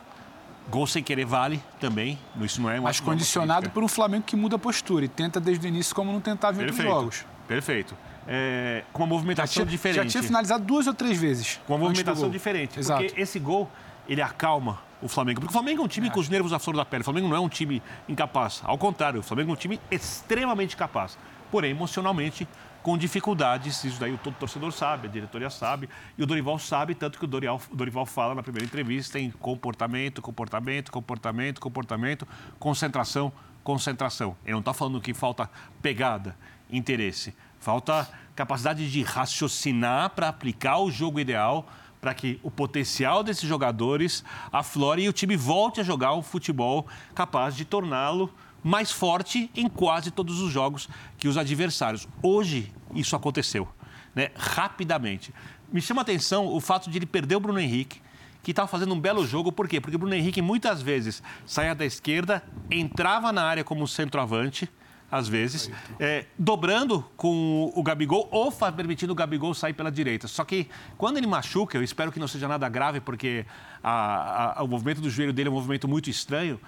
[0.70, 2.18] gol sem querer vale também.
[2.42, 5.40] Isso não é uma Mas condicionado por um Flamengo que muda a postura e tenta
[5.40, 7.26] desde o início como não tentava em outros jogos.
[7.48, 7.96] Perfeito.
[8.28, 10.04] É, com uma movimentação Já tinha, diferente.
[10.04, 11.60] já tinha finalizado duas ou três vezes.
[11.68, 12.80] Com uma movimentação diferente.
[12.80, 13.04] Exato.
[13.04, 13.70] Porque esse gol,
[14.08, 15.42] ele acalma o Flamengo.
[15.42, 17.02] Porque o Flamengo é um time com os nervos à flor da pele.
[17.02, 18.62] O Flamengo não é um time incapaz.
[18.64, 21.18] Ao contrário, o Flamengo é um time extremamente capaz.
[21.52, 22.48] Porém, emocionalmente,
[22.84, 23.84] com dificuldades.
[23.84, 25.90] Isso daí todo torcedor sabe, a diretoria sabe.
[26.18, 30.22] E o Dorival sabe, tanto que o Dorival, Dorival fala na primeira entrevista em comportamento,
[30.22, 32.28] comportamento, comportamento, comportamento,
[32.60, 33.32] concentração,
[33.64, 34.36] concentração.
[34.44, 35.50] Ele não está falando que falta
[35.82, 36.38] pegada,
[36.70, 37.34] interesse.
[37.60, 41.66] Falta capacidade de raciocinar para aplicar o jogo ideal
[42.02, 46.86] para que o potencial desses jogadores aflore e o time volte a jogar um futebol
[47.16, 48.30] capaz de torná-lo
[48.64, 50.88] mais forte em quase todos os jogos
[51.18, 52.08] que os adversários.
[52.22, 53.68] Hoje isso aconteceu,
[54.16, 54.30] né?
[54.36, 55.34] rapidamente.
[55.72, 58.02] Me chama a atenção o fato de ele perder o Bruno Henrique,
[58.42, 59.52] que estava fazendo um belo jogo.
[59.52, 59.82] Por quê?
[59.82, 64.70] Porque o Bruno Henrique muitas vezes saía da esquerda, entrava na área como centroavante,
[65.10, 70.28] às vezes, é, dobrando com o Gabigol ou permitindo o Gabigol sair pela direita.
[70.28, 73.46] Só que quando ele machuca, eu espero que não seja nada grave, porque
[73.84, 76.60] a- a- o movimento do joelho dele é um movimento muito estranho.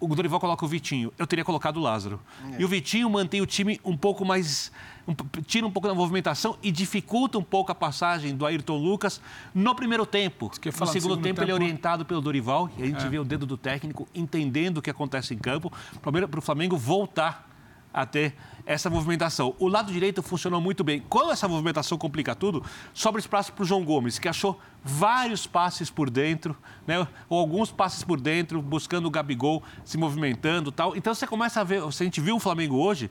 [0.00, 1.12] O Dorival coloca o Vitinho.
[1.18, 2.20] Eu teria colocado o Lázaro.
[2.58, 4.70] E o Vitinho mantém o time um pouco mais.
[5.08, 9.20] um tira um pouco da movimentação e dificulta um pouco a passagem do Ayrton Lucas
[9.54, 10.50] no primeiro tempo.
[10.64, 12.68] No falar, no segundo, segundo tempo, ele é tempo- orientado pelo Dorival.
[12.76, 15.72] E a gente vê o dedo do técnico entendendo o que acontece em campo.
[16.02, 17.48] Para o Flamengo voltar
[17.94, 18.34] a ter
[18.66, 19.54] essa movimentação.
[19.60, 21.00] O lado direito funcionou muito bem.
[21.08, 25.88] Quando essa movimentação complica tudo, sobra espaço para o João Gomes, que achou vários passes
[25.90, 27.06] por dentro, né?
[27.28, 30.96] ou alguns passes por dentro, buscando o Gabigol, se movimentando tal.
[30.96, 33.08] Então você começa a ver, a gente viu o Flamengo hoje,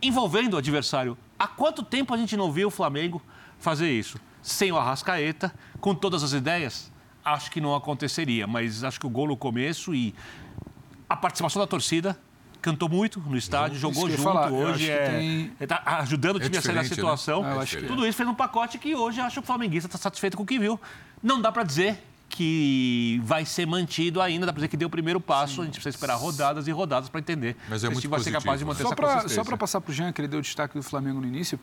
[0.00, 1.18] envolvendo o adversário.
[1.36, 3.20] Há quanto tempo a gente não viu o Flamengo
[3.58, 4.20] fazer isso?
[4.40, 6.90] Sem o Arrascaeta, com todas as ideias?
[7.24, 10.14] Acho que não aconteceria, mas acho que o gol no começo e
[11.08, 12.16] a participação da torcida
[12.60, 14.22] cantou muito no estádio, jogou junto.
[14.22, 16.88] falar, Hoje é, tem- ele tá ajudando o time a sair da né?
[16.88, 17.44] situação.
[17.60, 20.36] É, que- Tudo isso fez um pacote que hoje acho que o flamenguista está satisfeito
[20.36, 20.78] com o que viu.
[21.22, 24.90] Não dá para dizer que vai ser mantido ainda, dá para dizer que deu o
[24.90, 25.62] primeiro passo.
[25.62, 28.20] A gente precisa esperar rodadas e rodadas para entender Mas é se muito time vai
[28.20, 29.34] ser capaz de positivo, manter Só essa para consistência.
[29.36, 31.58] só para passar para o Jean, que ele deu o destaque do Flamengo no início,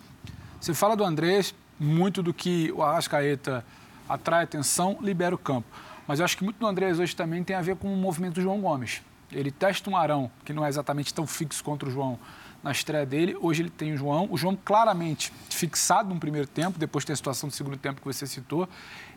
[0.59, 3.65] você fala do Andrés, muito do que o Arrascaeta
[4.09, 5.67] atrai atenção, libera o campo.
[6.07, 8.35] Mas eu acho que muito do Andrés hoje também tem a ver com o movimento
[8.35, 9.01] do João Gomes.
[9.31, 12.17] Ele testa um Arão, que não é exatamente tão fixo contra o João
[12.63, 13.35] na estreia dele.
[13.39, 14.27] Hoje ele tem o João.
[14.31, 18.07] O João claramente fixado no primeiro tempo, depois tem a situação do segundo tempo que
[18.07, 18.67] você citou.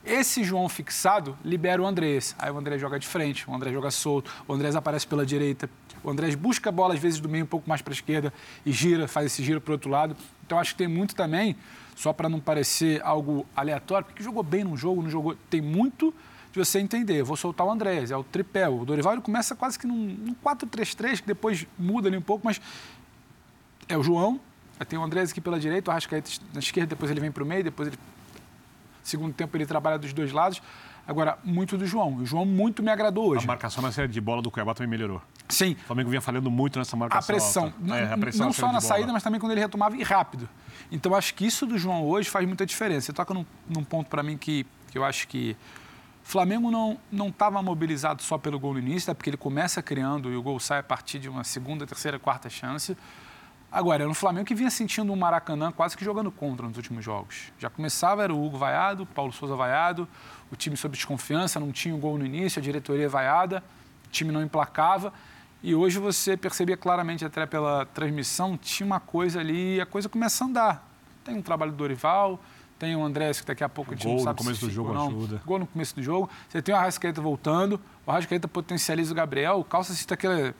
[0.04, 2.34] Esse João fixado libera o Andrés.
[2.38, 5.70] Aí o Andrés joga de frente, o Andrés joga solto, o Andrés aparece pela direita.
[6.02, 8.32] O Andrés busca a bola, às vezes, do meio um pouco mais para a esquerda
[8.64, 10.16] e gira, faz esse giro para o outro lado.
[10.46, 11.54] Então, acho que tem muito também,
[11.94, 15.36] só para não parecer algo aleatório, porque jogou bem num jogo, não jogou.
[15.50, 16.14] Tem muito
[16.53, 17.20] de você entender.
[17.20, 18.68] Eu vou soltar o Andrés, é o tripé.
[18.68, 22.44] O Dorival ele começa quase que num, num 4-3-3, que depois muda ali um pouco,
[22.44, 22.61] mas
[23.88, 24.40] é o João,
[24.88, 27.46] tem o Andrés aqui pela direita, o Arrascaeta na esquerda, depois ele vem para o
[27.46, 27.98] meio, depois ele.
[29.03, 30.62] Segundo tempo ele trabalha dos dois lados.
[31.07, 32.16] Agora, muito do João.
[32.16, 33.46] O João muito me agradou A hoje.
[33.46, 35.20] marcação na saída de bola do Cuiabá também melhorou.
[35.48, 37.26] Sim, O Flamengo vinha falhando muito nessa a marcação.
[37.34, 37.64] pressão.
[37.64, 37.76] alta.
[37.80, 38.80] Não, É, a pressão não saída só na bola.
[38.82, 40.48] saída, mas também quando ele retomava e rápido.
[40.92, 43.07] Então, acho que isso do João hoje faz muita diferença.
[43.07, 45.57] Você toca num, num ponto para mim que, que eu acho que
[46.31, 50.37] Flamengo não estava mobilizado só pelo gol no início, é porque ele começa criando e
[50.37, 52.97] o gol sai a partir de uma segunda, terceira, quarta chance.
[53.68, 57.05] Agora, era um Flamengo que vinha sentindo um Maracanã quase que jogando contra nos últimos
[57.05, 57.53] jogos.
[57.59, 60.07] Já começava, era o Hugo vaiado, Paulo Souza vaiado,
[60.53, 63.61] o time sob desconfiança, não tinha o gol no início, a diretoria vaiada,
[64.07, 65.12] o time não emplacava.
[65.64, 70.45] E hoje você percebia claramente, até pela transmissão, tinha uma coisa ali, a coisa começa
[70.45, 70.89] a andar.
[71.24, 72.41] Tem um trabalho do Dorival,
[72.81, 74.66] tem o Andrés, que daqui a pouco a gente Gol não no sabe começo se
[74.66, 75.07] do jogo ou não.
[75.09, 75.43] ajuda.
[75.45, 76.31] Gol no começo do jogo.
[76.49, 80.51] Você tem o Arrascaeta voltando, o Arrascaeta potencializa o Gabriel, o Calça cita aquele...
[80.51, 80.55] O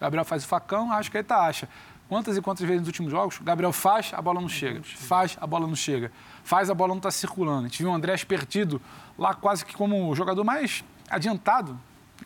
[0.00, 1.68] Gabriel faz o facão, o Arrascaeta acha.
[2.08, 4.82] Quantas e quantas vezes nos últimos jogos, o Gabriel faz, a bola não chega.
[4.82, 6.10] Faz, a bola não chega.
[6.42, 7.60] Faz, a bola não está circulando.
[7.60, 8.82] A gente viu o Andrés perdido
[9.16, 11.78] lá quase que como o jogador mais adiantado.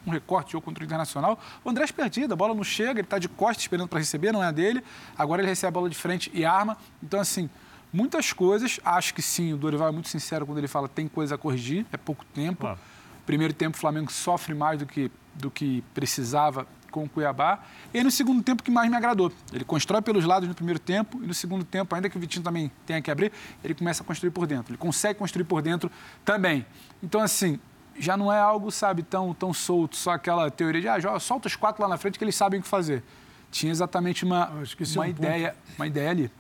[0.07, 1.39] Um recorte de jogo contra o Internacional.
[1.63, 4.43] O Andrés perdido, a bola não chega, ele está de costas esperando para receber, não
[4.43, 4.83] é a dele.
[5.17, 6.77] Agora ele recebe a bola de frente e arma.
[7.03, 7.51] Então, assim,
[7.97, 8.79] muitas coisas.
[8.85, 11.87] Acho que sim, o Dorival é muito sincero quando ele fala tem coisa a corrigir,
[11.91, 12.61] é pouco tempo.
[12.61, 12.79] Claro.
[13.25, 17.59] Primeiro tempo, o Flamengo sofre mais do que, do que precisava com o Cuiabá.
[17.93, 19.33] E aí, no segundo tempo, que mais me agradou.
[19.53, 22.45] Ele constrói pelos lados no primeiro tempo e no segundo tempo, ainda que o Vitinho
[22.45, 23.33] também tenha que abrir,
[23.65, 24.73] ele começa a construir por dentro.
[24.73, 25.91] Ele consegue construir por dentro
[26.25, 26.65] também.
[27.03, 27.59] Então, assim,
[27.99, 31.49] já não é algo, sabe, tão, tão solto, só aquela teoria de, ah, joga, solta
[31.49, 33.03] os quatro lá na frente que eles sabem o que fazer.
[33.51, 35.09] Tinha exatamente uma, é uma, um ponto.
[35.09, 36.31] ideia, uma ideia ali.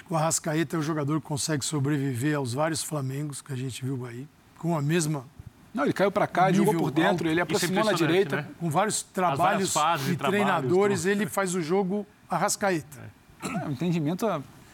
[0.00, 3.56] Acho que o Arrascaeta é o jogador que consegue sobreviver aos vários Flamengos que a
[3.56, 4.26] gente viu aí,
[4.56, 5.26] com a mesma,
[5.74, 7.26] Não, ele caiu para cá, jogou por dentro, alto.
[7.26, 8.36] ele aproximou na impressionante, direita.
[8.36, 8.48] né?
[8.58, 11.10] com vários trabalhos fases de e trabalhos, treinadores, tudo.
[11.10, 13.10] ele faz o jogo Arrascaeta.
[13.42, 14.26] É, um entendimento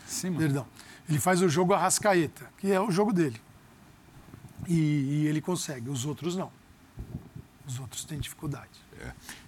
[0.06, 0.38] acima.
[0.38, 0.64] Perdão.
[1.08, 3.40] Ele faz o jogo Arrascaeta, que é o jogo dele.
[4.68, 6.52] E, e ele consegue, os outros não.
[7.66, 8.85] Os outros têm dificuldade.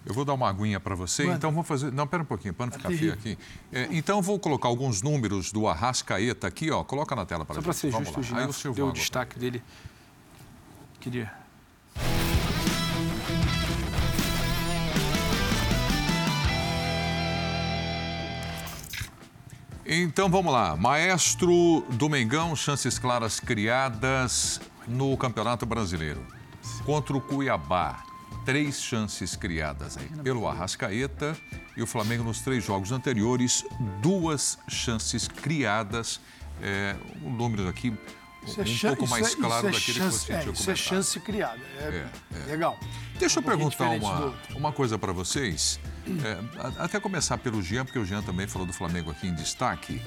[0.05, 1.37] Eu vou dar uma aguinha para você, Manda.
[1.37, 1.91] então vou fazer.
[1.91, 3.37] Não, pera um pouquinho, para não ficar feio aqui.
[3.71, 6.83] É, então vou colocar alguns números do Arrascaeta aqui, ó.
[6.83, 8.51] Coloca na tela para Só para ser Vamos justo, o lá.
[8.51, 8.99] Silvio deu o agora.
[8.99, 9.61] destaque dele.
[10.99, 11.31] Queria.
[19.85, 20.75] Então vamos lá.
[20.75, 26.23] Maestro Domengão, chances claras criadas no Campeonato Brasileiro.
[26.85, 28.03] Contra o Cuiabá,
[28.49, 31.37] três chances criadas aí pelo Arrascaeta
[31.77, 33.63] e o Flamengo nos três jogos anteriores,
[34.01, 36.19] duas chances criadas.
[36.61, 37.93] É, um número aqui
[38.45, 40.33] Isso é um chan- pouco isso mais é- isso claro é daquele que chance- você
[40.33, 40.77] é, tinha Isso é comentado.
[40.77, 41.59] chance criada.
[41.79, 42.05] É,
[42.47, 42.77] legal.
[43.19, 45.79] Deixa eu Um pouquinho perguntar uma, uma coisa para vocês.
[46.07, 50.01] É, até começar pelo Jean, porque o Jean também falou do Flamengo aqui em destaque.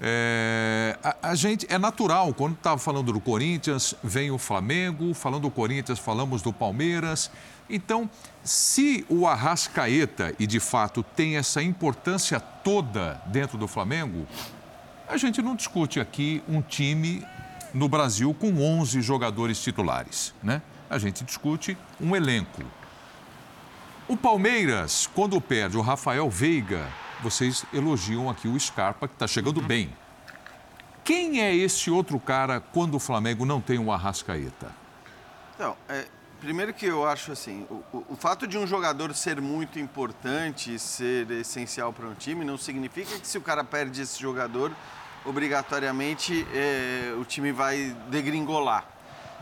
[0.00, 5.42] É, a, a gente é natural, quando estava falando do Corinthians, vem o Flamengo, falando
[5.42, 7.30] do Corinthians, falamos do Palmeiras.
[7.68, 8.08] Então,
[8.42, 14.26] se o Arrascaeta, e de fato tem essa importância toda dentro do Flamengo,
[15.06, 17.24] a gente não discute aqui um time
[17.74, 20.62] no Brasil com 11 jogadores titulares, né?
[20.88, 22.62] A gente discute um elenco.
[24.08, 26.86] O Palmeiras, quando perde o Rafael Veiga,
[27.22, 29.90] vocês elogiam aqui o Scarpa, que está chegando bem.
[31.04, 34.74] Quem é esse outro cara quando o Flamengo não tem um Arrascaeta?
[35.54, 36.06] Então, é,
[36.40, 41.30] primeiro que eu acho assim, o, o- fato de um jogador ser muito importante, ser
[41.30, 44.72] essencial para um time, não significa que se o cara perde esse jogador,
[45.24, 48.84] obrigatoriamente é, o time vai degringolar.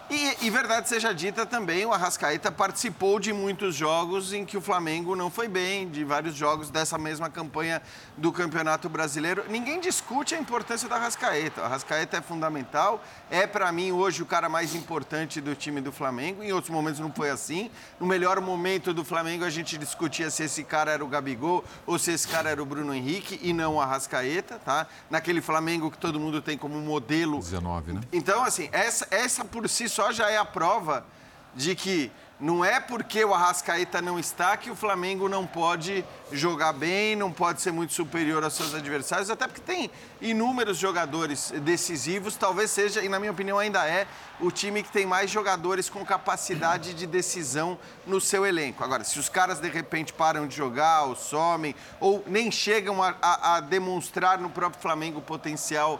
[0.08, 4.60] E, e, verdade seja dita também, o Arrascaeta participou de muitos jogos em que o
[4.60, 7.82] Flamengo não foi bem, de vários jogos dessa mesma campanha
[8.16, 9.44] do Campeonato Brasileiro.
[9.48, 11.60] Ninguém discute a importância do Arrascaeta.
[11.60, 15.90] O Arrascaeta é fundamental, é para mim hoje o cara mais importante do time do
[15.90, 16.40] Flamengo.
[16.40, 17.68] Em outros momentos não foi assim.
[17.98, 21.98] No melhor momento do Flamengo a gente discutia se esse cara era o Gabigol ou
[21.98, 24.86] se esse cara era o Bruno Henrique e não o Arrascaeta, tá?
[25.10, 27.40] Naquele Flamengo que todo mundo tem como modelo.
[27.40, 28.00] 19, né?
[28.12, 31.06] Então, assim, essa, essa por si só já é a prova
[31.54, 36.74] de que não é porque o Arrascaeta não está que o Flamengo não pode jogar
[36.74, 39.90] bem, não pode ser muito superior aos seus adversários, até porque tem
[40.20, 44.06] inúmeros jogadores decisivos, talvez seja, e na minha opinião ainda é,
[44.38, 48.84] o time que tem mais jogadores com capacidade de decisão no seu elenco.
[48.84, 53.14] Agora, se os caras de repente param de jogar, ou somem, ou nem chegam a,
[53.22, 55.98] a, a demonstrar no próprio Flamengo o potencial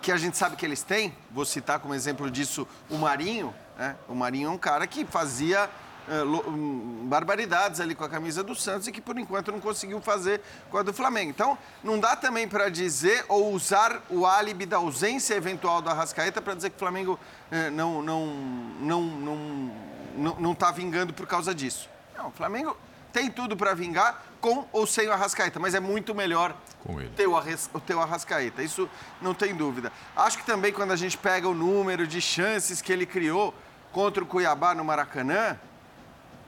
[0.00, 3.96] que a gente sabe que eles têm, vou citar como exemplo disso o Marinho, né?
[4.08, 5.68] O Marinho é um cara que fazia
[6.08, 10.40] uh, barbaridades ali com a camisa do Santos e que por enquanto não conseguiu fazer
[10.70, 11.30] com a do Flamengo.
[11.30, 16.42] Então, não dá também para dizer ou usar o álibi da ausência eventual do Arrascaeta
[16.42, 17.18] para dizer que o Flamengo
[17.72, 18.26] não não
[18.80, 19.36] não não
[20.16, 21.88] não não está vingando por causa disso.
[22.16, 22.76] Não, o Flamengo
[23.12, 26.54] tem tudo para vingar com ou sem o Arrascaeta, mas é muito melhor
[27.16, 27.36] ter o,
[27.74, 28.88] o teu Arrascaeta, isso
[29.20, 29.92] não tem dúvida.
[30.16, 33.54] Acho que também quando a gente pega o número de chances que ele criou,
[33.92, 35.58] contra o Cuiabá no Maracanã,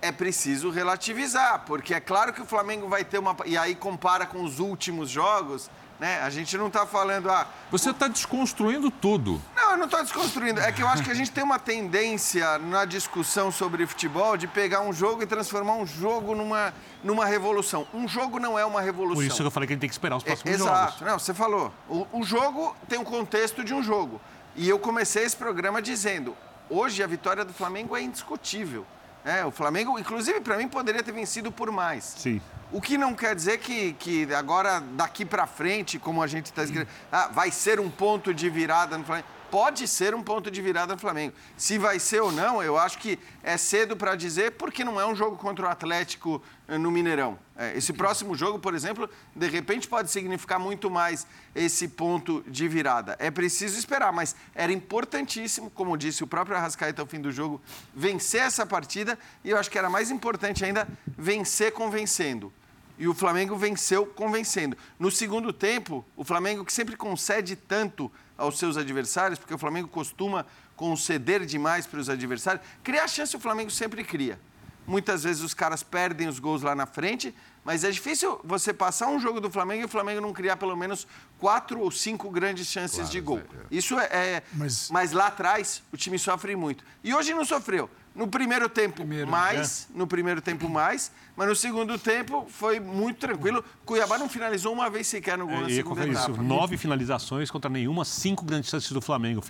[0.02, 3.36] é preciso relativizar, porque é claro que o Flamengo vai ter uma.
[3.44, 5.70] E aí compara com os últimos jogos,
[6.01, 6.22] né?
[6.22, 7.30] A gente não está falando.
[7.30, 9.40] Ah, Você está desconstruindo tudo.
[9.55, 10.59] Não, eu não estou desconstruindo.
[10.59, 14.48] É que eu acho que a gente tem uma tendência na discussão sobre futebol de
[14.48, 16.72] pegar um jogo e transformar um jogo numa,
[17.05, 17.86] numa revolução.
[17.92, 19.16] Um jogo não é uma revolução.
[19.16, 20.72] Por isso que eu falei que a gente tem que esperar os próximos é, jogos.
[20.72, 21.05] Exato.
[21.05, 21.70] Não, você falou.
[21.86, 24.18] O, o jogo tem um contexto de um jogo.
[24.57, 26.34] E eu comecei esse programa dizendo:
[26.70, 28.86] hoje a vitória do Flamengo é indiscutível.
[29.25, 32.05] É, o Flamengo, inclusive, para mim, poderia ter vencido por mais.
[32.18, 32.41] Sim.
[32.73, 36.62] O que não quer dizer que, que agora, daqui para frente, como a gente está
[36.62, 40.62] escrevendo, ah, vai ser um ponto de virada no Flamengo pode ser um ponto de
[40.62, 41.34] virada no Flamengo.
[41.57, 45.07] Se vai ser ou não, eu acho que é cedo para dizer, porque não é
[45.07, 47.38] um jogo contra o Atlético eh, no Mineirão.
[47.57, 52.68] É, esse próximo jogo, por exemplo, de repente pode significar muito mais esse ponto de
[52.68, 53.16] virada.
[53.18, 57.61] É preciso esperar, mas era importantíssimo, como disse o próprio Arrascaeta ao fim do jogo,
[57.94, 60.86] vencer essa partida e eu acho que era mais importante ainda
[61.18, 62.53] vencer convencendo
[63.01, 64.76] e o Flamengo venceu convencendo.
[64.98, 69.88] No segundo tempo, o Flamengo que sempre concede tanto aos seus adversários, porque o Flamengo
[69.88, 72.64] costuma conceder demais para os adversários.
[72.82, 74.41] Criar chance o Flamengo sempre cria.
[74.86, 79.09] Muitas vezes os caras perdem os gols lá na frente, mas é difícil você passar
[79.09, 81.07] um jogo do Flamengo e o Flamengo não criar pelo menos
[81.38, 83.38] quatro ou cinco grandes chances claro, de gol.
[83.38, 83.45] É, é.
[83.70, 84.05] Isso é.
[84.07, 84.91] é mas...
[84.91, 85.12] mas...
[85.12, 86.82] lá atrás o time sofre muito.
[87.05, 87.91] E hoje não sofreu.
[88.14, 89.88] No primeiro tempo, primeiro, mais.
[89.88, 89.98] É.
[89.98, 91.12] No primeiro tempo, mais.
[91.36, 93.64] Mas no segundo tempo, foi muito tranquilo.
[93.84, 96.32] Cuiabá não finalizou uma vez sequer no gol é, na segunda etapa.
[96.32, 96.42] Isso.
[96.42, 99.40] Nove finalizações contra nenhuma, cinco grandes chances do Flamengo.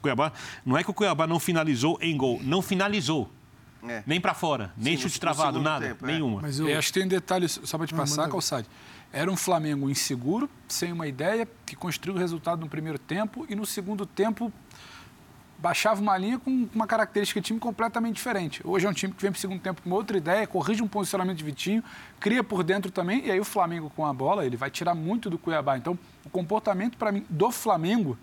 [0.00, 0.32] Cuiabá,
[0.64, 3.30] não é que o Cuiabá não finalizou em gol, não finalizou.
[3.86, 4.02] É.
[4.06, 6.12] Nem para fora, nem Sim, chute travado, nada, tempo, é.
[6.12, 6.40] nenhuma.
[6.42, 6.68] Mas eu...
[6.68, 6.78] eu...
[6.78, 8.66] acho que tem um detalhe, só para te passar, Calçade.
[9.12, 13.54] Era um Flamengo inseguro, sem uma ideia, que construiu o resultado no primeiro tempo e
[13.54, 14.52] no segundo tempo
[15.58, 18.62] baixava uma linha com uma característica de time completamente diferente.
[18.64, 20.88] Hoje é um time que vem para o segundo tempo com outra ideia, corrige um
[20.88, 21.82] posicionamento de Vitinho,
[22.20, 25.28] cria por dentro também, e aí o Flamengo com a bola, ele vai tirar muito
[25.28, 25.76] do Cuiabá.
[25.76, 28.16] Então, o comportamento, para mim, do Flamengo,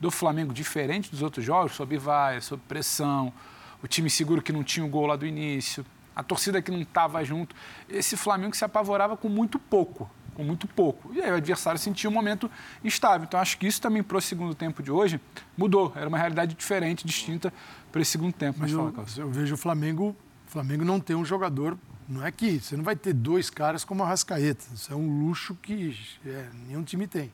[0.00, 3.32] do Flamengo, diferente dos outros jogos, sob vaia, sob pressão,
[3.80, 6.80] o time seguro que não tinha o gol lá do início, a torcida que não
[6.80, 7.54] estava junto,
[7.88, 11.12] esse Flamengo se apavorava com muito pouco com muito pouco.
[11.14, 12.50] E aí o adversário sentia um momento
[12.84, 13.24] instável.
[13.26, 15.20] Então acho que isso também para o segundo tempo de hoje
[15.56, 15.92] mudou.
[15.94, 17.52] Era uma realidade diferente, distinta
[17.90, 18.58] para esse segundo tempo.
[18.60, 20.16] Mas, Mas fala, eu, eu vejo o Flamengo,
[20.46, 21.76] o Flamengo não tem um jogador.
[22.08, 24.64] Não é que você não vai ter dois caras como a Rascaeta.
[24.74, 27.32] Isso é um luxo que é, nenhum time tem.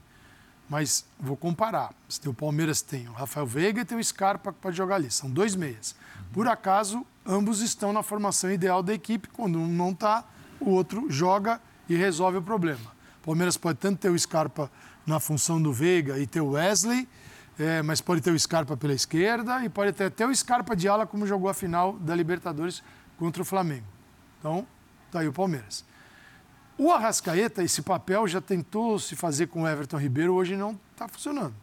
[0.68, 1.92] Mas vou comparar.
[2.08, 4.96] Você tem o Palmeiras tem o Rafael Veiga e tem o Scarpa que pode jogar
[4.96, 5.10] ali.
[5.10, 5.96] São dois meias.
[6.32, 9.28] Por acaso, ambos estão na formação ideal da equipe.
[9.28, 10.24] Quando um não está,
[10.60, 12.92] o outro joga e resolve o problema.
[13.22, 14.70] O Palmeiras pode tanto ter o Scarpa
[15.06, 17.08] na função do Veiga e ter o Wesley,
[17.58, 20.88] é, mas pode ter o Scarpa pela esquerda e pode ter até o Scarpa de
[20.88, 22.82] ala, como jogou a final da Libertadores
[23.16, 23.86] contra o Flamengo.
[24.38, 24.66] Então,
[25.10, 25.84] tá aí o Palmeiras.
[26.76, 31.08] O Arrascaeta, esse papel já tentou se fazer com o Everton Ribeiro, hoje não está
[31.08, 31.54] funcionando.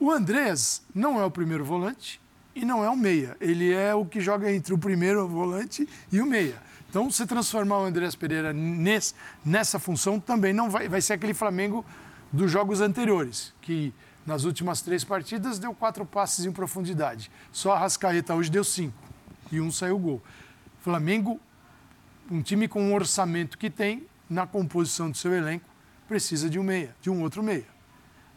[0.00, 2.20] O Andrés não é o primeiro volante
[2.54, 3.36] e não é o meia.
[3.40, 6.56] Ele é o que joga entre o primeiro volante e o meia.
[6.94, 9.14] Então, se transformar o Andrés Pereira nesse,
[9.44, 11.84] nessa função, também não vai, vai ser aquele Flamengo
[12.32, 13.92] dos jogos anteriores, que
[14.26, 17.30] Nas últimas três partidas, deu quatro passes em profundidade.
[17.52, 18.96] Só a Rascaeta hoje deu cinco.
[19.52, 20.22] E um saiu gol.
[20.80, 21.38] Flamengo,
[22.30, 25.68] um time com o orçamento que tem, na composição do seu elenco,
[26.08, 27.66] precisa de um meia, de um outro meia.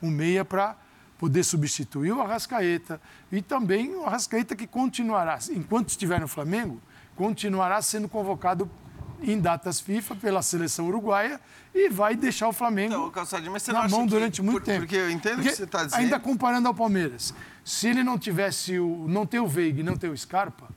[0.02, 0.76] Um meia para
[1.18, 3.00] poder substituir o Arrascaeta.
[3.32, 6.82] E também o Arrascaeta que continuará, enquanto estiver no Flamengo,
[7.18, 8.70] continuará sendo convocado
[9.22, 11.42] em datas FIFA pela seleção uruguaia
[11.74, 14.64] e vai deixar o Flamengo Então, Calçadinho, mas você na mão que- durante muito por-
[14.66, 14.80] tempo.
[14.82, 16.00] porque eu entendo o que você tá dizendo.
[16.00, 17.34] Ainda comparando ao Palmeiras,
[17.66, 20.68] se ele não tivesse o não ter o Veiga e não ter o Scarpa,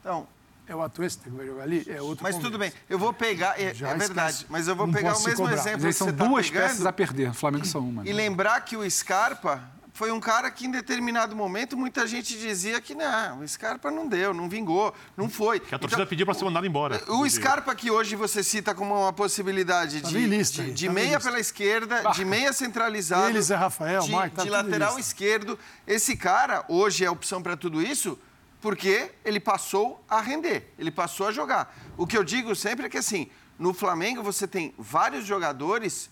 [0.00, 0.26] Então,
[0.66, 2.82] é o Atuesta que vai jogar ali, é outro mas tudo bem, Palmeiras.
[2.90, 5.94] eu vou pegar, é, é verdade, mas eu vou Não pegar o mesmo exemplo Mas
[5.94, 7.30] que são você tá duas pegando peças a perder.
[7.30, 8.08] O Flamengo são uma.
[8.08, 9.62] e lembrar que o Scarpa
[9.98, 14.06] foi um cara que em determinado momento muita gente dizia que não, o Scarpa não
[14.06, 15.58] deu, não vingou, não foi.
[15.58, 17.00] Que a torcida pediu para ser mandado embora.
[17.02, 20.86] Então, O Scarpa que hoje você cita como uma possibilidade Tá de, lista de, de
[20.86, 25.00] tá meia pela esquerda, de meia centralizado, Ele, Zé Rafael, de, tá de lateral lista.
[25.00, 25.58] esquerdo.
[25.84, 28.16] Esse cara hoje é opção para tudo isso
[28.60, 31.76] porque ele passou a render, ele passou a jogar.
[31.96, 33.28] O que eu digo sempre é que assim,
[33.58, 36.08] no Flamengo você tem vários jogadores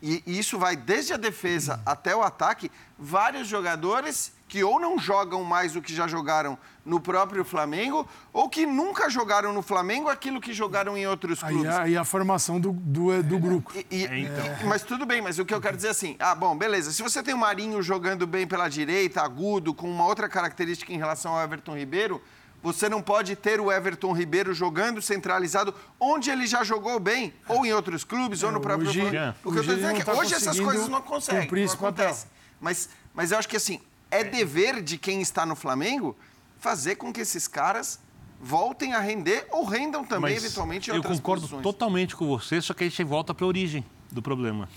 [0.00, 5.44] e isso vai desde a defesa até o ataque, vários jogadores que ou não jogam
[5.44, 10.40] mais o que já jogaram no próprio Flamengo, ou que nunca jogaram no Flamengo aquilo
[10.40, 11.70] que jogaram em outros Aí, clubes.
[11.74, 13.70] a- aí a formação do, do, do grupo.
[13.74, 14.46] E- e- É, então.
[14.62, 16.90] e- mas tudo bem, mas o que eu quero dizer é assim, ah, bom, beleza.
[16.92, 20.96] Se você tem o Marinho jogando bem pela direita, agudo, com uma outra característica em
[20.96, 22.22] relação ao Everton Ribeiro,
[22.62, 27.64] você não pode ter o Everton Ribeiro jogando centralizado onde ele já jogou bem, ou
[27.64, 30.34] em outros clubes, ou no próprio hoje- que eu tô dizendo é que tá hoje
[30.34, 32.26] essas coisas não conseguem, não acontece.
[32.60, 33.80] Mas, mas eu acho que assim,
[34.10, 36.16] é dever de quem está no Flamengo
[36.58, 38.00] fazer com que esses caras
[38.40, 41.62] voltem a render ou rendam também, Mas eventualmente, em eu outras concordo posições.
[41.62, 44.68] totalmente com você, só que a gente volta para a origem do problema.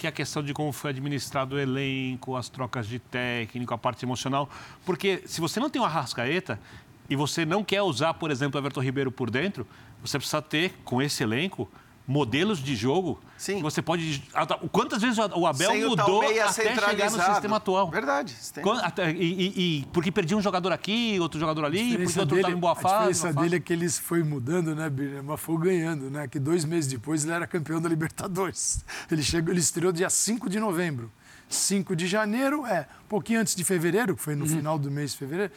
[0.00, 3.78] Que é a questão de como foi administrado o elenco, as trocas de técnico, a
[3.78, 4.50] parte emocional.
[4.84, 6.58] Porque se você não tem uma rascaeta
[7.08, 9.66] e você não quer usar, por exemplo, o Everton Ribeiro por dentro,
[10.02, 11.70] você precisa ter, com esse elenco,
[12.06, 13.56] modelos de jogo Sim.
[13.56, 14.22] que você pode...
[14.70, 17.90] Quantas vezes o Abel Sem o mudou meia até chegar no sistema atual?
[17.90, 18.36] Verdade.
[19.16, 22.54] e, e- e- porque perdia um jogador aqui, outro jogador ali, porque diferença outro estava
[22.54, 22.94] em boa a fase.
[22.94, 23.44] diferença boa fase.
[23.46, 25.22] dele é que ele foi mudando, né, Birner?
[25.24, 26.28] Mas foi ganhando, né?
[26.28, 28.84] Que dois meses depois ele era campeão da Libertadores.
[29.10, 31.10] Ele chegou, ele estreou dia 5 de novembro.
[31.48, 34.40] 5 de janeiro, é, um pouquinho antes de fevereiro, que foi Uhum.
[34.40, 35.52] no final do mês de fevereiro.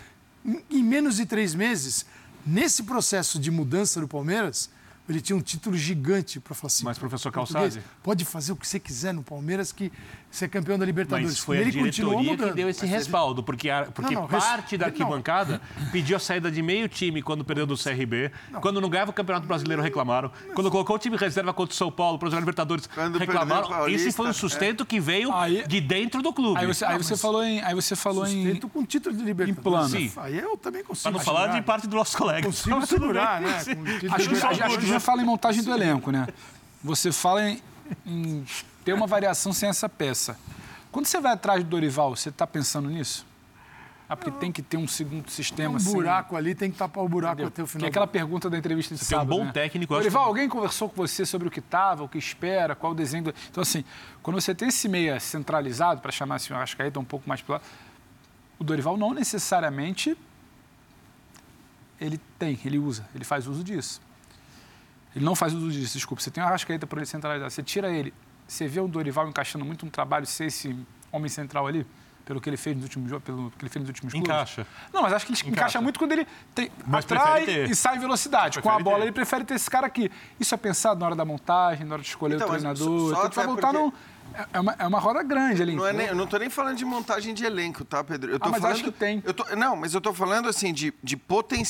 [0.69, 2.05] Em, menos de três meses,
[2.45, 4.69] nesse processo de mudança do Palmeiras,
[5.09, 6.85] ele tinha um título gigante para falar assim.
[6.85, 7.81] Mas, professor Calçade?
[8.01, 9.91] Pode fazer o que você quiser no Palmeiras, que
[10.39, 11.30] é campeão da Libertadores.
[11.32, 14.43] Mas foi a ele diretoria que deu esse respaldo, porque, a- porque Não, não, res-
[14.43, 14.91] parte da não.
[14.91, 15.59] arquibancada
[15.91, 19.47] pediu a saída de meio time quando perdeu do CRB, quando não ganhava o Campeonato
[19.47, 23.17] Brasileiro reclamaram, quando colocou o time reserva contra o São Paulo para jogar Libertadores Quando
[23.17, 23.67] reclamaram.
[23.69, 26.59] Paulista, Esse foi um sustento que veio Aí- de dentro do clube.
[26.59, 27.61] Aí você, aí você falou em.
[27.63, 28.43] Aí você falou em.
[28.43, 29.63] Sustento com título de Libertadores.
[29.63, 29.89] plano.
[29.89, 30.11] Sim.
[30.17, 31.03] Aí eu também consigo.
[31.03, 32.43] Para não falar de parte dos nossos colegas.
[32.45, 33.57] Consigo segurar, né?
[34.11, 36.28] Acho, que- você fala em montagem do elenco, né?
[36.84, 37.59] Você fala em,
[38.05, 38.45] em
[38.83, 40.38] ter uma variação sem essa peça.
[40.91, 43.25] Quando você vai atrás do Dorival, você está pensando nisso?
[44.09, 45.91] Ah, porque tem que ter um segundo Tem sistema um assim.
[45.91, 47.47] buraco ali, tem que tapar o buraco entendeu?
[47.49, 47.85] até o Que final.
[47.88, 49.51] é aquela pergunta da entrevista de Você tem um sábado, bom né?
[49.51, 52.73] técnico, acho Dorival, que- alguém conversou com você sobre o que estava, o que espera,
[52.73, 53.33] qual o desenho do...
[53.51, 53.83] Então, assim,
[54.23, 57.61] quando você tem esse meia centralizado, para chamar assim, o Arrascaeta um pouco mais lado,
[58.57, 60.17] o Dorival não necessariamente
[61.99, 63.99] ele tem, ele usa, ele faz uso disso.
[65.18, 66.22] Ele não faz uso disso, desculpa.
[66.22, 68.13] Você tem uma Arrascaeta para ele centralizar, você tira ele,
[68.47, 70.76] você vê o Dorival encaixando muito um trabalho, ser esse
[71.11, 71.86] homem central ali,
[72.24, 74.30] pelo que ele fez nos últimos jogos, pelo que ele fez nos últimos clubes.
[74.30, 74.68] Encaixa.
[74.93, 75.82] Não, mas acho que ele encaixa, Encaixa.
[75.82, 78.61] muito quando ele tem, Mas atrai e sai em velocidade.
[78.61, 79.03] Com a bola, ter.
[79.05, 80.11] ele prefere ter esse cara aqui.
[80.39, 83.09] Isso é pensado na hora da montagem, na hora de escolher Então, o treinador.
[83.09, 83.78] só- só Então, até voltar porque-
[84.36, 85.76] num- é- uma, é uma roda grande ali.
[85.76, 88.30] Não é nem, eu não estou nem falando de montagem de elenco, tá, Pedro?
[88.32, 89.24] Eu tô Ah, mas falando, acho que tem.
[89.26, 91.15] eu tô- não, mas eu estou falando assim de, de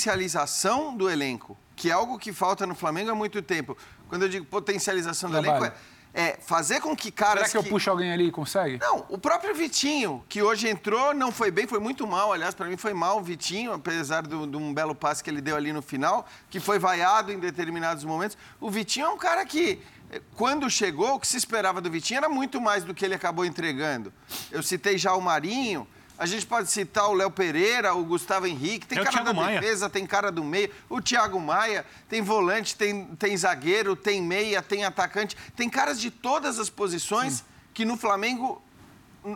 [0.07, 3.77] potencialização do elenco, que é algo que falta no Flamengo há muito tempo.
[4.09, 5.73] Quando eu digo potencialização do elenco, é,
[6.13, 8.79] é fazer com que caras Será que eu que- puxo alguém ali e consegue?
[8.81, 12.33] Não, o próprio Vitinho, que hoje entrou, não foi bem, foi muito mal.
[12.33, 15.55] Aliás, para mim foi mal o Vitinho, apesar de um belo passe que ele deu
[15.55, 18.35] ali no final, que foi vaiado em determinados momentos.
[18.59, 22.17] O Vitinho é um cara que, eh, quando chegou, o que se esperava do Vitinho
[22.17, 24.11] era muito mais do que ele acabou entregando.
[24.51, 25.87] Eu citei já o Marinho.
[26.17, 29.59] A gente pode citar o Léo Pereira, o Gustavo Henrique, tem É cara da Maia.
[29.59, 34.61] defesa, tem cara do meio, o Thiago Maia, tem volante, tem, tem zagueiro, tem meia,
[34.61, 37.43] tem atacante, tem caras de todas as posições
[37.73, 38.61] que no Flamengo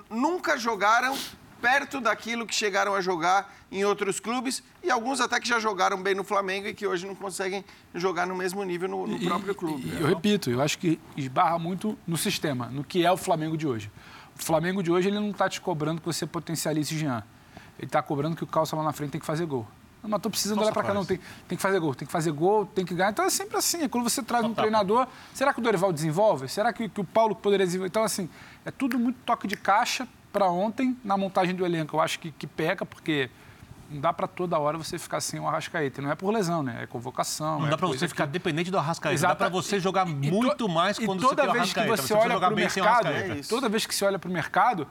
[0.09, 1.15] nunca jogaram
[1.61, 6.01] perto daquilo que chegaram a jogar em outros clubes e alguns até que já jogaram
[6.01, 7.63] bem no Flamengo e que hoje não conseguem
[7.93, 9.87] jogar no mesmo nível no, no E- próprio clube.
[9.87, 13.55] e eu repito, eu acho que esbarra muito no sistema, no que é o Flamengo
[13.55, 13.91] de hoje.
[14.41, 17.23] O Flamengo de hoje ele não está te cobrando que você potencialize Jean.
[17.77, 19.67] Ele está cobrando que o Calça lá na frente tem que fazer gol.
[20.01, 21.05] Não, mas tô precisando olhar para cá, não.
[21.05, 23.11] Tem, tem que fazer gol, tem que fazer gol, tem que ganhar.
[23.11, 23.83] Então é sempre assim.
[23.83, 26.47] É quando você traz um treinador, será que o Dorival desenvolve?
[26.47, 27.89] Será que, que o Paulo poderia desenvolver?
[27.89, 28.27] Então, assim,
[28.65, 31.95] é tudo muito toque de caixa para ontem na montagem do elenco.
[31.95, 33.29] Eu acho que, que pega, porque
[33.91, 36.01] não dá para toda hora você ficar sem o Arrascaeta.
[36.01, 36.83] Não é por lesão, né?
[36.83, 37.59] É convocação.
[37.59, 39.13] Não é dá para você ficar dependente do Arrascaeta.
[39.13, 39.33] Exato.
[39.33, 41.87] Dá para você jogar e, muito mais quando você tem o Arrascaeta.
[41.87, 44.19] Toda vez que você, você olha para o mercado, é toda vez que você olha
[44.19, 44.87] para o mercado,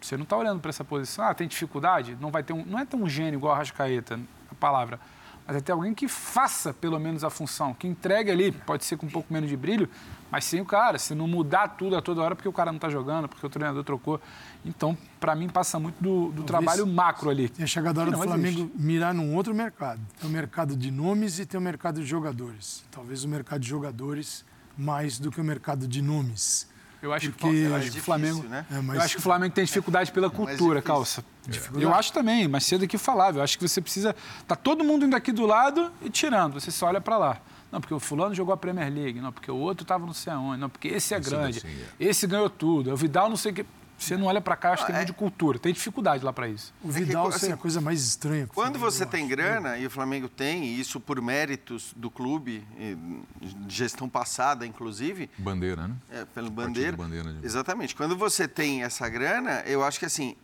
[0.00, 1.24] você não está olhando para essa posição.
[1.24, 2.16] Ah, tem dificuldade?
[2.20, 4.18] Não vai ter um, não é tão gênio igual o Arrascaeta,
[4.50, 4.98] a palavra.
[5.46, 8.96] Mas é ter alguém que faça pelo menos a função, que entregue ali, pode ser
[8.96, 9.88] com um pouco menos de brilho,
[10.30, 12.76] mas sem o cara, se não mudar tudo a toda hora porque o cara não
[12.76, 14.20] está jogando, porque o treinador trocou.
[14.64, 17.48] Então, para mim, passa muito do, do trabalho macro ali.
[17.48, 18.78] Tem chegado a hora do Flamengo existe.
[18.78, 20.00] mirar num outro mercado.
[20.20, 22.84] Tem o mercado de nomes e tem o mercado de jogadores.
[22.90, 24.44] Talvez o mercado de jogadores
[24.76, 26.68] mais do que o mercado de nomes.
[27.02, 27.48] Eu acho Porque...
[27.48, 28.66] que, eu acho que o Flamengo, né?
[28.70, 28.96] é, mas...
[28.96, 31.24] eu acho que o Flamengo tem dificuldade pela é cultura, calça.
[31.48, 31.82] É.
[31.82, 33.38] Eu acho também, mas cedo que falava.
[33.38, 34.14] Eu acho que você precisa
[34.46, 36.60] tá todo mundo indo aqui do lado e tirando.
[36.60, 37.40] Você só olha para lá.
[37.70, 39.20] Não, porque o fulano jogou a Premier League.
[39.20, 40.60] Não, porque o outro estava não sei aonde.
[40.60, 41.58] Não, porque esse é grande.
[41.58, 42.04] Assim, é.
[42.04, 42.92] Esse ganhou tudo.
[42.92, 43.66] O Vidal não sei o que.
[43.96, 45.04] Você não olha para cá, acho que tem é...
[45.04, 45.58] de cultura.
[45.58, 46.72] Tem dificuldade lá para isso.
[46.82, 48.46] O Vidal é, que, assim, é a coisa mais estranha.
[48.46, 52.66] Quando você tem grana, e o Flamengo tem, e isso por méritos do clube,
[53.68, 55.28] gestão passada, inclusive.
[55.36, 55.94] Bandeira, né?
[56.10, 56.96] É, pelo bandeira.
[56.96, 57.44] bandeira de...
[57.44, 57.94] Exatamente.
[57.94, 60.34] Quando você tem essa grana, eu acho que assim,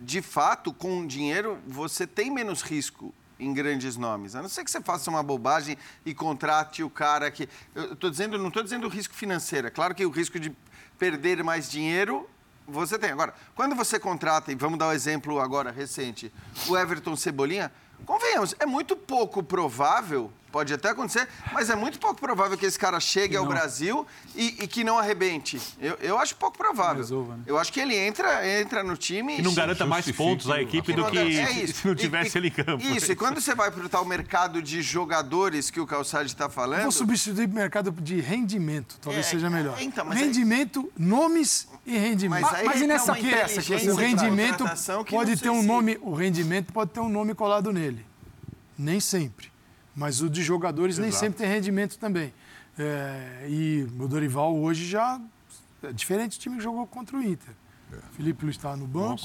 [0.00, 4.34] de fato, com dinheiro, você tem menos risco em grandes nomes.
[4.34, 7.48] A não ser que você faça uma bobagem e contrate o cara que.
[7.74, 9.66] Eu tô dizendo, não estou dizendo o risco financeiro.
[9.66, 10.54] É claro que o risco de
[10.98, 12.28] perder mais dinheiro
[12.66, 13.10] você tem.
[13.10, 16.32] Agora, quando você contrata, e vamos dar um exemplo agora recente,
[16.68, 17.72] o Everton Cebolinha,
[18.04, 22.78] convenhamos, é muito pouco provável Pode até acontecer, mas é muito pouco provável que esse
[22.78, 25.60] cara chegue ao Brasil e, e, que não arrebente.
[25.78, 26.96] Eu, eu acho pouco provável.
[26.96, 27.42] Resolva, né?
[27.46, 29.42] Eu acho que ele entra, entra no time e.
[29.42, 32.50] não garanta mais pontos à equipe do que é se não tivesse e, ele em
[32.50, 32.82] campo.
[32.82, 36.48] Isso, e quando você vai para o tal mercado de jogadores que o Calçade está
[36.48, 36.82] falando.
[36.82, 39.76] vou substituir o mercado de rendimento, talvez é, seja melhor.
[39.80, 41.04] Então, rendimento, aí...
[41.06, 42.42] nomes e rendimento.
[42.42, 44.64] Mas, mas e nessa peça que o rendimento
[45.10, 45.66] pode ter um se...
[45.66, 45.98] nome.
[46.00, 48.06] O rendimento pode ter um nome colado nele.
[48.78, 49.50] Nem sempre.
[49.98, 51.02] Mas o de jogadores Exato.
[51.02, 52.32] nem sempre tem rendimento também.
[52.78, 55.20] É, e o Dorival hoje já
[55.82, 57.52] é diferente do time que jogou contra o Inter.
[57.92, 57.96] É.
[58.12, 59.22] Felipe Luiz estava no banco,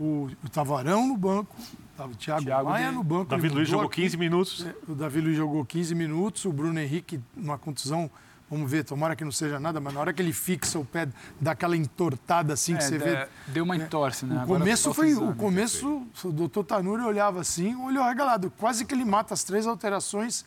[0.00, 1.54] o, o Tavarão no banco,
[1.96, 2.96] o Thiago, Thiago Maia de...
[2.96, 3.26] no banco.
[3.26, 4.02] Davi Luiz jogou aqui.
[4.02, 4.66] 15 minutos.
[4.66, 8.10] É, o Davi Luiz jogou 15 minutos, o Bruno Henrique, uma contusão
[8.52, 11.08] Vamos ver, tomara que não seja nada, mas na hora que ele fixa o pé,
[11.40, 13.26] dá aquela entortada assim é, que você vê.
[13.46, 14.36] Deu uma entorse, né?
[14.36, 15.14] O Agora começo foi.
[15.14, 18.52] O começo, o doutor Tanuri olhava assim, olhou regalado.
[18.58, 20.44] Quase que ele mata as três alterações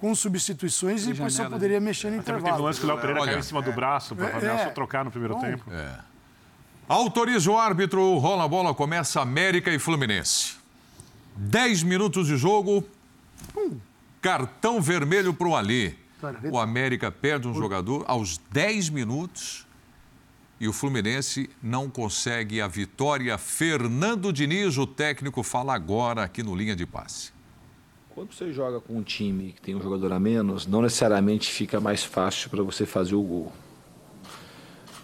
[0.00, 1.84] com substituições e depois janela, só poderia né?
[1.84, 2.46] mexer no intervalo.
[2.46, 4.64] Teve um lance que o Léo Pereira caiu em cima do braço para é, é,
[4.64, 5.70] só trocar no primeiro Bom, tempo.
[5.70, 5.98] É.
[6.88, 10.56] Autoriza o árbitro, rola a bola, começa América e Fluminense.
[11.36, 12.82] Dez minutos de jogo,
[13.54, 13.76] hum.
[14.22, 16.03] cartão vermelho para o Ali.
[16.50, 19.66] O América perde um jogador aos 10 minutos
[20.60, 23.36] e o Fluminense não consegue a vitória.
[23.36, 27.32] Fernando Diniz, o técnico, fala agora aqui no Linha de Passe.
[28.14, 31.80] Quando você joga com um time que tem um jogador a menos, não necessariamente fica
[31.80, 33.52] mais fácil para você fazer o gol.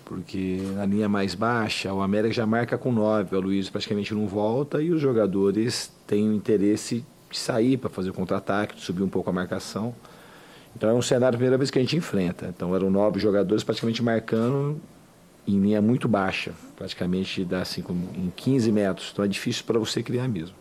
[0.04, 4.26] Porque na linha mais baixa, o América já marca com 9, o Luiz praticamente não
[4.26, 9.02] volta e os jogadores têm o interesse de sair para fazer o contra-ataque, de subir
[9.02, 9.94] um pouco a marcação.
[10.76, 12.46] Então é um cenário, primeira vez que a gente enfrenta.
[12.54, 14.80] Então eram nove jogadores praticamente marcando
[15.46, 17.82] em linha muito baixa, praticamente dá assim,
[18.16, 19.10] em 15 metros.
[19.12, 20.54] Então é difícil para você criar mesmo.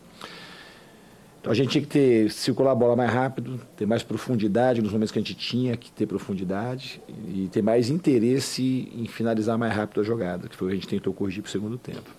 [1.39, 4.91] Então a gente tinha que ter, circular a bola mais rápido, ter mais profundidade nos
[4.91, 9.73] momentos que a gente tinha que ter profundidade e ter mais interesse em finalizar mais
[9.73, 12.18] rápido a jogada, que foi o que a gente tentou corrigir para o segundo tempo.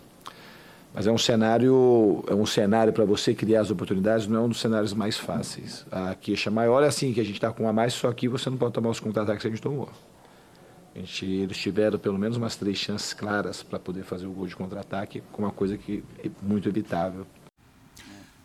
[0.92, 4.48] Mas é um cenário, é um cenário para você criar as oportunidades, não é um
[4.48, 5.86] dos cenários mais fáceis.
[5.90, 8.50] A queixa maior é assim, que a gente está com a mais, só que você
[8.50, 9.88] não pode tomar os contra-ataques que a gente tomou.
[10.94, 14.48] A gente, eles tiveram pelo menos umas três chances claras para poder fazer o gol
[14.48, 17.24] de contra-ataque, com uma coisa que é muito evitável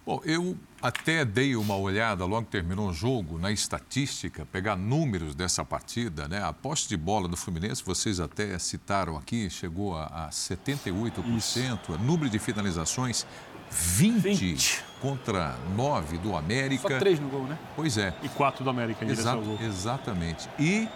[0.05, 5.33] Bom, eu até dei uma olhada logo que terminou o jogo na estatística, pegar números
[5.33, 6.43] dessa partida, né?
[6.43, 11.97] A posse de bola do Fluminense, vocês até citaram aqui, chegou a, a 78%, Isso.
[11.97, 13.25] número de finalizações
[13.71, 16.87] 20, 20, contra 9 do América.
[16.87, 17.57] Só 3 no gol, né?
[17.75, 18.13] Pois é.
[18.21, 19.57] E 4 do América em Exato, gol.
[19.59, 20.47] Exatamente.
[20.59, 20.87] E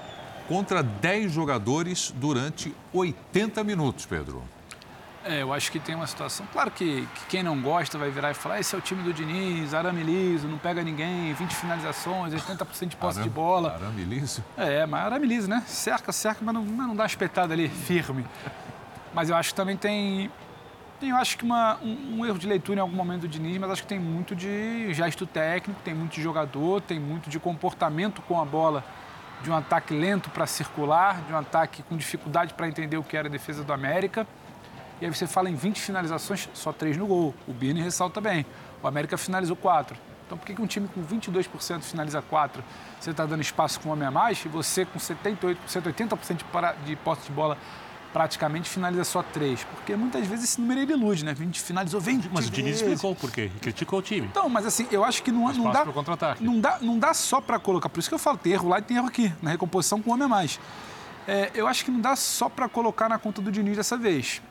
[0.47, 4.43] contra 10 jogadores durante 80 minutos, Pedro.
[5.30, 6.43] É, eu acho que tem uma situação.
[6.51, 9.13] Claro que, que, quem não gosta vai virar e falar: esse é o time do
[9.13, 13.73] Diniz, arame liso, não pega ninguém, 20 finalizações, 80% de posse arame, de bola.
[13.75, 14.43] Arame liso?
[14.57, 15.63] É, mas arame liso, né?
[15.67, 18.25] Cerca, cerca, mas não, mas não dá espetada ali, firme.
[19.13, 20.32] Mas eu acho que também tem,
[20.99, 23.55] tem eu acho que uma, um, um erro de leitura em algum momento do Diniz,
[23.59, 27.39] mas acho que tem muito de gesto técnico, tem muito de jogador, tem muito de
[27.39, 28.84] comportamento com a bola,
[29.43, 33.15] de um ataque lento para circular, de um ataque com dificuldade para entender o que
[33.15, 34.25] era a defesa do América.
[35.02, 37.34] E aí você fala em 20 finalizações, só 3 no gol.
[37.47, 38.45] O Bini ressalta bem.
[38.84, 39.95] O América finalizou 4.
[40.26, 42.64] Então por que, um time com 22% finaliza 4?
[43.00, 46.43] Você está dando espaço com um homem a mais e você com 78%, 80% de,
[46.45, 47.58] para, de posse de bola
[48.12, 49.64] praticamente finaliza só 3.
[49.64, 51.34] Porque muitas vezes esse número ele ilude, né?
[51.34, 53.50] 20 finalizou 20 Mas o Diniz explicou por quê.
[53.62, 54.28] Criticou o time.
[54.28, 55.86] Então, mas assim, eu acho que não, não dá.
[56.39, 57.88] Não dá, não dá só para colocar.
[57.88, 60.12] Por isso que eu falo, tem erro lá e tem erro aqui, na recomposição com
[60.12, 60.60] um homem a mais.
[61.28, 64.41] É, eu acho que não dá só para colocar na conta do Diniz dessa vez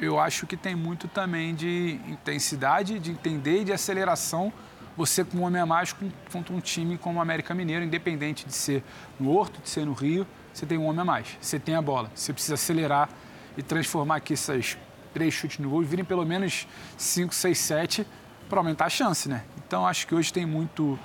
[0.00, 4.52] eu acho que tem muito também de intensidade, de entender e de aceleração.
[4.96, 5.94] Você com um homem a mais
[6.32, 8.82] contra um time como o América Mineiro, independente de ser
[9.18, 11.38] no Horto, de ser no Rio, você tem um homem a mais.
[11.40, 12.10] Você tem a bola.
[12.14, 13.08] Você precisa acelerar
[13.56, 14.76] e transformar aqui esses
[15.12, 18.06] três chutes no gol virem pelo menos 5, 6, 7
[18.48, 19.44] para aumentar a chance, né?
[19.66, 20.98] Então acho que hoje tem muito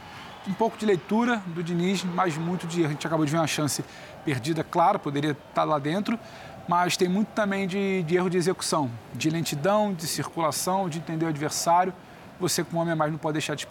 [0.47, 3.47] um pouco de leitura do Diniz, mas muito de a gente acabou de ver uma
[3.47, 3.83] chance
[4.23, 6.19] perdida, claro, poderia estar lá dentro,
[6.67, 11.25] mas tem muito também de, de, erro de execução, de lentidão, de circulação, de entender
[11.25, 11.93] o adversário.
[12.39, 13.65] Você, como homem a mais, não pode deixar de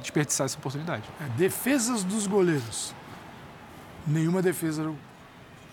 [0.00, 1.02] desperdiçar essa oportunidade.
[1.20, 2.94] É, defesas dos goleiros.
[4.06, 4.96] Nenhuma defesa no,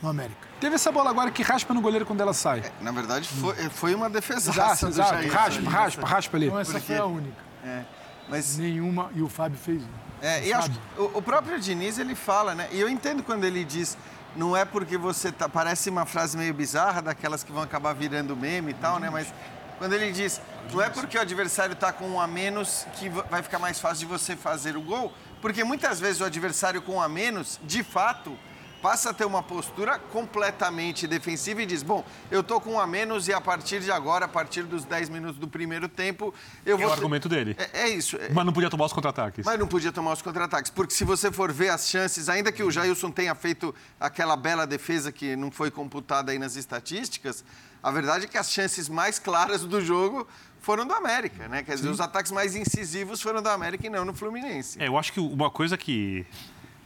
[0.10, 0.48] América.
[0.60, 2.60] Teve essa bola agora que raspa no goleiro quando ela sai.
[2.60, 4.52] É, na verdade, foi, foi uma defesa.
[4.52, 5.28] Exato, exato.
[5.30, 6.48] Raspa, raspa, raspa ali.
[6.48, 6.88] Então essa Porque...
[6.88, 7.38] foi a única.
[7.64, 7.84] É,
[8.28, 8.58] mas...
[8.58, 9.82] Nenhuma, e o Fábio fez.
[10.22, 12.68] É, e acho, o, o próprio Diniz, ele fala, né?
[12.72, 13.98] E eu entendo quando ele diz
[14.36, 18.36] não é porque você tá, parece uma frase meio bizarra daquelas que vão acabar virando
[18.36, 19.10] meme e tal, né?
[19.10, 19.34] Mas
[19.78, 23.44] quando ele diz, não é porque o adversário está com um a menos que vai
[23.44, 25.12] ficar mais fácil de você fazer o gol,
[25.42, 28.38] porque muitas vezes o adversário com um a menos, de fato,
[28.84, 32.86] passa a ter uma postura completamente defensiva e diz: Bom, eu estou com um a
[32.86, 36.34] menos e a partir de agora, a partir dos 10 minutos do primeiro tempo,
[36.66, 36.88] eu vou.
[36.88, 37.56] É o argumento dele.
[37.58, 38.18] É, é isso.
[38.34, 39.46] Mas não podia tomar os contra-ataques.
[39.46, 42.62] Mas não podia tomar os contra-ataques, porque se você for ver as chances, ainda que
[42.62, 47.46] o Jailson tenha feito aquela bela defesa que não foi computada aí nas estatísticas,
[47.82, 50.28] a verdade é que as chances mais claras do jogo
[50.60, 51.64] foram do América, né?
[51.64, 51.94] Quer dizer, Sim.
[51.94, 54.82] os ataques mais incisivos foram do América e não no Fluminense.
[54.82, 56.26] É, eu acho que uma coisa que.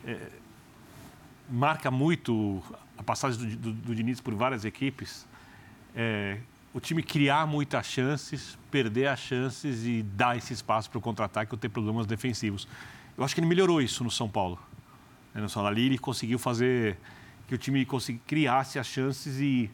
[0.05, 0.45] É
[1.49, 2.61] marca muito
[2.97, 5.27] a passagem do, do, do Diniz por várias equipes,
[5.95, 6.37] é,
[6.73, 11.53] o time criar muitas chances, perder as chances e dar esse espaço para o contra-ataque
[11.53, 12.67] ou ter problemas defensivos.
[13.17, 14.59] Eu acho que ele melhorou isso no São Paulo.
[15.33, 16.97] Né, no São Paulo ali ele conseguiu fazer
[17.47, 17.87] que o time
[18.27, 19.71] criasse as chances e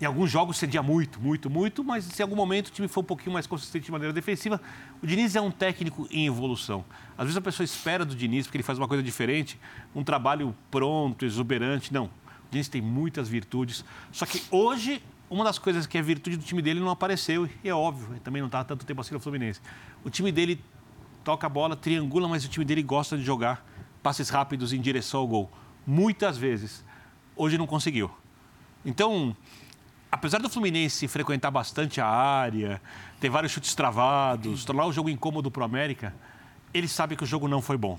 [0.00, 3.02] em alguns jogos cedia muito, muito, muito, mas se em algum momento o time foi
[3.02, 4.60] um pouquinho mais consistente de maneira defensiva,
[5.02, 6.84] o Diniz é um técnico em evolução.
[7.16, 9.58] Às vezes a pessoa espera do Diniz, porque ele faz uma coisa diferente,
[9.94, 11.92] um trabalho pronto, exuberante.
[11.92, 12.04] Não.
[12.04, 13.84] O Diniz tem muitas virtudes.
[14.12, 17.68] Só que hoje, uma das coisas que é virtude do time dele não apareceu, e
[17.68, 19.60] é óbvio, também não está tanto tempo assim no Fluminense.
[20.04, 20.62] O time dele
[21.24, 23.66] toca a bola, triangula, mas o time dele gosta de jogar
[24.00, 25.50] passes rápidos em direção ao gol.
[25.84, 26.84] Muitas vezes.
[27.34, 28.10] Hoje não conseguiu.
[28.84, 29.36] Então,
[30.18, 32.82] apesar do Fluminense frequentar bastante a área,
[33.20, 36.12] ter vários chutes travados, tornar o jogo incômodo para o América,
[36.74, 37.96] ele sabe que o jogo não foi bom.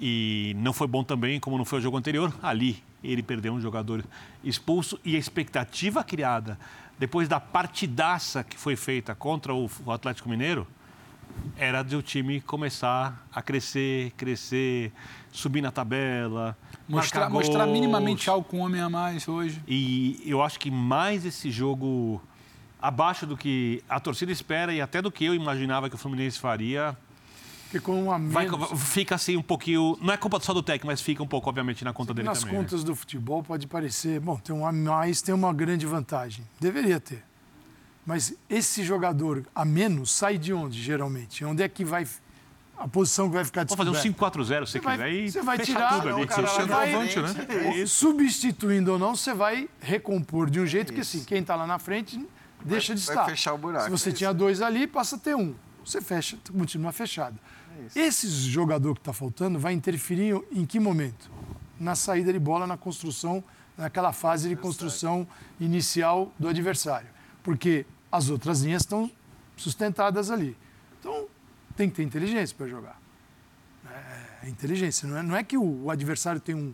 [0.00, 2.32] E não foi bom também, como não foi o jogo anterior.
[2.40, 4.04] Ali, ele perdeu um jogador
[4.44, 6.56] expulso e a expectativa criada
[6.96, 10.64] depois da partidaça que foi feita contra o Atlético Mineiro
[11.56, 14.92] era de o time começar a crescer, crescer,
[15.32, 16.56] subir na tabela,
[16.88, 19.62] mostrar, mostrar minimamente algo com um homem a mais hoje.
[19.66, 22.20] E eu acho que mais esse jogo
[22.80, 26.38] abaixo do que a torcida espera e até do que eu imaginava que o Fluminense
[26.38, 26.96] faria.
[27.70, 28.34] Ficou um a menos.
[28.34, 29.96] Vai, fica assim um pouquinho.
[30.02, 32.40] Não é culpa só do técnico, mas fica um pouco, obviamente, na conta dele Nas
[32.40, 32.54] também.
[32.54, 32.86] Nas contas né?
[32.86, 36.44] do futebol pode parecer, bom, tem um a mais, tem uma grande vantagem.
[36.60, 37.24] Deveria ter.
[38.04, 41.44] Mas esse jogador a menos sai de onde, geralmente?
[41.44, 42.06] Onde é que vai
[42.82, 43.92] a posição que vai ficar disponível?
[43.92, 46.26] Vamos fazer um 5-4-0 se você quiser e Você vai tirar tudo ali.
[46.26, 47.86] Cara, você vai, né?
[47.86, 51.78] Substituindo ou não, você vai recompor de um jeito que assim, quem está lá na
[51.78, 52.24] frente
[52.64, 53.14] deixa vai, de estar.
[53.14, 53.84] Vai fechar o buraco.
[53.84, 55.54] Se você é tinha dois ali, passa a ter um.
[55.84, 57.38] Você fecha, continua fechado.
[57.94, 61.30] É Esse jogador que está faltando vai interferir em que momento?
[61.80, 63.42] Na saída de bola, na construção,
[63.76, 65.26] naquela fase de construção
[65.58, 67.08] inicial do adversário
[67.42, 69.10] porque as outras linhas estão
[69.56, 70.56] sustentadas ali.
[70.98, 71.26] Então,
[71.72, 73.00] tem que ter inteligência para jogar.
[73.86, 75.08] É, é inteligência.
[75.08, 76.72] Não é, não é que o, adversário tem um,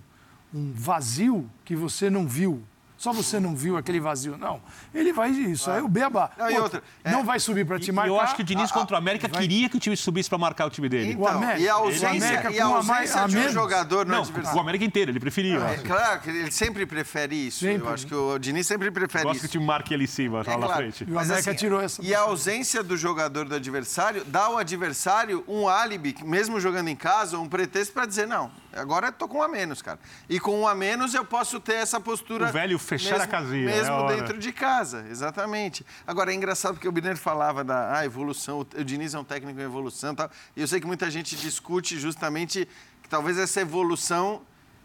[0.52, 2.62] um, vazio que você não viu.
[2.98, 4.36] Só você não viu aquele vazio.
[4.36, 4.60] Não.
[4.92, 5.70] Ele vai isso.
[5.70, 6.30] Aí o Beabá.
[6.36, 8.10] Não, Pô, outra, é- Não vai subir para te E marcar.
[8.10, 10.36] eu acho que o Diniz contra o América vai- queria que o time subisse para
[10.36, 11.12] marcar o time dele.
[11.12, 14.22] Então, América- e a o ausência, América e a ausência a de um jogador Não,
[14.22, 15.54] o América inteiro, ele preferia.
[15.54, 17.60] eu É claro que ele sempre prefere isso.
[17.60, 17.86] Sempre.
[17.86, 19.40] Eu acho que o Diniz sempre prefere isso.
[19.40, 20.72] que o time marque ali em cima, É lá na claro.
[20.82, 21.04] frente.
[21.08, 25.44] E o América tirou essa E a ausência do jogador do adversário dá ao adversário
[25.46, 29.38] um álibi, mesmo jogando em casa, um pretexto para dizer: não, agora eu tô com
[29.38, 30.00] um a menos, cara.
[30.28, 32.48] E com um a menos eu posso ter essa postura.
[32.48, 34.16] O velho fechar a mesmo, casinha, é a Mesmo hora.
[34.16, 35.84] dentro de casa, exatamente.
[36.06, 39.60] Agora é engraçado porque o Biner falava da ah, evolução, o Diniz é um técnico
[39.60, 40.30] em evolução e tal.
[40.56, 42.66] E eu sei que muita gente discute justamente
[43.02, 44.40] que talvez essa evolução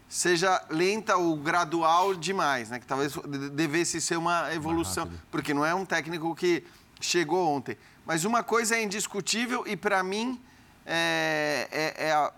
[0.08, 2.78] seja lenta ou gradual demais, né?
[2.78, 6.62] Que talvez de- devesse ser uma evolução, porque não é um técnico que
[7.00, 7.76] chegou ontem.
[8.06, 10.38] Mas uma coisa é indiscutível e para mim
[10.86, 12.30] é, é- é a,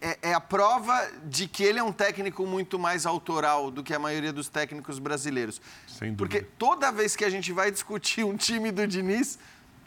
[0.00, 3.94] é- é a prova de que ele é um técnico muito mais autoral do que
[3.94, 5.60] a maioria dos técnicos brasileiros.
[5.86, 6.16] Sem dúvida.
[6.16, 9.38] Porque toda vez que a gente vai discutir um time do Diniz,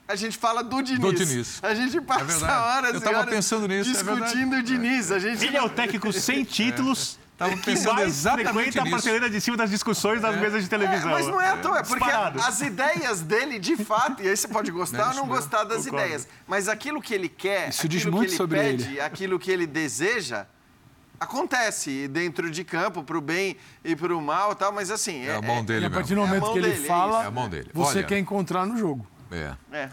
[0.08, 1.00] a gente fala do Diniz.
[1.02, 1.60] Do Diniz.
[1.62, 2.52] A gente passa verdade.
[2.54, 5.12] horas Eu e tava horas pensando nisso, é discutindo o Diniz.
[5.12, 7.19] A gente Ele é o técnico sem títulos.
[7.40, 10.70] Tava que pensando exatamente frequenta a prateleira de cima das discussões das mesas de É,
[10.78, 11.10] televisão.
[11.12, 12.42] mas não é à toa, é porque Disparado.
[12.42, 16.06] as ideias dele, de fato, e aí você pode gostar ou não gostar das Concordo.
[16.06, 19.00] ideias, mas aquilo que ele quer, Isso diz aquilo muito que ele sobre pede, ele.
[19.02, 20.46] aquilo que ele deseja,
[21.20, 25.26] acontece dentro de campo, pro bem e pro mal e tal, mas assim...
[25.26, 26.36] É a mão E dele a partir do mesmo.
[26.36, 27.24] É momento mão que ele dele, é fala.
[27.24, 27.70] É a mão dele.
[27.74, 28.08] você Olha.
[28.08, 29.06] quer encontrar no jogo.
[29.32, 29.54] É.
[29.72, 29.90] É.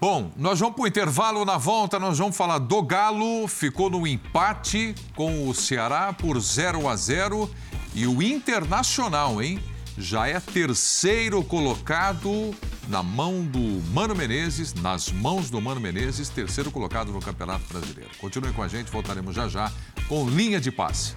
[0.00, 1.44] Bom, nós vamos para o intervalo.
[1.44, 3.48] Na volta, nós vamos falar do Galo.
[3.48, 7.50] Ficou no empate com o Ceará por 0 a 0
[7.96, 9.58] E o Internacional, hein?
[9.96, 12.54] Já é terceiro colocado
[12.86, 18.10] na mão do Mano Menezes, nas mãos do Mano Menezes, terceiro colocado no Campeonato Brasileiro.
[18.20, 19.72] Continue com a gente, voltaremos já já
[20.08, 21.16] com linha de passe.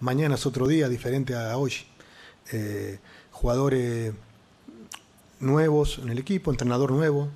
[0.00, 1.86] Mañana es otro día diferente a hoy.
[2.52, 2.98] Eh,
[3.34, 4.14] jugadores
[5.40, 7.28] nuevos en el equipo, entrenador nuevo.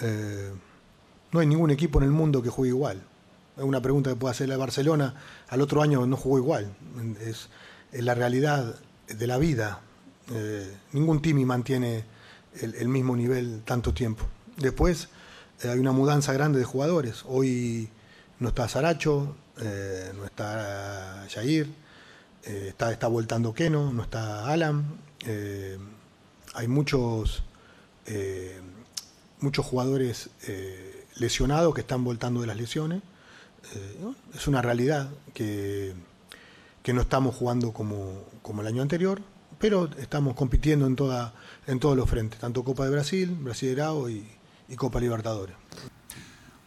[0.00, 0.52] Eh,
[1.32, 3.02] no hay ningún equipo en el mundo que juegue igual.
[3.56, 5.14] Es una pregunta que puede hacerle a Barcelona.
[5.48, 6.72] Al otro año no jugó igual.
[7.20, 7.48] Es,
[7.92, 8.76] la realidad
[9.08, 9.80] de la vida.
[10.30, 12.04] Eh, ningún Timi mantiene
[12.60, 14.24] el, mismo nivel tanto tiempo.
[14.58, 15.08] Después
[15.62, 17.24] eh, hay una mudanza grande de jugadores.
[17.26, 17.88] Hoy
[18.38, 21.72] no está Saracho, no está Jair,
[22.42, 25.05] está, está voltando Keno, no está Alan.
[25.26, 25.78] Eh,
[26.54, 27.42] hay muchos,
[28.06, 28.60] eh,
[29.40, 33.02] muchos jugadores eh, lesionados que están voltando de las lesiones.
[34.32, 35.92] Es una realidad que,
[36.84, 39.20] que no estamos jugando como, como el año anterior,
[39.58, 41.34] pero estamos compitiendo en, toda,
[41.66, 44.24] en todos los frentes, tanto Copa de Brasil, Brasileirao y,
[44.68, 45.56] y Copa Libertadores.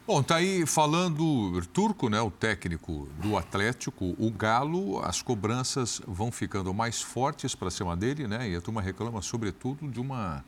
[0.10, 6.31] Bom, tá aí falando Turco, né, o técnico do Atlético, o Galo, as cobranças vão
[6.31, 8.49] ficando mais fortes para cima dele, né?
[8.49, 10.44] E a turma reclama sobretudo de uma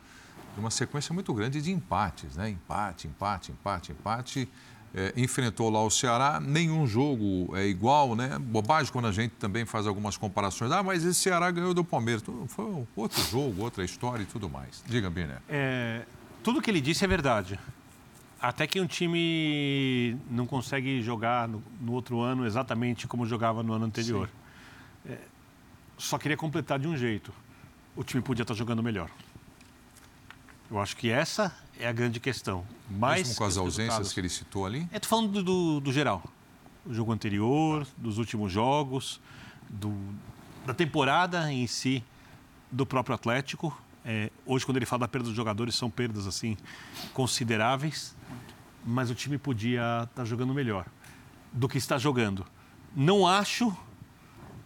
[0.56, 2.50] de uma sequência muito grande de empates, né?
[2.50, 4.50] Empate, empate, empate, empate.
[4.96, 8.40] É, enfrentou lá o Ceará, nenhum jogo é igual, né?
[8.40, 10.72] Bobagem quando a gente também faz algumas comparações.
[10.72, 12.24] Ah, mas esse Ceará ganhou do Palmeiras.
[12.48, 14.84] Foi outro jogo, outra história e tudo mais.
[14.88, 15.40] Diga, Biner.
[15.48, 16.04] É,
[16.42, 17.60] tudo que ele disse é verdade.
[18.41, 23.73] Até que um time não consegue jogar no, no outro ano exatamente como jogava no
[23.73, 24.30] ano anterior.
[25.05, 25.19] É,
[25.97, 27.31] só queria completar de um jeito.
[27.95, 29.09] O time podia estar jogando melhor.
[30.72, 32.65] Eu acho que essa é a grande questão.
[32.89, 34.13] Mais Mesmo com as ausências resultados.
[34.13, 34.88] que ele citou ali.
[34.91, 36.23] É, tô falando do, do, do geral.
[36.85, 39.22] O jogo anterior, dos últimos jogos,
[39.69, 39.93] do,
[40.65, 42.03] da temporada em si,
[42.72, 43.77] do próprio Atlético.
[44.03, 46.57] É, hoje, quando ele fala da perda dos jogadores, são perdas assim
[47.14, 48.15] consideráveis,
[48.86, 50.86] mas o time podia estar jogando melhor
[51.53, 52.45] do que está jogando.
[52.95, 53.76] Não acho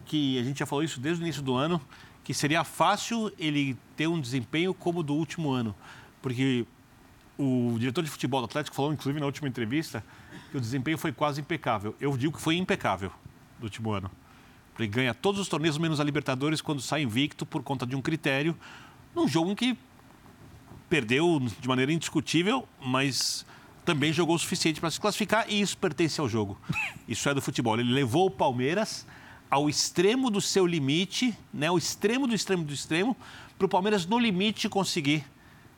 [0.06, 1.82] que a gente já falou isso desde o início do ano,
[2.24, 5.76] que seria fácil ele ter um desempenho como o do último ano,
[6.22, 6.66] porque
[7.38, 10.03] o diretor de futebol do Atlético falou, inclusive na última entrevista,
[10.49, 11.95] que o desempenho foi quase impecável.
[11.99, 13.12] Eu digo que foi impecável
[13.60, 14.10] do último ano.
[14.78, 18.02] Ele ganha todos os torneios menos a Libertadores quando sai invicto por conta de um
[18.02, 18.56] critério,
[19.16, 19.78] num jogo em que
[20.90, 23.46] perdeu de maneira indiscutível, mas
[23.86, 26.60] também jogou o suficiente para se classificar e isso pertence ao jogo.
[27.08, 27.80] Isso é do futebol.
[27.80, 29.06] Ele levou o Palmeiras
[29.50, 33.16] ao extremo do seu limite, né, o extremo do extremo do extremo,
[33.58, 35.24] para o Palmeiras no limite conseguir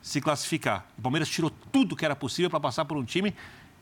[0.00, 0.86] se classificar.
[0.96, 3.34] O Palmeiras tirou tudo que era possível para passar por um time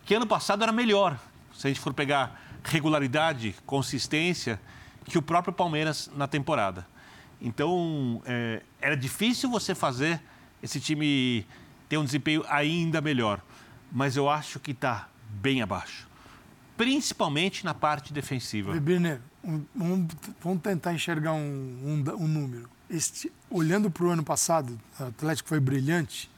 [0.04, 1.18] que ano passado era melhor.
[1.54, 4.60] Se a gente for pegar regularidade, consistência,
[5.04, 6.86] que o próprio Palmeiras na temporada.
[7.40, 10.20] Então, é, era difícil você fazer
[10.62, 11.46] esse time
[11.88, 13.40] ter um desempenho ainda melhor.
[13.92, 16.06] Mas eu acho que está bem abaixo.
[16.76, 18.78] principalmente na parte defensiva.
[18.78, 20.08] Birner, um, um,
[20.40, 22.68] vamos tentar enxergar um, um, um número.
[22.90, 26.30] Este, olhando para o ano passado, o Atlético foi brilhante.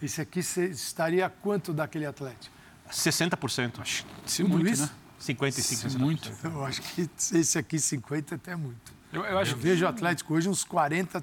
[0.00, 2.54] Esse aqui estaria quanto daquele Atlético?
[2.90, 3.80] 60%.
[3.80, 4.82] Acho que muito, isso?
[4.82, 4.90] né?
[5.18, 6.32] 55, Sim, muito.
[6.42, 8.92] Eu acho que esse aqui 50 até muito.
[9.12, 11.22] Eu, eu, acho eu vejo o Atlético hoje uns 40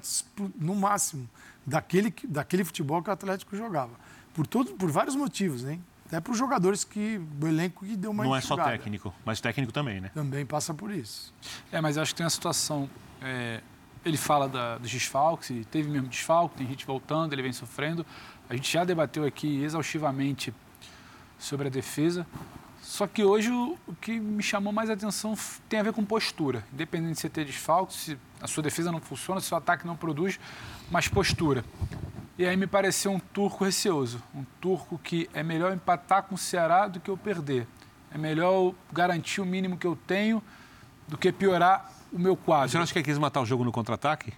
[0.56, 1.28] no máximo
[1.66, 3.92] daquele, daquele futebol que o Atlético jogava.
[4.32, 5.82] Por, todo, por vários motivos, hein?
[6.06, 7.20] Até para os jogadores que.
[7.40, 10.10] o elenco que deu uma Não é só técnico, mas técnico também, né?
[10.12, 11.32] Também passa por isso.
[11.70, 12.90] É, mas acho que tem uma situação.
[13.22, 13.60] É,
[14.04, 18.04] ele fala da, dos desfalques, teve mesmo desfalque, tem gente voltando, ele vem sofrendo.
[18.48, 20.52] A gente já debateu aqui exaustivamente
[21.38, 22.26] sobre a defesa.
[22.90, 25.38] Só que hoje o, o que me chamou mais atenção
[25.68, 26.64] tem a ver com postura.
[26.72, 29.86] Independente de você ter desfalque, se a sua defesa não funciona, se o seu ataque
[29.86, 30.40] não produz,
[30.90, 31.64] mas postura.
[32.36, 34.20] E aí me pareceu um turco receoso.
[34.34, 37.64] Um turco que é melhor empatar com o Ceará do que eu perder.
[38.12, 40.42] É melhor garantir o mínimo que eu tenho
[41.06, 42.70] do que piorar o meu quadro.
[42.70, 44.32] Você não acha que ele quis matar o jogo no contra-ataque?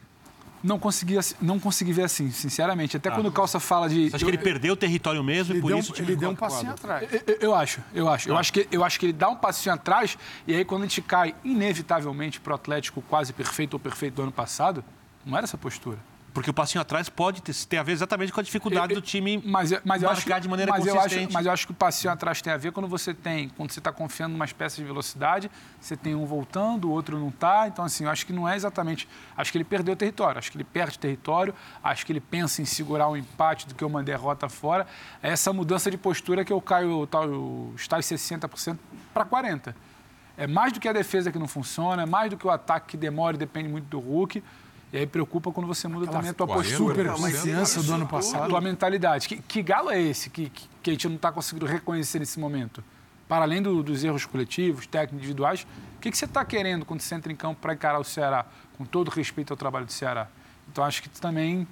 [0.62, 2.97] Não consegui, não consegui ver assim, sinceramente.
[2.97, 4.10] Até ah, quando o Calça fala de.
[4.10, 6.30] Você acha eu, que ele perdeu o território mesmo e por deu, isso ele deu
[6.30, 7.09] um passinho atrás?
[7.26, 8.28] Eu, eu, acho, eu acho.
[8.28, 8.40] Eu, ah.
[8.40, 10.16] acho que, eu acho que ele dá um passinho atrás
[10.47, 14.22] e aí quando a gente cai, inevitavelmente, para o Atlético quase perfeito ou perfeito do
[14.22, 14.84] ano passado,
[15.24, 15.98] não era essa postura.
[16.33, 19.43] Porque o passinho atrás pode ter, ter a ver exatamente com a dificuldade do time
[19.45, 21.15] mas, mas eu acho de maneira mas consistente.
[21.15, 23.51] Eu acho, mas eu acho que o passinho atrás tem a ver quando você tem,
[23.51, 27.19] quando você está confiando em umas peças de velocidade, você tem um voltando, o outro
[27.19, 27.69] não está.
[27.69, 29.07] Então, assim, eu acho que não é exatamente.
[29.37, 31.55] Acho que ele perdeu o território, acho que ele perde território,
[31.85, 34.87] acho que ele pensa em segurar um empate do que uma derrota fora.
[35.23, 37.29] É essa mudança de postura que eu caio tal,
[37.75, 38.79] os tais 60%
[39.13, 39.75] para 40%.
[40.35, 42.89] É mais do que a defesa que não funciona, é mais do que o ataque
[42.89, 44.43] que demora e depende muito do Hulk.
[44.93, 46.94] E aí preocupa quando você muda Aquela também a tua postura.
[46.94, 48.44] Super confiança do ano passado.
[48.44, 49.27] A tua mentalidade.
[49.27, 52.39] Que, que galo é esse que, que, que, a gente não está conseguindo reconhecer nesse
[52.39, 52.85] momento?
[53.27, 55.66] Para além do, dos erros coletivos, técnicos, individuais,
[55.97, 58.44] o que, que você está querendo quando você entra em campo para encarar o Ceará?
[58.77, 60.28] Com todo respeito ao trabalho do Ceará.
[60.70, 61.66] Então, acho que também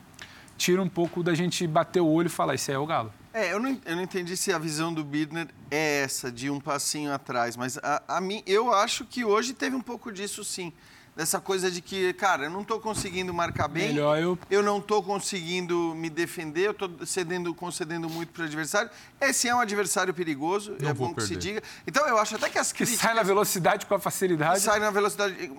[0.56, 3.12] tira um pouco da gente bater o olho e falar, isso aí é o galo.
[3.34, 6.59] É, eu não, eu não entendi se a visão do Bidner é essa, de um
[6.59, 10.72] passinho atrás, mas a, a mim, eu acho que hoje teve um pouco disso sim
[11.16, 14.39] dessa coisa de que, cara, eu não estou conseguindo marcar bem, Melhor eu...
[14.51, 18.91] eu não estou conseguindo me defender, eu estou cedendo, concedendo muito para o adversário.
[19.20, 21.62] Esse é um adversário perigoso, não é bom que se diga.
[21.87, 23.01] Então, eu acho até que as críticas...
[23.01, 24.61] Que sai na velocidade com a facilidade.
[24.61, 25.51] sai na velocidade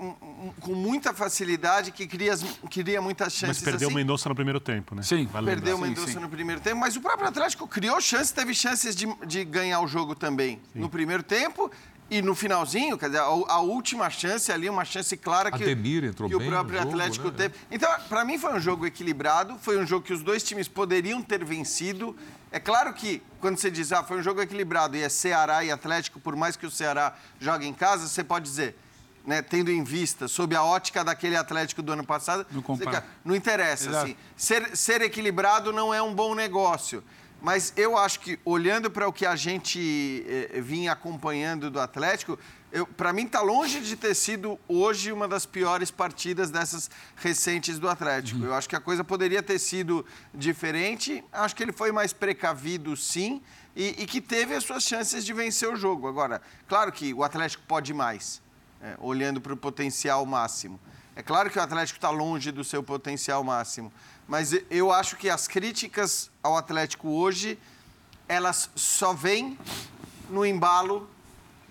[0.59, 2.33] com muita facilidade, que cria,
[2.69, 3.61] cria muitas chances.
[3.61, 3.95] Mas perdeu assim.
[3.95, 5.03] o Mendonça no primeiro tempo, né?
[5.03, 5.27] Sim.
[5.31, 8.95] Vale perdeu o Mendonça no primeiro tempo, mas o próprio Atlético criou chances, teve chances
[8.95, 10.59] de, de ganhar o jogo também.
[10.73, 10.79] Sim.
[10.79, 11.71] No primeiro tempo,
[12.11, 15.63] e no finalzinho, quer dizer, a, a, última chance ali, uma chance clara que,
[16.09, 17.33] entrou que o próprio jogo, Atlético né?
[17.37, 17.55] teve.
[17.71, 21.21] Então, para mim foi um jogo equilibrado, foi um jogo que os dois times poderiam
[21.21, 22.13] ter vencido.
[22.51, 25.71] É claro que quando você diz, ah, foi um jogo equilibrado e é Ceará e
[25.71, 28.75] Atlético, por mais que o Ceará jogue em casa, você pode dizer,
[29.25, 32.83] né, tendo em vista, sob a ótica daquele Atlético do ano passado, não, você,
[33.23, 34.01] não interessa.
[34.01, 37.01] Assim, ser, ser equilibrado não é um bom negócio.
[37.41, 42.37] Mas eu acho que, olhando para o que a gente eh, vinha acompanhando do Atlético,
[42.95, 47.89] para mim está longe de ter sido hoje uma das piores partidas dessas recentes do
[47.89, 48.39] Atlético.
[48.39, 48.45] Uhum.
[48.45, 51.23] Eu acho que a coisa poderia ter sido diferente.
[51.31, 53.41] Acho que ele foi mais precavido, sim,
[53.75, 56.07] e, e que teve as suas chances de vencer o jogo.
[56.07, 58.41] Agora, claro que o Atlético pode mais,
[58.81, 60.79] é, olhando para o potencial máximo.
[61.13, 63.91] É claro que o Atlético está longe do seu potencial máximo.
[64.31, 67.59] Mas eu acho que as críticas ao Atlético hoje,
[68.29, 69.59] elas só vêm
[70.29, 71.09] no embalo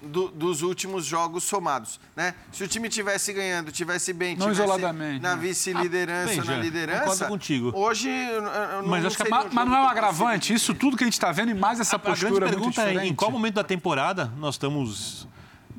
[0.02, 2.34] do, dos últimos jogos somados, né?
[2.52, 7.24] Se o time tivesse ganhando, tivesse bem, não tivesse isoladamente, na vice-liderança, ah, na liderança,
[7.24, 7.72] contigo.
[7.74, 11.04] hoje não, mas, acho que, é mas, mas não é um agravante, isso tudo que
[11.04, 13.30] a gente está vendo e mais essa a, postura a grande pergunta é em qual
[13.30, 15.26] momento da temporada nós estamos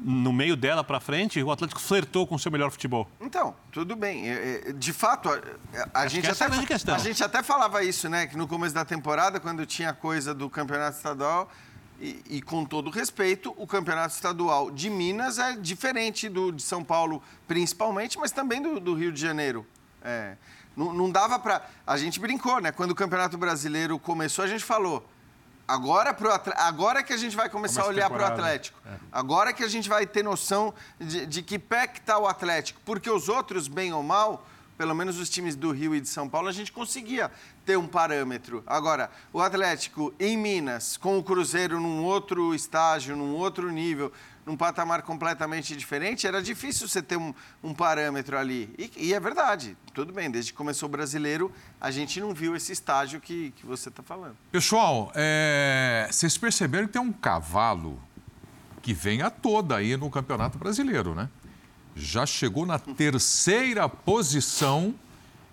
[0.02, 3.08] no meio dela para frente, o Atlético flertou com o seu melhor futebol.
[3.20, 4.30] Então, tudo bem.
[4.30, 8.10] É, é, de fato, a, a gente até, é a, a gente até falava isso,
[8.10, 8.26] né?
[8.26, 11.52] Que no começo da temporada, quando tinha coisa do campeonato estadual,
[12.00, 16.84] e, e, com todo respeito, o campeonato estadual de Minas é diferente do de São
[16.84, 19.64] Paulo, principalmente, mas também do, do Rio de Janeiro.
[20.04, 20.36] É,
[20.76, 21.62] não, não dava para.
[21.86, 22.72] A gente brincou, né?
[22.72, 25.08] Quando o Campeonato Brasileiro começou, a gente falou
[25.72, 28.78] Agora, pro, agora que a gente vai começar Começa a olhar para o Atlético.
[28.86, 28.90] É.
[29.10, 32.82] Agora que a gente vai ter noção de, de que pé que está o Atlético.
[32.84, 34.46] Porque os outros, bem ou mal,
[34.78, 37.32] pelo menos os times do Rio e de São Paulo, a gente conseguia
[37.66, 38.64] ter um parâmetro.
[38.68, 44.12] Agora, o Atlético em Minas, com o Cruzeiro num outro estágio, num outro nível,
[44.46, 48.74] num patamar completamente diferente, era difícil você ter um, um parâmetro ali.
[48.78, 52.56] E, e, é verdade, tudo bem, desde que começou o brasileiro, a gente não viu
[52.56, 54.36] esse estágio que, que você está falando.
[54.52, 58.02] Pessoal, é, vocês perceberam que tem um cavalo
[58.82, 61.30] que vem a toda aí no Campeonato Brasileiro, né?
[61.96, 64.96] Já chegou na terceira posição,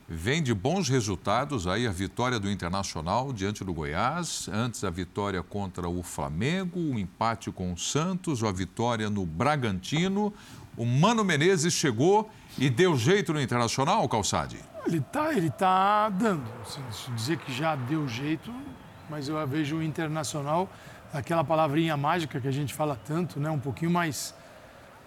[0.08, 5.42] vem de bons resultados aí a vitória do Internacional diante do Goiás, antes a vitória
[5.42, 10.32] contra o Flamengo, o empate com o Santos, a vitória no Bragantino.
[10.78, 14.56] O Mano Menezes chegou e deu jeito no Internacional, Calçade?
[14.86, 16.44] Ele tá, ele tá dando.
[16.62, 16.80] Assim,
[17.14, 18.50] dizer que já deu jeito,
[19.10, 20.70] mas eu vejo o Internacional,
[21.12, 23.50] aquela palavrinha mágica que a gente fala tanto, né?
[23.50, 24.34] um pouquinho mais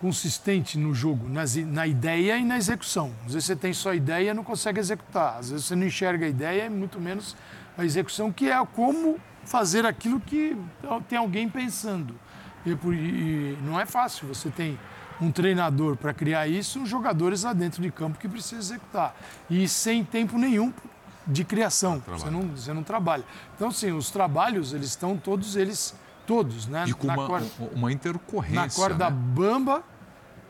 [0.02, 3.12] consistente no jogo, nas, na ideia e na execução.
[3.24, 5.38] Às vezes você tem só ideia e não consegue executar.
[5.38, 7.36] Às vezes você não enxerga a ideia e muito menos
[7.78, 10.58] a execução, que é como fazer aquilo que
[11.08, 12.16] tem alguém pensando.
[12.66, 14.28] E, e não é fácil.
[14.28, 14.78] Você tem
[15.22, 19.16] um treinador para criar isso, jogadores lá dentro de campo que precisam executar.
[19.48, 20.74] E sem tempo nenhum
[21.28, 22.02] de criação.
[22.08, 23.24] Você não, você não trabalha.
[23.56, 25.94] Então, sim, os trabalhos, eles estão todos eles,
[26.26, 26.86] todos, né?
[26.88, 28.62] E com uma, corda, uma intercorrência.
[28.62, 29.16] Na corda né?
[29.16, 29.84] bamba,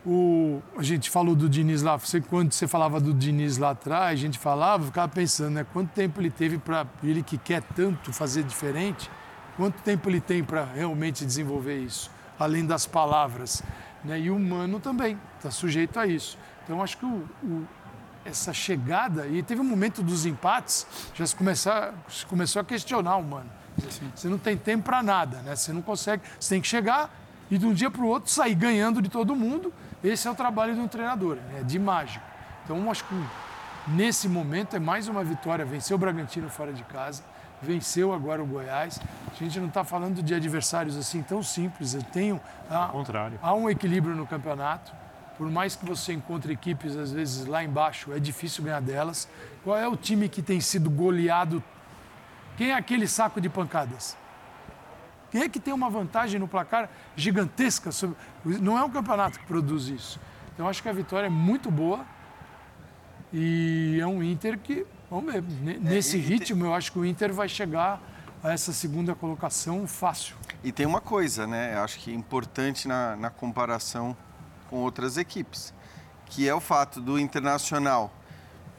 [0.05, 4.13] o, a gente falou do Diniz lá, você, quando você falava do Diniz lá atrás,
[4.13, 5.65] a gente falava, ficava pensando, né?
[5.71, 9.09] Quanto tempo ele teve para ele que quer tanto fazer diferente,
[9.55, 12.09] quanto tempo ele tem para realmente desenvolver isso,
[12.39, 13.61] além das palavras.
[14.03, 14.21] Né?
[14.21, 16.37] E o humano também está sujeito a isso.
[16.63, 17.67] Então, acho que o, o,
[18.25, 23.17] essa chegada, e teve um momento dos empates, já se, começar, se começou a questionar
[23.17, 23.49] o humano.
[24.15, 25.55] Você não tem tempo para nada, né?
[25.55, 27.09] você não consegue, você tem que chegar
[27.51, 29.73] e de um dia para o outro sair ganhando de todo mundo.
[30.03, 32.25] Esse é o trabalho de um treinador, é de mágico.
[32.63, 33.15] Então, acho que
[33.87, 37.23] nesse momento é mais uma vitória, vencer o Bragantino fora de casa,
[37.61, 38.99] venceu agora o Goiás.
[39.31, 41.93] A gente não está falando de adversários assim tão simples.
[41.93, 43.37] Eu tenho há, contrário.
[43.41, 44.91] há um equilíbrio no campeonato.
[45.37, 49.27] Por mais que você encontre equipes às vezes lá embaixo, é difícil ganhar delas.
[49.63, 51.63] Qual é o time que tem sido goleado?
[52.57, 54.17] Quem é aquele saco de pancadas?
[55.31, 57.91] Quem é que tem uma vantagem no placar gigantesca?
[57.91, 58.17] Sobre...
[58.45, 60.19] Não é um campeonato que produz isso.
[60.53, 62.05] Então acho que a vitória é muito boa
[63.31, 65.43] e é um Inter que Vamos ver.
[65.81, 68.01] Nesse é, ritmo, eu acho que o Inter vai chegar
[68.41, 70.37] a essa segunda colocação fácil.
[70.63, 71.75] E tem uma coisa, né?
[71.75, 74.15] Eu acho que é importante na, na comparação
[74.69, 75.73] com outras equipes,
[76.27, 78.09] que é o fato do Internacional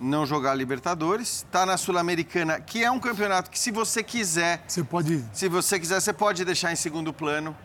[0.03, 4.83] não jogar Libertadores, está na Sul-Americana, que é um campeonato que se você quiser, você
[4.83, 7.57] pode, se você quiser, você pode deixar em segundo plano.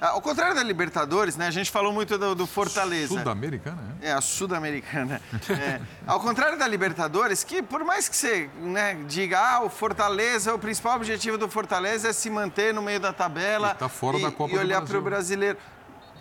[0.00, 1.46] Ao contrário da Libertadores, né?
[1.46, 3.18] A gente falou muito do, do Fortaleza.
[3.18, 4.08] Sul-Americana, é?
[4.08, 5.22] É a Sul-Americana.
[5.48, 5.80] é.
[6.06, 10.58] Ao contrário da Libertadores, que por mais que você né, diga, ah, o Fortaleza, o
[10.58, 14.22] principal objetivo do Fortaleza é se manter no meio da tabela e, tá fora e,
[14.22, 15.58] da Copa e olhar para o brasileiro.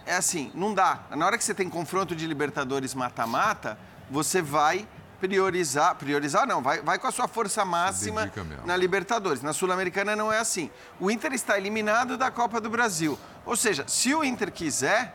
[0.06, 1.00] É assim, não dá.
[1.16, 3.78] Na hora que você tem confronto de Libertadores mata-mata,
[4.10, 4.88] você vai
[5.20, 8.32] priorizar, priorizar não, vai, vai com a sua força máxima
[8.66, 9.42] na Libertadores.
[9.42, 10.70] Na Sul-Americana não é assim.
[11.00, 13.18] O Inter está eliminado da Copa do Brasil.
[13.46, 15.14] Ou seja, se o Inter quiser,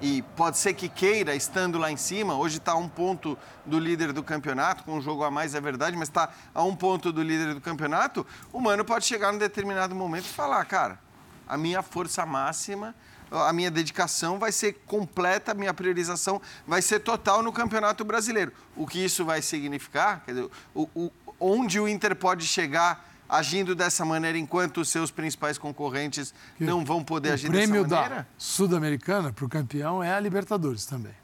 [0.00, 3.78] e pode ser que queira, estando lá em cima, hoje está a um ponto do
[3.78, 7.12] líder do campeonato, com um jogo a mais é verdade, mas está a um ponto
[7.12, 10.98] do líder do campeonato, o Mano pode chegar num determinado momento e falar, cara,
[11.46, 12.94] a minha força máxima
[13.30, 18.52] a minha dedicação vai ser completa, a minha priorização vai ser total no Campeonato Brasileiro.
[18.76, 20.22] O que isso vai significar?
[20.24, 25.10] Quer dizer, o, o, onde o Inter pode chegar agindo dessa maneira enquanto os seus
[25.10, 27.82] principais concorrentes que não vão poder agir dessa maneira?
[27.82, 31.14] O prêmio da Sul-Americana para o campeão é a Libertadores também.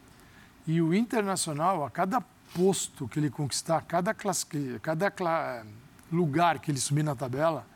[0.67, 2.21] E o Internacional, a cada
[2.55, 4.47] posto que ele conquistar, a cada, classe,
[4.83, 5.13] cada
[6.11, 7.67] lugar que ele subir na tabela,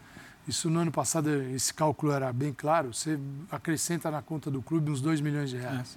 [0.47, 2.93] isso no ano passado, esse cálculo era bem claro.
[2.93, 3.19] Você
[3.51, 5.97] acrescenta na conta do clube uns 2 milhões de reais.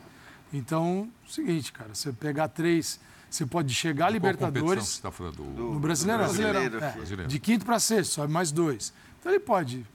[0.53, 0.57] É.
[0.57, 2.99] Então, é o seguinte, cara, você pegar três,
[3.29, 4.85] você pode chegar a Libertadores.
[4.85, 5.35] Você está falando?
[5.35, 6.23] Do, no Brasileirão.
[6.23, 7.29] Brasileiro, é, brasileiro.
[7.29, 8.93] De quinto para sexto, sobe mais dois.
[9.19, 9.85] Então ele pode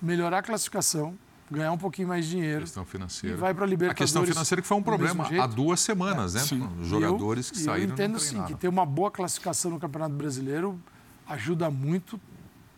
[0.00, 1.18] melhorar a classificação,
[1.50, 2.60] ganhar um pouquinho mais de dinheiro.
[2.60, 3.34] Questão financeira.
[3.34, 4.02] E vai para a Libertadores.
[4.02, 6.44] A questão financeira que foi um problema há duas semanas, é, né?
[6.44, 6.68] Sim.
[6.78, 7.88] Os jogadores eu, que saíram.
[7.88, 10.78] Eu entendo sim que ter uma boa classificação no Campeonato Brasileiro
[11.26, 12.20] ajuda muito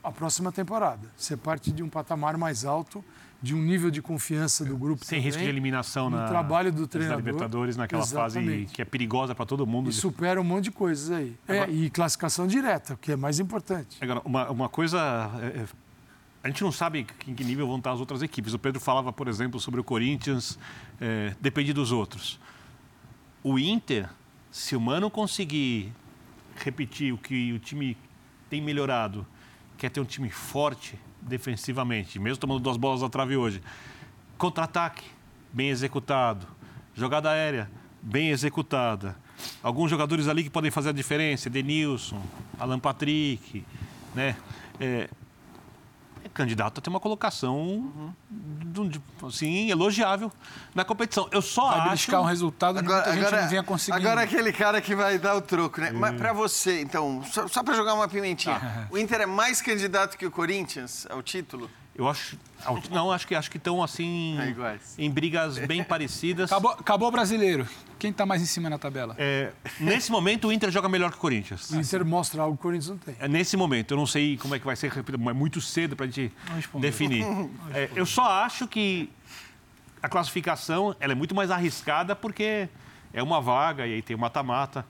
[0.08, 1.08] a próxima temporada.
[1.16, 3.04] Ser parte de um patamar mais alto,
[3.40, 6.86] de um nível de confiança do grupo Sem também, risco de eliminação na trabalho do
[6.86, 7.22] treinador.
[7.22, 8.62] Na Libertadores, naquela Exatamente.
[8.64, 9.90] fase que é perigosa para todo mundo.
[9.90, 11.36] E supera um monte de coisas aí.
[11.46, 13.96] É, Agora, é, e classificação direta, que é mais importante.
[14.00, 14.98] Agora, uma, uma coisa...
[15.40, 15.66] É, é,
[16.42, 18.54] a gente não sabe em que nível vão estar as outras equipes.
[18.54, 20.58] O Pedro falava, por exemplo, sobre o Corinthians,
[21.00, 22.40] é, depende dos outros.
[23.42, 24.08] O Inter,
[24.50, 25.92] se o Mano conseguir
[26.56, 27.96] repetir o que o time
[28.48, 29.26] tem melhorado
[29.78, 33.62] quer ter um time forte defensivamente, mesmo tomando duas bolas na trave hoje.
[34.36, 35.04] Contra-ataque,
[35.52, 36.46] bem executado.
[36.94, 37.70] Jogada aérea,
[38.02, 39.16] bem executada.
[39.62, 42.20] Alguns jogadores ali que podem fazer a diferença, Denilson,
[42.58, 43.64] Alan Patrick,
[44.14, 44.36] né?
[44.80, 45.08] É,
[46.24, 50.30] é candidato a ter uma colocação do- assim, elogiável
[50.74, 51.28] na competição.
[51.32, 51.84] Eu só Vai acho.
[51.88, 54.06] beliscar um resultado que Agora, muita gente agora, não vinha conseguindo.
[54.06, 55.90] agora é aquele cara que vai dar o troco, né?
[55.90, 58.86] Mas pra você, então, só, só pra jogar uma pimentinha, Tá.
[58.90, 61.70] o Inter é mais candidato que o Corinthians ao título?
[61.98, 62.38] Eu acho.
[62.92, 64.38] Não, acho que acho que estão assim.
[64.40, 66.52] É em brigas bem parecidas.
[66.52, 67.66] Acabou, acabou o brasileiro.
[67.98, 69.16] Quem tá mais em cima na tabela?
[69.18, 71.68] É, nesse momento, o Inter joga melhor que o Corinthians.
[71.70, 73.16] O Inter mostra algo que o Corinthians não tem.
[73.18, 73.90] É nesse momento.
[73.94, 76.08] Eu não sei como é que vai ser, repito, mas é muito cedo para a
[76.08, 76.32] gente
[76.78, 77.24] definir.
[77.74, 79.10] É, eu só acho que
[80.00, 82.68] a classificação ela é muito mais arriscada porque
[83.12, 84.86] é uma vaga e aí tem o mata-mata.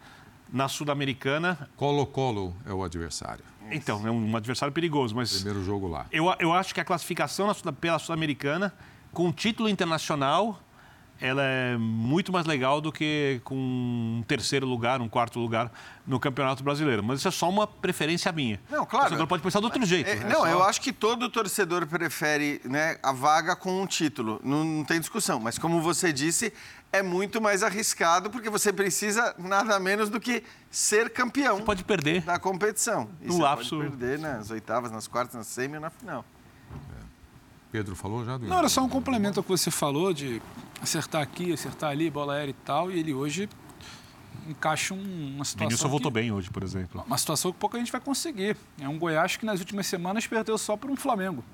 [0.51, 3.45] Na Sul-Americana, Colo-Colo é o adversário.
[3.73, 6.07] Então, é um adversário perigoso, mas Primeiro jogo lá.
[6.13, 8.73] eu, eu acho que a classificação pela Sul-Americana,
[9.13, 10.61] com título internacional,
[11.21, 15.69] ela é muito mais legal do que com um terceiro lugar, um quarto lugar
[16.07, 17.03] no Campeonato Brasileiro.
[17.03, 18.61] Mas isso é só uma preferência minha.
[18.71, 19.07] Não, claro.
[19.07, 20.09] O torcedor pode pensar de outro jeito.
[20.09, 23.87] É, É não, só- eu acho que todo torcedor prefere né, a vaga com um
[23.87, 24.41] título.
[24.45, 25.41] Não, não tem discussão.
[25.41, 26.53] Mas como você disse,
[26.93, 32.23] é muito mais arriscado porque você precisa nada menos do que ser campeão Pode perder.
[32.23, 33.09] da competição.
[33.21, 33.77] E No você lapso.
[33.77, 36.25] pode perder nas oitavas, nas quartas, na semi ou na final.
[37.71, 40.41] Pedro falou já do Não, era só um complemento ao que você falou de
[40.81, 42.91] acertar aqui, acertar ali, bola aérea e tal.
[42.91, 43.47] E ele hoje
[44.49, 45.69] encaixa um- uma situação.
[45.69, 47.05] Denilson voltou bem hoje, por exemplo.
[47.07, 48.57] Uma situação que pouca gente vai conseguir.
[48.81, 51.45] É um Goiás que nas últimas semanas perdeu só por um Flamengo.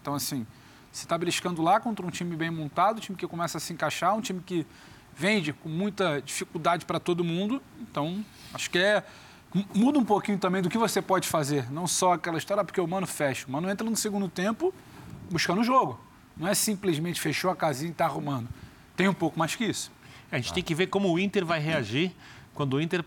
[0.00, 0.46] Então, assim,
[0.94, 3.72] você está beliscando lá contra um time bem montado, um time que começa a se
[3.72, 4.64] encaixar, um time que
[5.16, 7.60] vende com muita dificuldade para todo mundo.
[7.80, 9.02] Então, acho que é.
[9.74, 11.70] Muda um pouquinho também do que você pode fazer.
[11.70, 13.44] Não só aquela história, "Ah, porque o Mano fecha.
[13.48, 14.72] O Mano entra no segundo tempo
[15.30, 16.00] buscando o jogo.
[16.36, 18.48] Não é simplesmente fechou a casinha e está arrumando.
[18.96, 19.90] Tem um pouco mais que isso.
[20.30, 22.12] A gente tem que ver como o Inter vai reagir
[22.54, 23.04] quando o Inter.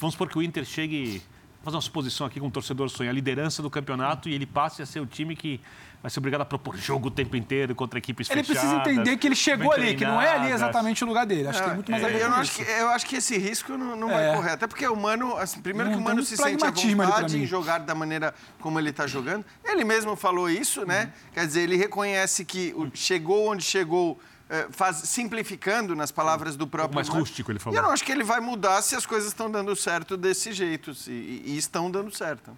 [0.00, 1.22] Vamos supor que o Inter chegue.
[1.56, 4.46] Vou fazer uma suposição aqui com o torcedor sonha, a liderança do campeonato e ele
[4.46, 5.60] passe a ser o time que
[6.02, 8.70] vai ser obrigado a propor jogo o tempo inteiro contra equipes Ele fechadas.
[8.72, 11.46] precisa entender que ele chegou ali, que não é ali exatamente o lugar dele.
[11.48, 13.16] Acho que tem muito mais a ver É, eu, com acho que, eu acho que
[13.16, 14.12] esse risco não, não É.
[14.28, 14.50] vai correr.
[14.50, 17.46] Até porque o Mano, assim, primeiro Não, que o Mano se sente à vontade em
[17.46, 19.44] jogar da maneira como ele está jogando.
[19.64, 21.04] Ele mesmo falou isso, né?
[21.04, 21.30] Uhum.
[21.34, 24.18] Quer dizer, ele reconhece que o- chegou onde chegou,
[24.50, 27.20] eh, faz, simplificando nas palavras do próprio mais Mano.
[27.20, 27.76] rústico, ele falou.
[27.76, 30.52] E eu não acho que ele vai mudar se as coisas estão dando certo desse
[30.52, 30.94] jeito.
[30.94, 32.50] se- e, e estão dando certo.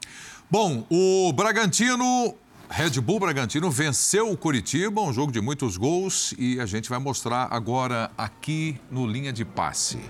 [0.50, 2.34] Bom, o Bragantino,
[2.76, 6.98] Red Bull Bragantino venceu o Curitiba, um jogo de muitos gols e a gente vai
[6.98, 10.01] mostrar agora aqui no linha de passe.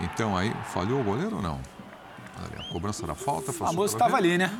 [0.00, 1.60] Então aí, falhou o goleiro ou não?
[2.38, 3.50] Olha a cobrança da falta.
[3.50, 4.56] O famoso estava ali, né?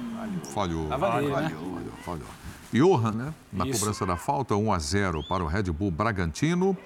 [0.52, 0.88] Falhou.
[0.88, 1.50] Tava ali, falhou, né?
[1.50, 2.26] falhou, falhou.
[2.72, 3.34] Johan, né?
[3.52, 3.78] Na Isso.
[3.78, 6.76] cobrança da falta, 1 a 0 para o Red Bull Bragantino.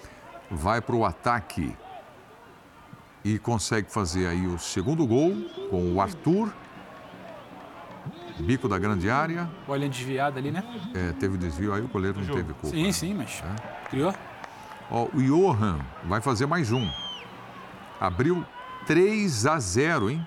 [0.50, 1.74] Vai para o ataque
[3.24, 5.34] e consegue fazer aí o segundo gol
[5.70, 6.52] com o Arthur.
[8.38, 9.48] Bico da grande área.
[9.66, 10.62] Bolinha desviada ali, né?
[10.94, 12.66] É, teve desvio aí, o goleiro não teve culpa.
[12.76, 13.88] Sim, sim, mas É.
[13.88, 14.14] criou.
[14.90, 16.88] Ó, o Johan vai fazer mais um.
[18.00, 18.44] Abriu
[18.86, 20.26] 3 a 0, hein?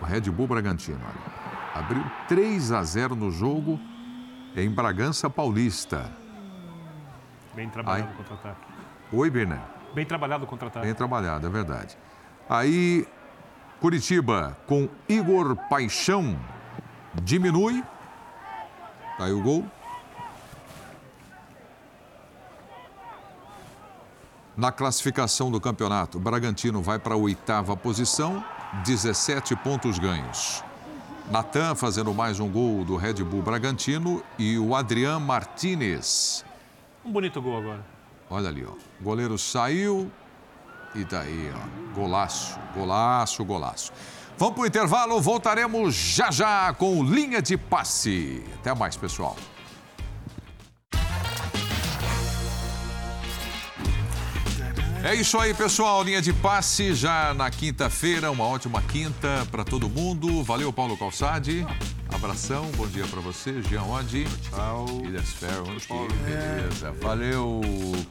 [0.00, 0.98] O Red Bull Bragantino.
[1.04, 1.80] olha.
[1.82, 3.80] Abriu 3 a 0 no jogo
[4.56, 6.10] em Bragança Paulista.
[7.54, 8.14] Bem trabalhado Ai.
[8.14, 8.60] o contra-ataque.
[9.12, 9.60] Oi, Berné.
[9.94, 10.84] Bem trabalhado o contra-ataque.
[10.86, 11.96] Bem trabalhado, é verdade.
[12.48, 13.06] Aí,
[13.80, 16.36] Curitiba com Igor Paixão
[17.22, 17.82] diminui.
[19.18, 19.64] Tá aí o gol.
[24.56, 28.44] Na classificação do campeonato, Bragantino vai para a oitava posição,
[28.84, 30.62] 17 pontos ganhos.
[31.30, 36.44] Natan fazendo mais um gol do Red Bull Bragantino e o Adrian Martinez.
[37.04, 37.84] Um bonito gol agora.
[38.28, 38.72] Olha ali, ó.
[39.00, 40.10] O goleiro saiu
[40.94, 41.94] e daí, ó.
[41.94, 43.92] Golaço, golaço, golaço.
[44.38, 48.42] Vamos para o intervalo, voltaremos já já com linha de passe.
[48.60, 49.36] Até mais, pessoal.
[55.04, 56.04] É isso aí, pessoal.
[56.04, 58.30] Linha de passe já na quinta-feira.
[58.30, 60.44] Uma ótima quinta para todo mundo.
[60.44, 61.66] Valeu, Paulo Calçade.
[62.14, 63.60] Abração, bom dia para você.
[63.62, 64.24] Jean Oddi.
[64.48, 64.86] Tchau.
[65.04, 65.64] Ilhas Ferro.
[65.64, 66.92] Que beleza.
[67.00, 67.60] Valeu,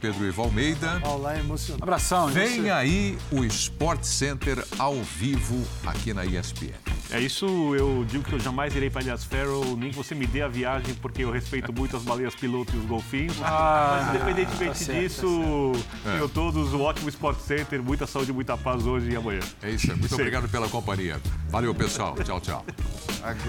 [0.02, 1.00] Pedro Ivo Almeida.
[1.04, 1.84] Olha lá, é emocionante.
[1.84, 2.28] Abração.
[2.28, 6.74] Vem aí o Sport Center ao vivo aqui na ESPN.
[7.12, 7.46] É isso,
[7.76, 10.48] eu digo que eu jamais irei para Ilhas Farrow, nem que você me dê a
[10.48, 13.36] viagem, porque eu respeito muito as baleias piloto e os golfinhos.
[13.44, 15.72] Ah, Mas independentemente tá certo, disso,
[16.06, 19.42] tenham todos um ótimo Sport Center, muita saúde e muita paz hoje e amanhã.
[19.62, 19.98] É isso aí.
[19.98, 20.16] Muito Sim.
[20.16, 21.20] obrigado pela companhia.
[21.50, 22.16] Valeu, pessoal.
[22.24, 22.66] Tchau, tchau.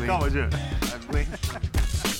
[0.07, 0.41] Calma, Jean.
[0.51, 2.12] Later.